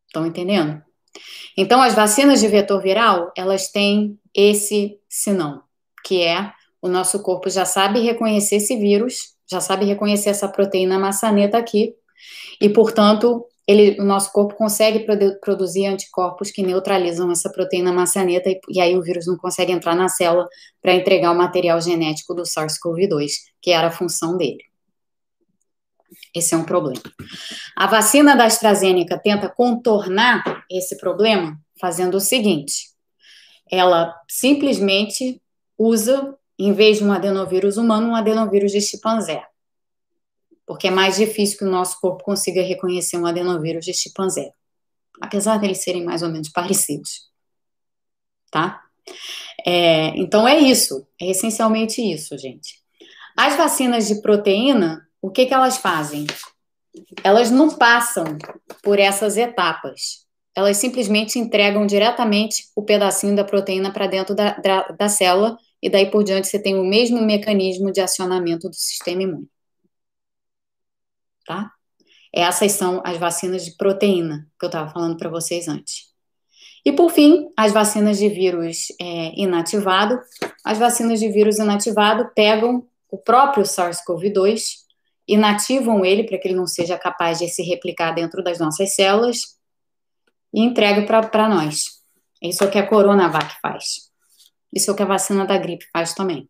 Estão 0.08 0.26
entendendo? 0.26 0.84
Então, 1.56 1.82
as 1.82 1.96
vacinas 1.96 2.40
de 2.42 2.48
vetor 2.48 2.82
viral, 2.82 3.32
elas 3.36 3.72
têm 3.72 4.20
esse 4.34 5.00
sinão, 5.10 5.64
que 6.08 6.24
é 6.24 6.54
o 6.82 6.88
nosso 6.88 7.22
corpo 7.22 7.50
já 7.50 7.66
sabe 7.66 8.00
reconhecer 8.00 8.58
esse 8.58 8.78
vírus, 8.78 9.36
já 9.50 9.60
sabe 9.60 9.86
reconhecer 9.86 10.30
essa 10.30 10.48
proteína 10.48 10.98
maçaneta 10.98 11.58
aqui, 11.58 11.94
e, 12.62 12.70
portanto, 12.70 13.46
ele, 13.68 14.00
o 14.00 14.06
nosso 14.06 14.32
corpo 14.32 14.56
consegue 14.56 15.02
produ 15.02 15.38
produzir 15.42 15.86
anticorpos 15.86 16.50
que 16.50 16.64
neutralizam 16.64 17.30
essa 17.30 17.52
proteína 17.52 17.92
maçaneta 17.92 18.50
e, 18.50 18.60
e 18.70 18.80
aí 18.80 18.98
o 18.98 19.02
vírus 19.02 19.28
não 19.28 19.36
consegue 19.36 19.74
entrar 19.74 19.94
na 19.94 20.08
célula 20.08 20.48
para 20.82 20.94
entregar 20.94 21.32
o 21.32 21.38
material 21.38 21.80
genético 21.82 22.34
do 22.34 22.44
SARS-CoV-2, 22.44 23.32
que 23.62 23.72
era 23.72 23.88
a 23.88 23.92
função 23.92 24.38
dele. 24.38 24.64
Esse 26.34 26.54
é 26.54 26.58
um 26.58 26.64
problema. 26.64 27.02
A 27.76 27.88
vacina 27.88 28.36
da 28.36 28.46
AstraZeneca 28.46 29.20
tenta 29.20 29.50
contornar 29.50 30.64
esse 30.72 30.98
problema 30.98 31.60
fazendo 31.80 32.16
o 32.16 32.22
seguinte: 32.22 32.90
ela 33.70 34.16
simplesmente 34.30 35.42
usa, 35.78 36.36
em 36.58 36.74
vez 36.74 36.98
de 36.98 37.04
um 37.04 37.12
adenovírus 37.12 37.78
humano, 37.78 38.10
um 38.10 38.16
adenovírus 38.16 38.72
de 38.72 38.82
chimpanzé. 38.82 39.44
Porque 40.66 40.88
é 40.88 40.92
mais 40.92 41.16
difícil 41.16 41.58
que 41.58 41.66
o 41.66 41.70
nosso 41.70 42.00
corpo 42.00 42.24
consiga 42.24 42.62
reconhecer 42.62 43.18
um 43.18 43.26
adenovírus 43.26 43.86
de 43.86 43.94
chimpanzé. 43.94 44.52
Apesar 45.22 45.58
deles 45.58 45.84
serem 45.84 46.04
mais 46.04 46.22
ou 46.22 46.30
menos 46.30 46.50
parecidos. 46.54 47.28
Tá? 48.52 48.82
É, 49.66 50.10
então 50.18 50.48
é 50.48 50.58
isso. 50.58 51.08
É 51.22 51.30
essencialmente 51.30 52.02
isso, 52.02 52.38
gente. 52.38 52.82
As 53.36 53.56
vacinas 53.56 54.08
de 54.08 54.22
proteína 54.22 55.08
o 55.22 55.30
que, 55.30 55.46
que 55.46 55.54
elas 55.54 55.78
fazem? 55.78 56.26
Elas 57.24 57.52
não 57.52 57.70
passam 57.70 58.38
por 58.84 59.00
essas 59.00 59.38
etapas. 59.38 60.26
Elas 60.56 60.78
simplesmente 60.78 61.38
entregam 61.38 61.86
diretamente 61.86 62.70
o 62.76 62.84
pedacinho 62.84 63.36
da 63.36 63.44
proteína 63.44 63.92
para 63.92 64.08
dentro 64.08 64.34
da, 64.34 64.52
da, 64.54 64.82
da 64.88 65.10
célula 65.10 65.58
e 65.82 65.90
daí 65.90 66.10
por 66.10 66.24
diante 66.24 66.48
você 66.48 66.60
tem 66.60 66.76
o 66.76 66.84
mesmo 66.84 67.22
mecanismo 67.22 67.92
de 67.92 68.02
acionamento 68.02 68.70
do 68.70 68.76
sistema 68.76 69.24
imune. 69.24 69.50
Tá? 71.46 71.72
Essas 72.34 72.74
são 72.74 73.02
as 73.06 73.18
vacinas 73.18 73.66
de 73.66 73.76
proteína 73.78 74.48
que 74.60 74.66
eu 74.66 74.68
estava 74.68 74.92
falando 74.92 75.18
para 75.18 75.30
vocês 75.30 75.68
antes. 75.68 76.08
E 76.86 76.92
por 76.92 77.12
fim, 77.12 77.50
as 77.58 77.74
vacinas 77.74 78.18
de 78.18 78.30
vírus 78.30 78.88
é, 79.00 79.34
inativado. 79.36 80.20
As 80.64 80.78
vacinas 80.78 81.20
de 81.20 81.30
vírus 81.30 81.58
inativado 81.58 82.30
pegam 82.34 82.88
o 83.10 83.18
próprio 83.18 83.64
SARS-CoV-2 83.64 84.88
inativam 85.28 86.06
ele 86.06 86.24
para 86.24 86.38
que 86.38 86.48
ele 86.48 86.56
não 86.56 86.66
seja 86.66 86.98
capaz 86.98 87.40
de 87.40 87.50
se 87.50 87.62
replicar 87.62 88.12
dentro 88.12 88.42
das 88.42 88.60
nossas 88.60 88.96
células 88.96 89.58
e 90.54 90.62
entregam 90.62 91.06
para 91.06 91.50
nós. 91.50 92.02
Isso 92.42 92.64
é 92.64 92.68
o 92.68 92.72
que 92.72 92.78
a 92.78 92.88
Coronavac 92.88 93.56
faz. 93.62 94.07
Isso 94.78 94.90
é 94.90 94.94
o 94.94 94.96
que 94.96 95.04
a 95.04 95.06
vacina 95.06 95.46
da 95.46 95.58
gripe 95.58 95.86
faz 95.92 96.14
também. 96.14 96.50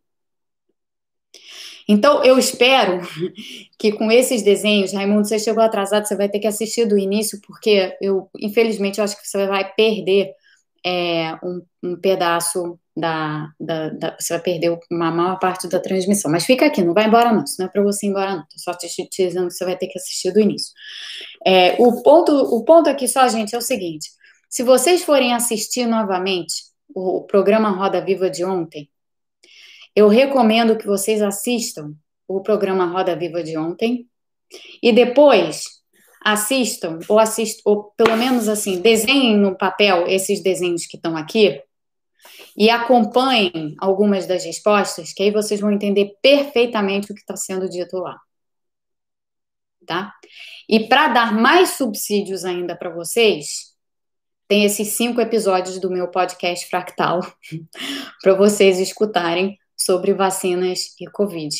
Então, 1.88 2.22
eu 2.22 2.38
espero 2.38 3.00
que 3.78 3.92
com 3.92 4.12
esses 4.12 4.42
desenhos, 4.42 4.92
Raimundo, 4.92 5.26
você 5.26 5.38
chegou 5.38 5.62
atrasado, 5.62 6.06
você 6.06 6.14
vai 6.14 6.28
ter 6.28 6.38
que 6.38 6.46
assistir 6.46 6.86
do 6.86 6.98
início, 6.98 7.40
porque 7.46 7.96
eu, 8.02 8.28
infelizmente, 8.38 8.98
eu 8.98 9.04
acho 9.04 9.20
que 9.20 9.26
você 9.26 9.46
vai 9.46 9.72
perder 9.74 10.32
é, 10.84 11.34
um, 11.42 11.62
um, 11.82 11.96
pedaço 11.96 12.78
da, 12.96 13.48
da, 13.58 13.88
da, 13.90 14.16
Você 14.18 14.34
vai 14.34 14.42
perder 14.42 14.78
uma 14.90 15.10
maior 15.10 15.38
parte 15.38 15.66
da 15.68 15.80
transmissão. 15.80 16.30
Mas 16.30 16.44
fica 16.44 16.66
aqui, 16.66 16.82
não 16.82 16.94
vai 16.94 17.06
embora 17.06 17.32
não. 17.32 17.44
Isso 17.44 17.56
não 17.58 17.66
é 17.66 17.70
para 17.70 17.82
você 17.82 18.06
ir 18.06 18.10
embora, 18.10 18.36
não. 18.36 18.42
Tô 18.42 18.58
só 18.58 18.74
te, 18.74 18.86
te 18.88 19.26
dizendo 19.26 19.48
que 19.48 19.54
você 19.54 19.64
vai 19.64 19.76
ter 19.76 19.86
que 19.88 19.98
assistir 19.98 20.32
do 20.32 20.40
início. 20.40 20.72
É, 21.46 21.74
o, 21.78 22.02
ponto, 22.02 22.32
o 22.32 22.64
ponto 22.64 22.88
aqui 22.90 23.08
só, 23.08 23.26
gente, 23.28 23.54
é 23.54 23.58
o 23.58 23.62
seguinte: 23.62 24.08
se 24.48 24.62
vocês 24.62 25.02
forem 25.02 25.34
assistir 25.34 25.86
novamente 25.86 26.67
o, 26.94 27.22
programa 27.24 27.70
Roda 27.70 28.00
Viva 28.00 28.30
de 28.30 28.44
ontem, 28.44 28.90
eu 29.94 30.08
recomendo 30.08 30.76
que 30.76 30.86
vocês 30.86 31.22
assistam 31.22 31.94
o 32.26 32.40
programa 32.40 32.86
Roda 32.86 33.16
Viva 33.16 33.42
de 33.42 33.56
ontem 33.56 34.06
e 34.82 34.92
depois 34.92 35.64
assistam, 36.22 36.98
ou 37.08 37.18
assistam, 37.18 37.62
ou 37.64 37.84
pelo 37.96 38.16
menos 38.16 38.48
assim, 38.48 38.80
desenhem 38.80 39.36
no 39.36 39.56
papel 39.56 40.06
esses 40.06 40.42
desenhos 40.42 40.86
que 40.86 40.96
estão 40.96 41.16
aqui 41.16 41.62
e 42.56 42.70
acompanhem 42.70 43.74
algumas 43.78 44.26
das 44.26 44.44
respostas, 44.44 45.12
que 45.12 45.22
aí 45.22 45.30
vocês 45.30 45.60
vão 45.60 45.70
entender 45.70 46.16
perfeitamente 46.20 47.10
o 47.10 47.14
que 47.14 47.20
está 47.20 47.36
sendo 47.36 47.68
dito 47.68 47.96
lá. 47.98 48.18
Tá? 49.86 50.12
E 50.68 50.86
para 50.88 51.08
dar 51.08 51.32
mais 51.32 51.70
subsídios 51.70 52.44
ainda 52.44 52.76
para 52.76 52.90
vocês, 52.90 53.67
tem 54.48 54.64
esses 54.64 54.88
cinco 54.88 55.20
episódios 55.20 55.78
do 55.78 55.90
meu 55.90 56.08
podcast 56.08 56.66
Fractal 56.68 57.20
para 58.22 58.34
vocês 58.34 58.80
escutarem 58.80 59.58
sobre 59.76 60.14
vacinas 60.14 60.94
e 60.98 61.08
Covid. 61.10 61.54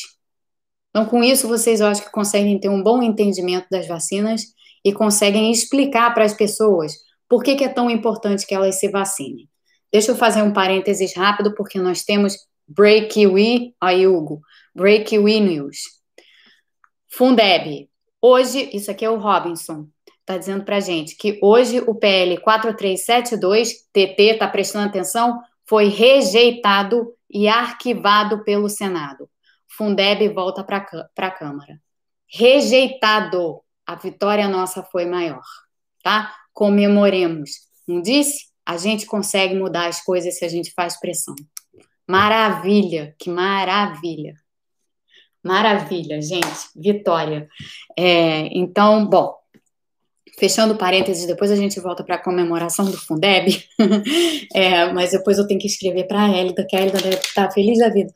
Então, 0.89 1.05
com 1.05 1.23
isso, 1.23 1.47
vocês 1.47 1.79
eu 1.79 1.87
acho 1.87 2.03
que 2.03 2.11
conseguem 2.11 2.59
ter 2.59 2.67
um 2.67 2.81
bom 2.81 3.03
entendimento 3.03 3.67
das 3.69 3.87
vacinas 3.87 4.41
e 4.83 4.91
conseguem 4.91 5.51
explicar 5.51 6.13
para 6.15 6.25
as 6.25 6.33
pessoas 6.33 6.93
por 7.29 7.43
que, 7.43 7.55
que, 7.55 7.63
é 7.63 7.69
tão 7.69 7.91
importante 7.91 8.45
que 8.47 8.55
elas 8.55 8.79
se 8.79 8.89
vacinem. 8.89 9.47
Deixa 9.93 10.11
eu 10.11 10.15
fazer 10.15 10.41
um 10.41 10.51
parênteses 10.51 11.15
rápido, 11.15 11.53
porque 11.53 11.77
nós 11.77 12.03
temos 12.03 12.35
Break 12.67 13.27
We, 13.27 13.73
aí 13.79 14.07
Hugo, 14.07 14.41
Break 14.75 15.17
We 15.17 15.39
News. 15.39 15.77
Fundeb, 17.07 17.87
hoje, 18.19 18.69
isso 18.73 18.89
aqui 18.89 19.05
é 19.05 19.09
o 19.09 19.19
Robinson, 19.19 19.87
está 20.29 20.37
dizendo 20.37 20.63
para 20.63 20.79
gente 20.79 21.15
que 21.15 21.39
hoje 21.41 21.79
o 21.79 21.95
PL 21.95 22.37
4372, 22.37 23.87
TT, 23.91 24.33
está 24.33 24.47
prestando 24.47 24.87
atenção, 24.87 25.41
foi 25.67 25.87
rejeitado 25.87 27.13
e 27.27 27.47
arquivado 27.47 28.43
pelo 28.43 28.69
Senado. 28.69 29.27
Fundeb 29.67 30.27
volta 30.29 30.63
para 30.63 30.85
a 31.17 31.31
Câmara. 31.31 31.81
Rejeitado. 32.27 33.61
A 33.85 33.95
vitória 33.95 34.47
nossa 34.47 34.83
foi 34.83 35.07
maior, 35.07 35.41
tá? 36.03 36.31
Comemoremos. 36.53 37.49
Não 37.87 38.01
disse? 38.01 38.49
A 38.63 38.77
gente 38.77 39.07
consegue 39.07 39.55
mudar 39.55 39.87
as 39.87 40.03
coisas 40.03 40.37
se 40.37 40.45
a 40.45 40.47
gente 40.47 40.71
faz 40.75 40.99
pressão. 40.99 41.33
Maravilha, 42.07 43.15
que 43.17 43.31
maravilha. 43.31 44.35
Maravilha, 45.43 46.21
gente. 46.21 46.69
Vitória. 46.75 47.47
É, 47.97 48.47
então, 48.55 49.07
bom, 49.07 49.38
Fechando 50.39 50.77
parênteses, 50.77 51.27
depois 51.27 51.51
a 51.51 51.55
gente 51.57 51.81
volta 51.81 52.01
para 52.01 52.15
a 52.15 52.23
comemoração 52.23 52.89
do 52.89 52.97
Fundeb, 52.97 53.61
é, 54.55 54.89
mas 54.93 55.11
depois 55.11 55.37
eu 55.37 55.45
tenho 55.45 55.59
que 55.59 55.67
escrever 55.67 56.07
para 56.07 56.23
a 56.23 56.29
Hélida, 56.29 56.65
que 56.65 56.77
a 56.77 56.79
Hélida 56.79 57.01
deve 57.01 57.17
estar 57.17 57.51
feliz 57.51 57.77
da 57.77 57.89
vida. 57.89 58.09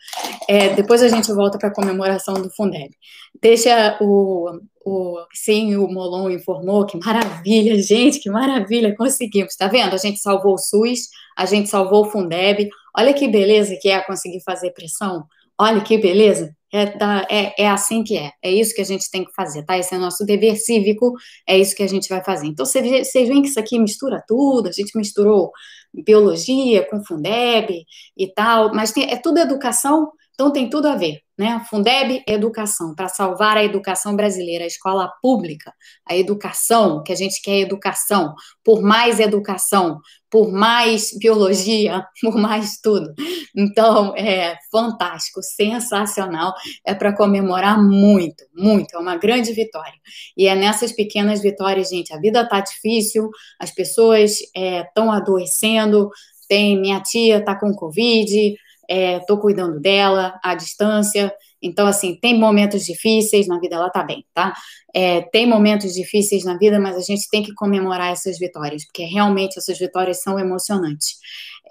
É, 0.47 0.69
depois 0.69 1.03
a 1.03 1.09
gente 1.09 1.29
volta 1.33 1.57
para 1.57 1.67
a 1.67 1.73
comemoração 1.73 2.35
do 2.35 2.49
Fundeb. 2.49 2.95
Deixa 3.41 3.97
o, 3.99 4.57
o 4.85 5.17
sim, 5.33 5.75
o 5.75 5.85
Molon 5.89 6.29
informou, 6.29 6.85
que 6.85 6.97
maravilha, 6.97 7.77
gente, 7.81 8.21
que 8.21 8.29
maravilha, 8.29 8.95
conseguimos, 8.95 9.57
tá 9.57 9.67
vendo? 9.67 9.93
A 9.93 9.97
gente 9.97 10.19
salvou 10.19 10.53
o 10.53 10.57
SUS, 10.57 11.09
a 11.37 11.45
gente 11.45 11.67
salvou 11.67 12.05
o 12.05 12.09
Fundeb, 12.09 12.69
olha 12.97 13.13
que 13.13 13.27
beleza 13.27 13.77
que 13.81 13.89
é 13.89 13.99
conseguir 14.01 14.41
fazer 14.45 14.71
pressão, 14.71 15.25
olha 15.59 15.81
que 15.81 15.97
beleza, 15.97 16.55
é, 16.73 16.97
da, 16.97 17.27
é, 17.29 17.53
é 17.63 17.69
assim 17.69 18.03
que 18.03 18.17
é. 18.17 18.31
É 18.41 18.51
isso 18.51 18.73
que 18.73 18.81
a 18.81 18.85
gente 18.85 19.09
tem 19.11 19.23
que 19.23 19.31
fazer, 19.33 19.63
tá? 19.63 19.77
Esse 19.77 19.93
é 19.93 19.97
o 19.97 20.01
nosso 20.01 20.25
dever 20.25 20.55
cívico, 20.57 21.13
é 21.47 21.57
isso 21.57 21.75
que 21.75 21.83
a 21.83 21.87
gente 21.87 22.09
vai 22.09 22.23
fazer. 22.23 22.47
Então, 22.47 22.65
vocês 22.65 23.13
veem 23.13 23.43
que 23.43 23.49
isso 23.49 23.59
aqui 23.59 23.77
mistura 23.77 24.23
tudo, 24.27 24.67
a 24.67 24.71
gente 24.71 24.97
misturou 24.97 25.51
biologia 25.93 26.87
com 26.89 27.03
Fundeb 27.05 27.85
e 28.17 28.33
tal, 28.33 28.73
mas 28.73 28.91
tem, 28.91 29.09
é 29.11 29.15
tudo 29.17 29.37
educação 29.37 30.11
Então 30.33 30.51
tem 30.51 30.67
tudo 30.67 30.87
a 30.87 30.95
ver, 30.95 31.19
né? 31.37 31.63
Fundeb 31.69 32.23
Educação, 32.27 32.95
para 32.95 33.07
salvar 33.07 33.57
a 33.57 33.63
educação 33.63 34.15
brasileira, 34.15 34.63
a 34.63 34.67
escola 34.67 35.11
pública, 35.21 35.71
a 36.09 36.15
educação, 36.15 37.03
que 37.03 37.11
a 37.13 37.15
gente 37.15 37.39
quer 37.43 37.59
educação, 37.59 38.33
por 38.63 38.81
mais 38.81 39.19
educação, 39.19 39.99
por 40.33 40.51
mais 40.51 41.15
biologia, 41.15 42.03
por 42.19 42.35
mais 42.35 42.79
tudo. 42.81 43.13
Então, 43.55 44.15
é 44.17 44.57
fantástico, 44.71 45.43
sensacional, 45.43 46.55
é 46.83 46.95
para 46.95 47.15
comemorar 47.15 47.79
muito, 47.79 48.43
muito, 48.51 48.95
é 48.95 48.97
uma 48.97 49.15
grande 49.15 49.53
vitória. 49.53 49.93
E 50.35 50.47
é 50.47 50.55
nessas 50.55 50.91
pequenas 50.91 51.39
vitórias, 51.39 51.89
gente, 51.89 52.11
a 52.11 52.17
vida 52.17 52.49
tá 52.49 52.61
difícil, 52.61 53.29
as 53.59 53.69
pessoas 53.69 54.39
estão 54.41 55.13
é, 55.13 55.17
adoecendo, 55.17 56.09
tem 56.49 56.81
minha 56.81 56.99
tia 56.99 57.37
está 57.37 57.53
com 57.53 57.71
Covid, 57.75 58.55
estou 58.89 59.37
é, 59.37 59.39
cuidando 59.39 59.79
dela 59.79 60.39
à 60.43 60.55
distância. 60.55 61.31
Então, 61.63 61.87
assim, 61.87 62.15
tem 62.19 62.37
momentos 62.37 62.83
difíceis 62.83 63.47
na 63.47 63.59
vida, 63.59 63.75
ela 63.75 63.89
tá 63.89 64.03
bem, 64.03 64.25
tá? 64.33 64.53
É, 64.93 65.21
tem 65.21 65.47
momentos 65.47 65.93
difíceis 65.93 66.43
na 66.43 66.57
vida, 66.57 66.79
mas 66.79 66.97
a 66.97 67.01
gente 67.01 67.29
tem 67.29 67.41
que 67.41 67.53
comemorar 67.53 68.11
essas 68.11 68.37
vitórias, 68.37 68.85
porque 68.85 69.03
realmente 69.05 69.57
essas 69.57 69.79
vitórias 69.79 70.21
são 70.21 70.37
emocionantes. 70.37 71.15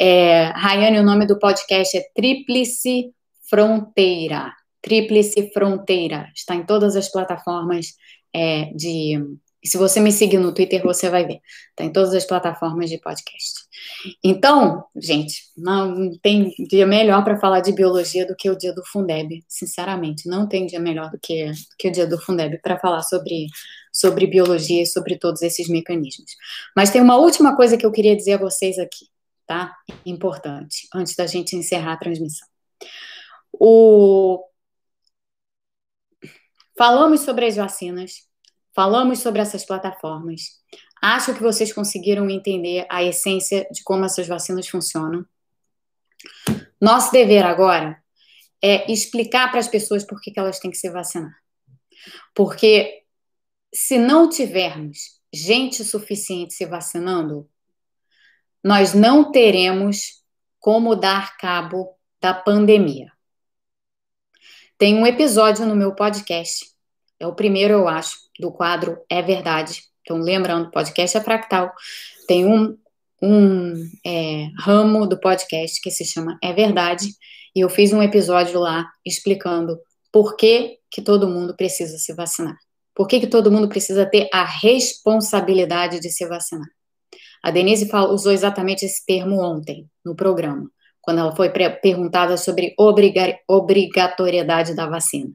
É, 0.01 0.47
Rayane, 0.55 0.99
o 0.99 1.05
nome 1.05 1.27
do 1.27 1.39
podcast 1.39 1.97
é 1.97 2.03
Tríplice 2.15 3.13
Fronteira. 3.49 4.53
Tríplice 4.81 5.51
Fronteira. 5.53 6.29
Está 6.35 6.55
em 6.55 6.65
todas 6.65 6.97
as 6.97 7.11
plataformas 7.11 7.89
é, 8.35 8.65
de 8.75 9.21
se 9.65 9.79
você 9.79 10.01
me 10.01 10.11
seguir 10.11 10.39
no 10.39 10.53
Twitter, 10.53 10.83
você 10.83 11.09
vai 11.09 11.25
ver. 11.27 11.41
Está 11.71 11.85
em 11.85 11.93
todas 11.93 12.13
as 12.15 12.27
plataformas 12.27 12.91
de 12.91 12.99
podcast. 12.99 13.62
Então, 14.23 14.85
gente, 14.97 15.51
não 15.57 16.17
tem 16.19 16.51
dia 16.69 16.87
melhor 16.87 17.25
para 17.25 17.39
falar 17.39 17.61
de 17.61 17.73
biologia 17.73 18.27
do 18.27 18.37
que 18.37 18.51
o 18.51 18.57
dia 18.57 18.75
do 18.75 18.85
Fundeb. 18.87 19.45
Sinceramente, 19.49 20.29
não 20.29 20.49
tem 20.49 20.67
dia 20.67 20.81
melhor 20.81 21.11
do 21.11 21.19
que, 21.19 21.47
do 21.47 21.77
que 21.79 21.89
o 21.89 21.93
dia 21.93 22.07
do 22.07 22.19
Fundeb 22.19 22.59
para 22.61 22.79
falar 22.79 23.03
sobre, 23.03 23.47
sobre 23.93 24.27
biologia 24.27 24.83
e 24.83 24.87
sobre 24.87 25.19
todos 25.19 25.43
esses 25.43 25.69
mecanismos. 25.69 26.37
Mas 26.77 26.91
tem 26.91 27.01
uma 27.01 27.17
última 27.17 27.57
coisa 27.57 27.77
que 27.77 27.87
eu 27.87 27.93
queria 27.93 28.17
dizer 28.17 28.35
a 28.35 28.39
vocês 28.39 28.79
aqui, 28.79 29.07
tá? 29.47 29.75
Importante, 30.05 30.89
antes 30.95 31.15
da 31.17 31.27
gente 31.27 31.57
encerrar 31.57 31.95
a 31.95 31.99
transmissão. 31.99 32.49
O... 33.53 34.45
Falamos 36.77 37.21
sobre 37.21 37.47
as 37.47 37.57
vacinas 37.57 38.33
Falamos 38.75 39.19
sobre 39.19 39.41
essas 39.43 39.65
plataformas. 39.65 40.63
Acho 41.05 41.35
que 41.35 41.43
vocês 41.43 41.73
conseguiram 41.73 42.31
entender 42.31 42.87
a 42.89 43.03
essência 43.03 43.67
de 43.73 43.83
como 43.83 44.05
essas 44.05 44.29
vacinas 44.29 44.69
funcionam. 44.69 45.27
Nosso 46.81 47.11
dever 47.11 47.45
agora 47.45 48.01
é 48.63 48.91
explicar 48.91 49.51
para 49.51 49.59
as 49.59 49.67
pessoas 49.67 50.05
por 50.05 50.21
que, 50.21 50.33
elas 50.37 50.61
têm 50.61 50.71
que 50.71 50.77
se 50.77 50.89
vacinar. 50.89 51.37
Porque 52.33 53.03
se 53.75 53.99
não 53.99 54.29
tivermos 54.29 55.21
gente 55.33 55.83
suficiente 55.83 56.55
se 56.55 56.65
vacinando, 56.67 57.51
nós 58.63 58.95
não 58.95 59.33
teremos 59.33 60.23
como 60.61 60.95
dar 60.95 61.37
cabo 61.37 61.99
da 62.21 62.33
pandemia. 62.33 63.11
Tem 64.79 64.95
um 64.95 65.05
episódio 65.05 65.67
no 65.67 65.75
meu 65.75 65.97
podcast, 65.97 66.71
é 67.19 67.27
o 67.27 67.35
primeiro, 67.35 67.75
eu 67.75 67.89
acho, 67.89 68.19
do 68.39 68.53
quadro 68.53 69.05
É 69.09 69.21
Verdade. 69.21 69.92
Então, 70.03 70.19
lembrando, 70.19 70.71
podcast 70.71 71.17
é 71.17 71.21
fractal. 71.21 71.73
Tem 72.27 72.45
um, 72.45 72.77
um 73.23 73.75
é, 74.05 74.49
ramo 74.59 75.07
do 75.07 75.19
podcast 75.19 75.81
que 75.81 75.91
se 75.91 76.05
chama 76.05 76.37
É 76.43 76.53
Verdade, 76.53 77.09
e 77.55 77.61
eu 77.61 77.69
fiz 77.69 77.93
um 77.93 78.03
episódio 78.03 78.59
lá 78.59 78.91
explicando 79.05 79.79
por 80.11 80.37
que, 80.37 80.79
que 80.91 81.01
todo 81.01 81.29
mundo 81.29 81.55
precisa 81.57 81.99
se 81.99 82.13
vacinar. 82.15 82.57
Por 82.95 83.07
que, 83.07 83.21
que 83.21 83.27
todo 83.27 83.51
mundo 83.51 83.69
precisa 83.69 84.05
ter 84.05 84.29
a 84.33 84.45
responsabilidade 84.45 86.01
de 86.01 86.11
se 86.11 86.27
vacinar? 86.27 86.69
A 87.43 87.51
Denise 87.51 87.89
usou 88.11 88.33
exatamente 88.33 88.85
esse 88.85 89.05
termo 89.05 89.41
ontem 89.43 89.89
no 90.05 90.15
programa, 90.15 90.71
quando 91.01 91.19
ela 91.19 91.35
foi 91.35 91.51
perguntada 91.51 92.37
sobre 92.37 92.75
obrigatoriedade 93.49 94.75
da 94.75 94.87
vacina. 94.87 95.31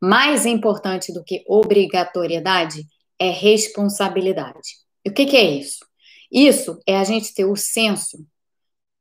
Mais 0.00 0.46
importante 0.46 1.12
do 1.12 1.24
que 1.24 1.42
obrigatoriedade 1.48 2.86
é 3.18 3.30
responsabilidade. 3.30 4.76
E 5.04 5.10
o 5.10 5.12
que, 5.12 5.26
que 5.26 5.36
é 5.36 5.44
isso? 5.44 5.84
Isso 6.30 6.78
é 6.86 6.96
a 6.98 7.04
gente 7.04 7.32
ter 7.34 7.44
o 7.44 7.56
senso 7.56 8.26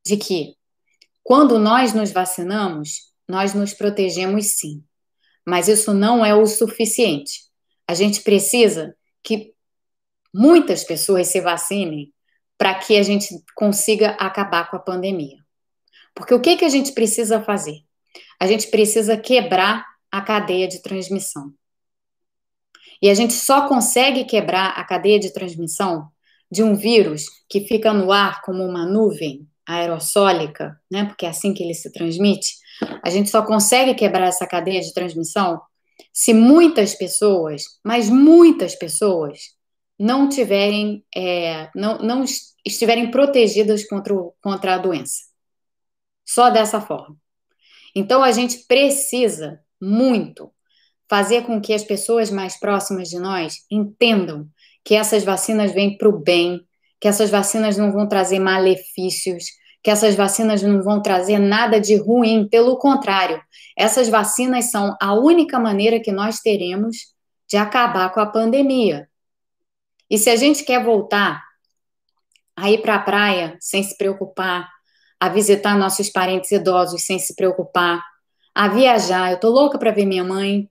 de 0.06 0.18
que 0.18 0.56
quando 1.24 1.58
nós 1.58 1.94
nos 1.94 2.12
vacinamos, 2.12 3.12
nós 3.28 3.54
nos 3.54 3.74
protegemos 3.74 4.58
sim. 4.58 4.84
Mas 5.46 5.68
isso 5.68 5.94
não 5.94 6.26
é 6.26 6.36
o 6.36 6.46
suficiente. 6.46 7.42
A 7.88 7.94
gente 7.94 8.22
precisa 8.22 8.96
que 9.24 9.54
muitas 10.34 10.84
pessoas 10.84 11.28
se 11.28 11.42
vacinem 11.42 12.14
para 12.58 12.76
que 12.76 12.98
a 12.98 13.04
gente 13.04 13.28
consiga 13.56 14.12
acabar 14.12 14.70
com 14.70 14.78
a 14.78 14.80
pandemia. 14.80 15.38
Porque 16.14 16.34
o 16.34 16.40
que, 16.40 16.56
que 16.56 16.66
a 16.66 16.70
gente 16.70 16.94
precisa 16.94 17.42
fazer? 17.42 17.80
A 18.40 18.48
gente 18.48 18.68
precisa 18.68 19.18
quebrar 19.18 19.86
a 20.12 20.22
cadeia 20.22 20.68
de 20.68 20.82
transmissão. 20.82 21.54
E 23.02 23.10
a 23.10 23.14
gente 23.14 23.34
só 23.34 23.68
consegue 23.68 24.24
quebrar 24.26 24.70
a 24.78 24.84
cadeia 24.84 25.20
de 25.20 25.34
transmissão 25.34 26.08
de 26.52 26.64
um 26.64 26.76
vírus 26.76 27.26
que 27.50 27.62
fica 27.62 27.94
no 27.94 28.12
ar 28.12 28.42
como 28.42 28.64
uma 28.64 28.86
nuvem 28.86 29.48
aerossólica, 29.68 30.80
né? 30.92 31.06
Porque 31.06 31.26
é 31.26 31.30
assim 31.30 31.54
que 31.54 31.64
ele 31.64 31.74
se 31.74 31.92
transmite. 31.92 32.56
A 33.04 33.10
gente 33.10 33.30
só 33.30 33.42
consegue 33.42 33.94
quebrar 33.94 34.28
essa 34.28 34.46
cadeia 34.46 34.82
de 34.82 34.94
transmissão 34.94 35.62
se 36.14 36.34
muitas 36.34 36.96
pessoas, 36.96 37.64
mas 37.84 38.10
muitas 38.10 38.76
pessoas, 38.76 39.56
não 39.98 40.28
tiverem, 40.28 41.06
é, 41.16 41.70
não, 41.76 41.98
não 42.00 42.24
estiverem 42.66 43.12
protegidas 43.12 43.88
contra, 43.88 44.14
o, 44.14 44.34
contra 44.42 44.76
a 44.76 44.78
doença. 44.78 45.24
Só 46.26 46.50
dessa 46.50 46.82
forma. 46.82 47.18
Então 47.96 48.24
a 48.24 48.32
gente 48.32 48.60
precisa 48.68 49.62
muito 49.82 50.52
fazer 51.10 51.44
com 51.44 51.62
que 51.62 51.74
as 51.74 51.84
pessoas 51.84 52.30
mais 52.30 52.60
próximas 52.60 53.10
de 53.10 53.20
nós 53.20 53.58
entendam 53.72 54.48
que 54.84 54.96
essas 54.96 55.24
vacinas 55.24 55.72
vêm 55.72 55.98
para 55.98 56.10
o 56.10 56.20
bem, 56.20 56.62
que 57.00 57.08
essas 57.08 57.30
vacinas 57.30 57.78
não 57.78 57.92
vão 57.92 58.08
trazer 58.08 58.40
malefícios, 58.40 59.46
que 59.84 59.92
essas 59.92 60.16
vacinas 60.16 60.64
não 60.64 60.82
vão 60.82 61.02
trazer 61.02 61.38
nada 61.38 61.80
de 61.80 61.96
ruim, 61.96 62.48
pelo 62.50 62.78
contrário, 62.78 63.42
essas 63.78 64.10
vacinas 64.10 64.72
são 64.72 64.96
a 65.00 65.14
única 65.14 65.60
maneira 65.60 66.00
que 66.00 66.12
nós 66.12 66.40
teremos 66.40 67.14
de 67.48 67.58
acabar 67.58 68.12
com 68.12 68.20
a 68.20 68.26
pandemia. 68.26 69.08
E 70.10 70.18
se 70.18 70.30
a 70.30 70.36
gente 70.36 70.64
quer 70.64 70.84
voltar 70.84 71.44
a 72.56 72.72
ir 72.72 72.82
para 72.82 72.96
a 72.96 73.00
praia 73.00 73.58
sem 73.60 73.84
se 73.84 73.98
preocupar, 73.98 74.70
a 75.20 75.30
visitar 75.30 75.78
nossos 75.78 76.10
parentes 76.10 76.52
idosos 76.52 77.04
sem 77.04 77.20
se 77.20 77.36
preocupar, 77.36 78.04
a 78.56 78.70
viajar. 78.70 79.34
Eu 79.34 79.40
tô 79.40 79.50
louca 79.50 79.78
para 79.78 79.92
ver 79.92 80.06
minha 80.06 80.24
mãe. 80.24 80.70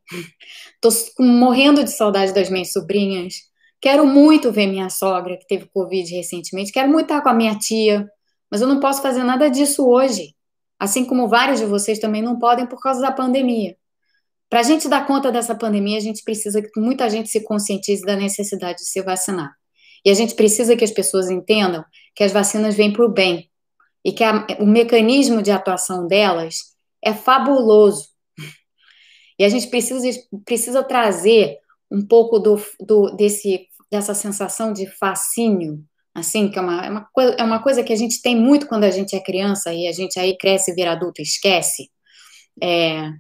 Tô 0.80 0.89
morrendo 1.20 1.85
de 1.85 1.91
saudade 1.91 2.32
das 2.32 2.49
minhas 2.49 2.72
sobrinhas. 2.72 3.35
Quero 3.80 4.07
muito 4.07 4.51
ver 4.51 4.66
minha 4.66 4.89
sogra, 4.89 5.37
que 5.37 5.47
teve 5.47 5.66
Covid 5.66 6.11
recentemente. 6.16 6.72
Quero 6.72 6.89
muito 6.89 7.05
estar 7.05 7.20
com 7.20 7.28
a 7.28 7.35
minha 7.35 7.55
tia. 7.59 8.09
Mas 8.51 8.62
eu 8.62 8.66
não 8.66 8.80
posso 8.80 9.03
fazer 9.03 9.22
nada 9.22 9.51
disso 9.51 9.87
hoje. 9.87 10.35
Assim 10.78 11.05
como 11.05 11.28
vários 11.28 11.61
de 11.61 11.66
vocês 11.66 11.99
também 11.99 12.22
não 12.22 12.39
podem 12.39 12.66
por 12.66 12.80
causa 12.80 13.01
da 13.01 13.12
pandemia. 13.12 13.76
Para 14.49 14.61
a 14.61 14.62
gente 14.62 14.89
dar 14.89 15.07
conta 15.07 15.30
dessa 15.30 15.55
pandemia, 15.55 15.99
a 15.99 16.01
gente 16.01 16.22
precisa 16.22 16.62
que 16.62 16.80
muita 16.80 17.11
gente 17.11 17.28
se 17.28 17.41
conscientize 17.41 18.03
da 18.03 18.16
necessidade 18.16 18.78
de 18.78 18.87
se 18.87 19.03
vacinar. 19.03 19.53
E 20.05 20.11
a 20.11 20.14
gente 20.14 20.35
precisa 20.35 20.76
que 20.76 20.85
as 20.85 20.91
pessoas 20.91 21.30
entendam 21.30 21.85
que 22.14 22.22
as 22.22 22.32
vacinas 22.32 22.74
vêm 22.74 22.93
para 22.93 23.05
o 23.05 23.09
bem 23.09 23.51
e 24.05 24.12
que 24.12 24.22
a, 24.22 24.47
o 24.61 24.66
mecanismo 24.66 25.43
de 25.43 25.51
atuação 25.51 26.07
delas 26.07 26.74
é 27.05 27.12
fabuloso. 27.12 28.09
E 29.38 29.44
a 29.44 29.48
gente 29.48 29.66
precisa, 29.68 30.09
precisa 30.44 30.82
trazer 30.82 31.59
um 31.90 32.07
pouco 32.07 32.38
do, 32.38 32.57
do, 32.80 33.11
desse, 33.16 33.68
dessa 33.90 34.14
sensação 34.14 34.72
de 34.72 34.86
fascínio, 34.86 35.84
assim, 36.14 36.50
que 36.50 36.59
é 36.59 36.62
uma, 36.62 36.86
é, 36.86 36.90
uma 36.90 37.09
coisa, 37.12 37.34
é 37.34 37.44
uma 37.44 37.62
coisa 37.62 37.82
que 37.82 37.92
a 37.92 37.96
gente 37.96 38.22
tem 38.22 38.36
muito 38.36 38.66
quando 38.66 38.84
a 38.84 38.90
gente 38.90 39.14
é 39.14 39.20
criança 39.20 39.72
e 39.72 39.86
a 39.86 39.92
gente 39.92 40.18
aí 40.18 40.36
cresce 40.36 40.70
e 40.70 40.74
vira 40.74 40.92
adulto 40.92 41.20
esquece. 41.20 41.90
É, 42.62 43.11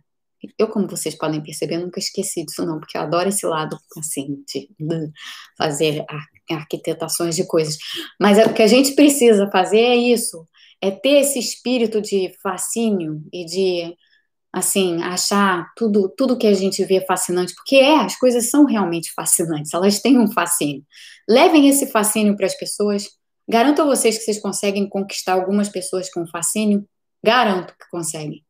eu, 0.58 0.68
como 0.68 0.88
vocês 0.88 1.16
podem 1.16 1.42
perceber, 1.42 1.78
nunca 1.78 1.98
esqueci 1.98 2.44
disso, 2.44 2.64
não, 2.64 2.78
porque 2.78 2.96
eu 2.96 3.02
adoro 3.02 3.28
esse 3.28 3.46
lado, 3.46 3.78
assim, 3.98 4.44
de, 4.46 4.68
de 4.78 5.12
fazer 5.56 6.04
arquitetações 6.50 7.34
de 7.34 7.46
coisas. 7.46 7.76
Mas 8.20 8.38
é, 8.38 8.46
o 8.46 8.54
que 8.54 8.62
a 8.62 8.66
gente 8.66 8.94
precisa 8.94 9.50
fazer 9.50 9.80
é 9.80 9.96
isso, 9.96 10.46
é 10.84 10.90
ter 10.90 11.20
esse 11.20 11.38
espírito 11.38 12.00
de 12.02 12.30
fascínio 12.42 13.22
e 13.32 13.46
de 13.46 13.96
assim 14.52 15.02
achar 15.02 15.72
tudo 15.74 16.12
tudo 16.16 16.36
que 16.36 16.46
a 16.46 16.52
gente 16.52 16.84
vê 16.84 17.00
fascinante, 17.06 17.54
porque 17.54 17.76
é, 17.76 17.96
as 17.96 18.18
coisas 18.18 18.50
são 18.50 18.66
realmente 18.66 19.10
fascinantes, 19.14 19.72
elas 19.72 20.00
têm 20.00 20.18
um 20.18 20.30
fascínio. 20.30 20.84
Levem 21.28 21.68
esse 21.68 21.86
fascínio 21.90 22.36
para 22.36 22.46
as 22.46 22.54
pessoas. 22.56 23.08
Garanto 23.48 23.80
a 23.82 23.84
vocês 23.86 24.18
que 24.18 24.24
vocês 24.24 24.40
conseguem 24.40 24.88
conquistar 24.88 25.34
algumas 25.34 25.70
pessoas 25.70 26.10
com 26.10 26.26
fascínio. 26.26 26.86
Garanto 27.24 27.72
que 27.72 27.88
conseguem. 27.90 28.43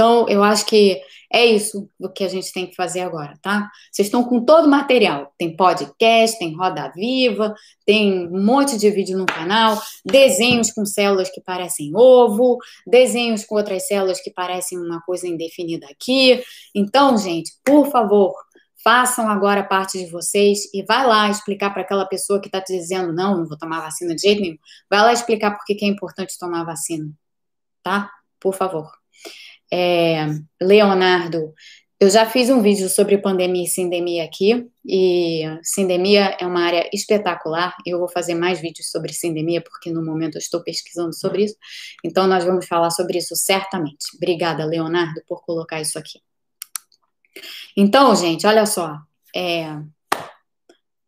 Então, 0.00 0.26
eu 0.30 0.42
acho 0.42 0.64
que 0.64 0.98
é 1.30 1.44
isso 1.44 1.86
que 2.14 2.24
a 2.24 2.28
gente 2.28 2.50
tem 2.54 2.66
que 2.66 2.74
fazer 2.74 3.00
agora, 3.00 3.38
tá? 3.42 3.70
Vocês 3.92 4.08
estão 4.08 4.24
com 4.24 4.42
todo 4.42 4.64
o 4.64 4.70
material. 4.70 5.30
Tem 5.36 5.54
podcast, 5.54 6.38
tem 6.38 6.56
roda 6.56 6.90
viva, 6.96 7.54
tem 7.84 8.26
um 8.26 8.42
monte 8.42 8.78
de 8.78 8.90
vídeo 8.90 9.18
no 9.18 9.26
canal, 9.26 9.78
desenhos 10.02 10.72
com 10.72 10.86
células 10.86 11.28
que 11.28 11.42
parecem 11.42 11.92
ovo, 11.94 12.56
desenhos 12.86 13.44
com 13.44 13.56
outras 13.56 13.86
células 13.86 14.22
que 14.22 14.30
parecem 14.30 14.78
uma 14.78 15.02
coisa 15.02 15.28
indefinida 15.28 15.86
aqui. 15.90 16.42
Então, 16.74 17.18
gente, 17.18 17.52
por 17.62 17.90
favor, 17.90 18.32
façam 18.82 19.28
agora 19.28 19.62
parte 19.62 19.98
de 19.98 20.10
vocês 20.10 20.60
e 20.72 20.82
vai 20.82 21.06
lá 21.06 21.28
explicar 21.28 21.74
para 21.74 21.82
aquela 21.82 22.06
pessoa 22.06 22.40
que 22.40 22.48
está 22.48 22.62
te 22.62 22.72
dizendo 22.72 23.12
não, 23.12 23.36
não 23.36 23.46
vou 23.46 23.58
tomar 23.58 23.82
vacina 23.82 24.14
de 24.14 24.22
jeito 24.22 24.40
nenhum. 24.40 24.56
Vai 24.88 25.00
lá 25.00 25.12
explicar 25.12 25.50
por 25.50 25.62
que 25.66 25.76
é 25.84 25.88
importante 25.88 26.38
tomar 26.38 26.64
vacina, 26.64 27.12
tá? 27.82 28.10
Por 28.40 28.54
favor. 28.54 28.99
É, 29.72 30.26
Leonardo, 30.60 31.54
eu 32.00 32.08
já 32.08 32.24
fiz 32.24 32.48
um 32.48 32.62
vídeo 32.62 32.88
sobre 32.88 33.18
pandemia 33.18 33.64
e 33.64 33.68
sindemia 33.68 34.24
aqui, 34.24 34.66
e 34.86 35.42
sindemia 35.62 36.34
é 36.40 36.46
uma 36.46 36.62
área 36.62 36.88
espetacular. 36.94 37.76
Eu 37.84 37.98
vou 37.98 38.08
fazer 38.08 38.34
mais 38.34 38.58
vídeos 38.58 38.90
sobre 38.90 39.12
sindemia, 39.12 39.60
porque 39.60 39.92
no 39.92 40.02
momento 40.02 40.36
eu 40.36 40.38
estou 40.38 40.62
pesquisando 40.62 41.14
sobre 41.14 41.44
isso. 41.44 41.56
Então, 42.02 42.26
nós 42.26 42.42
vamos 42.42 42.66
falar 42.66 42.90
sobre 42.90 43.18
isso 43.18 43.36
certamente. 43.36 44.16
Obrigada, 44.16 44.64
Leonardo, 44.64 45.20
por 45.28 45.42
colocar 45.44 45.78
isso 45.78 45.98
aqui. 45.98 46.20
Então, 47.76 48.16
gente, 48.16 48.46
olha 48.46 48.64
só. 48.64 48.96
É, 49.36 49.76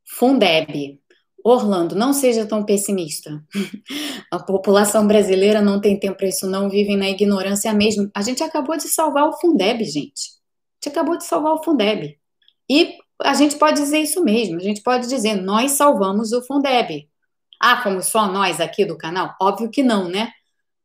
Fundeb, 0.07 1.01
Orlando, 1.45 1.95
não 1.95 2.13
seja 2.13 2.47
tão 2.47 2.65
pessimista. 2.65 3.43
A 4.31 4.39
população 4.39 5.07
brasileira 5.07 5.61
não 5.61 5.81
tem 5.81 5.99
tempo 5.99 6.17
para 6.17 6.29
isso, 6.29 6.47
não 6.47 6.71
vivem 6.71 6.97
na 6.97 7.09
ignorância 7.09 7.73
mesmo. 7.73 8.11
A 8.15 8.23
gente 8.23 8.43
acabou 8.43 8.77
de 8.77 8.89
salvar 8.89 9.29
o 9.29 9.33
Fundeb, 9.33 9.85
gente. 9.85 10.31
A 10.31 10.85
gente 10.85 10.89
acabou 10.89 11.17
de 11.17 11.25
salvar 11.25 11.53
o 11.53 11.63
Fundeb. 11.63 12.19
E 12.71 12.97
a 13.23 13.35
gente 13.35 13.57
pode 13.57 13.81
dizer 13.81 13.99
isso 13.99 14.23
mesmo. 14.23 14.57
A 14.57 14.63
gente 14.63 14.83
pode 14.83 15.09
dizer, 15.09 15.35
nós 15.35 15.73
salvamos 15.73 16.33
o 16.33 16.43
Fundeb. 16.47 17.09
Ah, 17.61 17.83
como 17.83 18.03
só 18.03 18.27
nós 18.27 18.61
aqui 18.61 18.85
do 18.85 18.97
canal? 18.97 19.35
Óbvio 19.41 19.71
que 19.71 19.83
não, 19.83 20.09
né? 20.09 20.31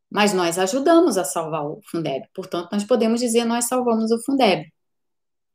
Mas 0.09 0.33
nós 0.33 0.57
ajudamos 0.59 1.17
a 1.17 1.23
salvar 1.23 1.65
o 1.65 1.81
Fundeb. 1.89 2.25
Portanto, 2.33 2.69
nós 2.71 2.83
podemos 2.83 3.19
dizer, 3.19 3.45
nós 3.45 3.65
salvamos 3.67 4.11
o 4.11 4.23
Fundeb. 4.23 4.65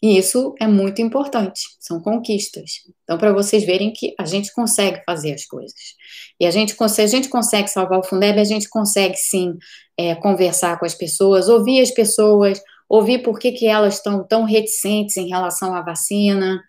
E 0.02 0.18
isso 0.18 0.52
é 0.60 0.66
muito 0.66 1.00
importante, 1.00 1.60
são 1.78 2.00
conquistas. 2.02 2.80
Então, 3.04 3.16
para 3.16 3.32
vocês 3.32 3.64
verem 3.64 3.92
que 3.92 4.12
a 4.18 4.24
gente 4.24 4.52
consegue 4.52 5.00
fazer 5.06 5.32
as 5.32 5.46
coisas. 5.46 5.94
E 6.40 6.44
a 6.44 6.50
gente, 6.50 6.74
se 6.88 7.02
a 7.02 7.06
gente 7.06 7.28
consegue 7.28 7.68
salvar 7.68 8.00
o 8.00 8.02
Fundeb, 8.02 8.40
a 8.40 8.44
gente 8.44 8.68
consegue 8.68 9.16
sim 9.16 9.56
é, 9.96 10.16
conversar 10.16 10.76
com 10.80 10.84
as 10.84 10.94
pessoas, 10.94 11.48
ouvir 11.48 11.80
as 11.80 11.92
pessoas, 11.92 12.60
ouvir 12.88 13.22
por 13.22 13.38
que, 13.38 13.52
que 13.52 13.66
elas 13.66 13.94
estão 13.94 14.26
tão 14.26 14.42
reticentes 14.42 15.16
em 15.16 15.28
relação 15.28 15.72
à 15.72 15.82
vacina. 15.82 16.60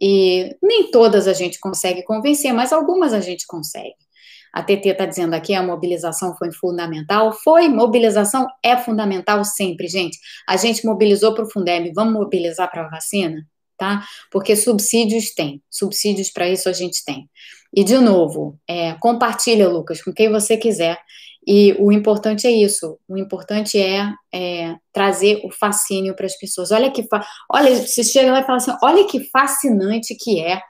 E 0.00 0.56
nem 0.62 0.88
todas 0.88 1.26
a 1.26 1.32
gente 1.32 1.58
consegue 1.58 2.04
convencer, 2.04 2.52
mas 2.52 2.72
algumas 2.72 3.12
a 3.12 3.20
gente 3.20 3.46
consegue. 3.48 3.96
A 4.56 4.62
TT 4.62 4.88
está 4.88 5.04
dizendo 5.04 5.34
aqui 5.34 5.52
a 5.52 5.62
mobilização 5.62 6.34
foi 6.34 6.50
fundamental. 6.50 7.30
Foi, 7.30 7.68
mobilização 7.68 8.46
é 8.62 8.74
fundamental 8.74 9.44
sempre, 9.44 9.86
gente. 9.86 10.18
A 10.48 10.56
gente 10.56 10.86
mobilizou 10.86 11.34
para 11.34 11.44
o 11.44 11.50
Fundeb, 11.50 11.92
vamos 11.94 12.14
mobilizar 12.14 12.70
para 12.70 12.86
a 12.86 12.88
vacina? 12.88 13.46
Tá? 13.76 14.02
Porque 14.30 14.56
subsídios 14.56 15.34
tem, 15.34 15.62
subsídios 15.70 16.30
para 16.30 16.48
isso 16.48 16.70
a 16.70 16.72
gente 16.72 17.04
tem. 17.04 17.28
E, 17.70 17.84
de 17.84 17.98
novo, 17.98 18.58
é, 18.66 18.94
compartilha, 18.94 19.68
Lucas, 19.68 20.00
com 20.00 20.10
quem 20.10 20.32
você 20.32 20.56
quiser. 20.56 20.98
E 21.46 21.76
o 21.78 21.92
importante 21.92 22.46
é 22.46 22.50
isso. 22.50 22.98
O 23.06 23.18
importante 23.18 23.78
é, 23.78 24.10
é 24.32 24.74
trazer 24.90 25.42
o 25.44 25.50
fascínio 25.50 26.16
para 26.16 26.24
as 26.24 26.38
pessoas. 26.38 26.70
Olha 26.72 26.90
que, 26.90 27.06
olha, 27.52 27.76
você 27.76 28.02
chega 28.02 28.32
lá 28.32 28.40
e 28.40 28.44
fala 28.44 28.56
assim, 28.56 28.74
olha 28.82 29.06
que 29.06 29.28
fascinante 29.28 30.16
que 30.18 30.40
é 30.40 30.62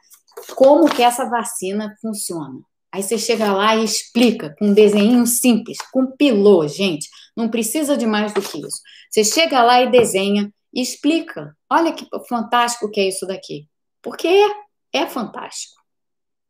como 0.57 0.93
que 0.93 1.05
essa 1.05 1.31
vacina 1.31 1.95
funciona. 2.03 2.59
Aí 2.97 3.03
você 3.03 3.19
chega 3.19 3.53
lá 3.53 3.77
e 3.77 3.85
explica 3.85 4.57
com 4.59 4.69
um 4.69 4.73
desenho 4.73 5.27
simples, 5.27 5.77
com 5.93 6.17
pilô, 6.17 6.67
gente. 6.67 7.07
Não 7.37 7.51
precisa 7.51 7.95
de 7.95 8.07
mais 8.07 8.33
do 8.33 8.41
que 8.41 8.57
isso. 8.57 8.81
Você 9.11 9.23
chega 9.23 9.63
lá 9.63 9.83
e 9.83 9.91
desenha 9.91 10.51
e 10.73 10.81
explica. 10.81 11.55
Olha 11.71 11.93
que 11.93 12.07
fantástico 12.27 12.91
que 12.91 12.99
é 12.99 13.09
isso 13.09 13.27
daqui. 13.27 13.69
Porque 14.01 14.27
é, 14.27 15.03
é 15.03 15.07
fantástico. 15.07 15.77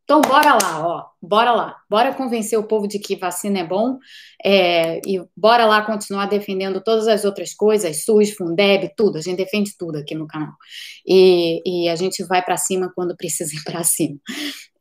Então, 0.05 0.21
bora 0.21 0.53
lá, 0.53 0.87
ó, 0.87 1.05
bora 1.21 1.51
lá, 1.51 1.75
bora 1.89 2.13
convencer 2.13 2.57
o 2.57 2.63
povo 2.63 2.87
de 2.87 2.97
que 2.97 3.17
vacina 3.17 3.59
é 3.59 3.63
bom 3.65 3.97
é, 4.41 5.01
e 5.05 5.21
bora 5.35 5.65
lá 5.65 5.81
continuar 5.81 6.27
defendendo 6.27 6.79
todas 6.79 7.09
as 7.09 7.25
outras 7.25 7.53
coisas, 7.53 8.05
SUS, 8.05 8.31
Fundeb, 8.31 8.89
tudo, 8.95 9.17
a 9.17 9.21
gente 9.21 9.35
defende 9.35 9.75
tudo 9.77 9.97
aqui 9.97 10.15
no 10.15 10.25
canal. 10.25 10.53
E, 11.05 11.61
e 11.65 11.89
a 11.89 11.95
gente 11.97 12.23
vai 12.23 12.41
para 12.41 12.55
cima 12.55 12.89
quando 12.95 13.17
precisa 13.17 13.53
ir 13.53 13.61
para 13.65 13.83
cima. 13.83 14.17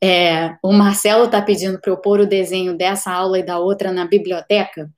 É, 0.02 0.56
o 0.62 0.72
Marcelo 0.72 1.24
está 1.24 1.40
pedindo 1.40 1.80
para 1.80 1.90
eu 1.90 1.96
pôr 1.96 2.20
o 2.20 2.26
desenho 2.26 2.76
dessa 2.76 3.10
aula 3.10 3.38
e 3.38 3.42
da 3.42 3.58
outra 3.58 3.92
na 3.92 4.06
biblioteca. 4.06 4.90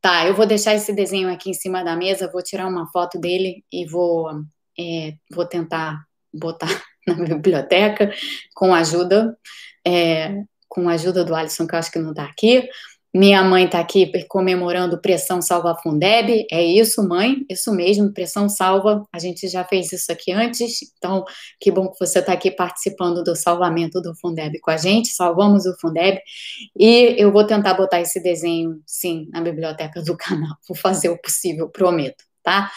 Tá, 0.00 0.26
eu 0.26 0.34
vou 0.34 0.46
deixar 0.46 0.74
esse 0.74 0.92
desenho 0.92 1.32
aqui 1.32 1.50
em 1.50 1.54
cima 1.54 1.82
da 1.82 1.96
mesa, 1.96 2.30
vou 2.30 2.42
tirar 2.42 2.66
uma 2.66 2.86
foto 2.90 3.18
dele 3.18 3.64
e 3.72 3.86
vou, 3.86 4.30
é, 4.78 5.14
vou 5.32 5.46
tentar 5.46 6.04
botar 6.32 6.68
na 7.06 7.14
biblioteca 7.14 8.12
com 8.54 8.74
ajuda, 8.74 9.36
é, 9.86 10.42
com 10.68 10.88
a 10.88 10.92
ajuda 10.92 11.24
do 11.24 11.34
Alisson, 11.34 11.66
que 11.66 11.74
eu 11.74 11.78
acho 11.78 11.90
que 11.90 11.98
não 11.98 12.10
está 12.10 12.24
aqui. 12.24 12.68
Minha 13.16 13.44
mãe 13.44 13.66
está 13.66 13.78
aqui 13.78 14.10
comemorando 14.26 15.00
Pressão 15.00 15.40
Salva 15.40 15.76
Fundeb. 15.80 16.44
É 16.50 16.64
isso, 16.64 17.06
mãe? 17.06 17.46
Isso 17.48 17.72
mesmo, 17.72 18.12
Pressão 18.12 18.48
Salva. 18.48 19.06
A 19.12 19.20
gente 19.20 19.46
já 19.46 19.64
fez 19.64 19.92
isso 19.92 20.10
aqui 20.10 20.32
antes, 20.32 20.80
então 20.98 21.24
que 21.60 21.70
bom 21.70 21.88
que 21.88 21.96
você 22.00 22.18
está 22.18 22.32
aqui 22.32 22.50
participando 22.50 23.22
do 23.22 23.36
salvamento 23.36 24.00
do 24.00 24.16
Fundeb 24.16 24.58
com 24.58 24.72
a 24.72 24.76
gente. 24.76 25.10
Salvamos 25.10 25.64
o 25.64 25.78
Fundeb. 25.78 26.20
E 26.76 27.14
eu 27.16 27.30
vou 27.30 27.46
tentar 27.46 27.74
botar 27.74 28.00
esse 28.00 28.20
desenho, 28.20 28.82
sim, 28.84 29.28
na 29.30 29.40
biblioteca 29.40 30.02
do 30.02 30.16
canal. 30.18 30.56
Vou 30.68 30.76
fazer 30.76 31.08
o 31.08 31.20
possível, 31.22 31.68
prometo, 31.68 32.24
tá? 32.42 32.68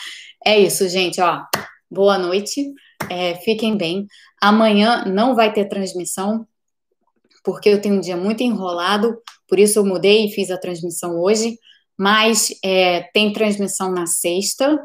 É 0.45 0.59
isso, 0.59 0.88
gente, 0.88 1.19
ó. 1.19 1.41
Boa 1.89 2.19
noite, 2.19 2.63
é, 3.09 3.33
fiquem 3.38 3.75
bem. 3.75 4.05
Amanhã 4.39 5.03
não 5.03 5.33
vai 5.33 5.51
ter 5.51 5.65
transmissão, 5.65 6.47
porque 7.43 7.69
eu 7.69 7.81
tenho 7.81 7.95
um 7.95 7.99
dia 7.99 8.15
muito 8.15 8.43
enrolado, 8.43 9.17
por 9.47 9.59
isso 9.59 9.79
eu 9.79 9.85
mudei 9.85 10.25
e 10.25 10.31
fiz 10.31 10.51
a 10.51 10.57
transmissão 10.57 11.19
hoje, 11.19 11.57
mas 11.97 12.49
é, 12.63 13.03
tem 13.13 13.33
transmissão 13.33 13.91
na 13.91 14.05
sexta 14.05 14.77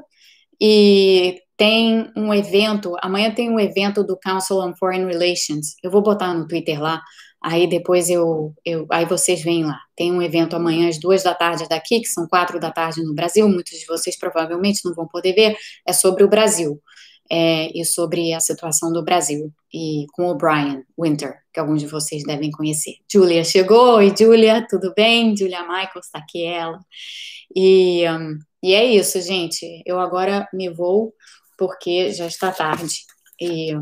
e 0.60 1.40
tem 1.56 2.10
um 2.16 2.32
evento, 2.32 2.96
amanhã 3.02 3.32
tem 3.32 3.50
um 3.50 3.60
evento 3.60 4.02
do 4.02 4.18
Council 4.18 4.58
on 4.58 4.74
Foreign 4.74 5.06
Relations, 5.06 5.74
eu 5.82 5.90
vou 5.90 6.02
botar 6.02 6.32
no 6.34 6.46
Twitter 6.46 6.80
lá, 6.80 7.02
aí 7.42 7.66
depois 7.66 8.08
eu, 8.08 8.54
eu 8.64 8.86
aí 8.90 9.04
vocês 9.04 9.42
vêm 9.42 9.64
lá. 9.64 9.78
Tem 9.96 10.12
um 10.12 10.22
evento 10.22 10.56
amanhã 10.56 10.88
às 10.88 10.98
duas 10.98 11.22
da 11.22 11.34
tarde 11.34 11.68
daqui, 11.68 12.00
que 12.00 12.06
são 12.06 12.26
quatro 12.26 12.58
da 12.60 12.70
tarde 12.70 13.02
no 13.02 13.14
Brasil, 13.14 13.48
muitos 13.48 13.78
de 13.78 13.86
vocês 13.86 14.18
provavelmente 14.18 14.80
não 14.84 14.94
vão 14.94 15.06
poder 15.06 15.34
ver, 15.34 15.56
é 15.86 15.92
sobre 15.92 16.24
o 16.24 16.28
Brasil 16.28 16.80
é, 17.30 17.70
e 17.78 17.84
sobre 17.84 18.32
a 18.32 18.40
situação 18.40 18.92
do 18.92 19.04
Brasil, 19.04 19.52
e 19.72 20.06
com 20.12 20.28
o 20.28 20.36
Brian 20.36 20.82
Winter, 20.98 21.41
que 21.52 21.60
alguns 21.60 21.80
de 21.80 21.86
vocês 21.86 22.22
devem 22.24 22.50
conhecer. 22.50 22.94
Julia 23.10 23.44
chegou, 23.44 23.96
oi 23.96 24.12
Julia, 24.16 24.66
tudo 24.68 24.92
bem? 24.94 25.36
Julia 25.36 25.62
Michaels, 25.62 26.06
está 26.06 26.18
aqui 26.18 26.44
ela. 26.44 26.78
E, 27.54 28.08
um, 28.08 28.38
e 28.62 28.74
é 28.74 28.84
isso, 28.84 29.20
gente. 29.20 29.82
Eu 29.84 30.00
agora 30.00 30.48
me 30.52 30.70
vou, 30.70 31.12
porque 31.58 32.12
já 32.12 32.26
está 32.26 32.50
tarde. 32.50 32.94
E, 33.40 33.72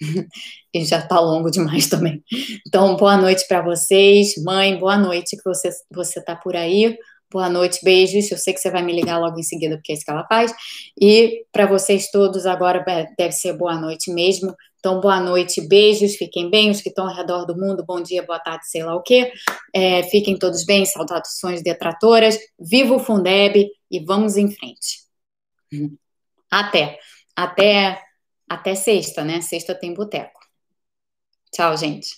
e 0.74 0.84
já 0.84 0.98
está 0.98 1.20
longo 1.20 1.50
demais 1.50 1.88
também. 1.88 2.22
Então, 2.66 2.96
boa 2.96 3.16
noite 3.16 3.46
para 3.46 3.62
vocês. 3.62 4.34
Mãe, 4.42 4.78
boa 4.78 4.96
noite 4.96 5.36
que 5.36 5.44
você 5.44 5.70
você 5.92 6.22
tá 6.24 6.34
por 6.34 6.56
aí. 6.56 6.96
Boa 7.32 7.48
noite, 7.48 7.78
beijos. 7.84 8.28
Eu 8.30 8.38
sei 8.38 8.52
que 8.52 8.58
você 8.58 8.70
vai 8.70 8.82
me 8.82 8.92
ligar 8.92 9.18
logo 9.18 9.38
em 9.38 9.42
seguida, 9.44 9.76
porque 9.76 9.92
é 9.92 9.94
isso 9.94 10.04
que 10.04 10.10
ela 10.10 10.26
faz. 10.26 10.52
E 11.00 11.44
para 11.52 11.64
vocês 11.64 12.10
todos, 12.10 12.44
agora 12.44 12.84
deve 13.16 13.32
ser 13.32 13.52
boa 13.52 13.76
noite 13.76 14.10
mesmo. 14.10 14.52
Então, 14.80 15.00
boa 15.00 15.20
noite, 15.20 15.60
beijos, 15.60 16.16
fiquem 16.16 16.50
bem. 16.50 16.70
Os 16.70 16.80
que 16.80 16.88
estão 16.88 17.06
ao 17.06 17.14
redor 17.14 17.44
do 17.44 17.56
mundo, 17.56 17.84
bom 17.86 18.00
dia, 18.02 18.24
boa 18.24 18.40
tarde, 18.40 18.68
sei 18.68 18.82
lá 18.82 18.96
o 18.96 19.02
quê. 19.02 19.30
É, 19.72 20.02
fiquem 20.04 20.36
todos 20.36 20.64
bem, 20.64 20.84
saudações 20.84 21.62
detratoras. 21.62 22.36
Viva 22.58 22.96
o 22.96 22.98
Fundeb 22.98 23.68
e 23.88 24.00
vamos 24.04 24.36
em 24.36 24.50
frente. 24.50 25.02
Até. 26.50 26.98
Até, 27.36 28.02
até 28.48 28.74
sexta, 28.74 29.22
né? 29.22 29.40
Sexta 29.40 29.72
tem 29.72 29.94
boteco. 29.94 30.40
Tchau, 31.52 31.76
gente. 31.76 32.08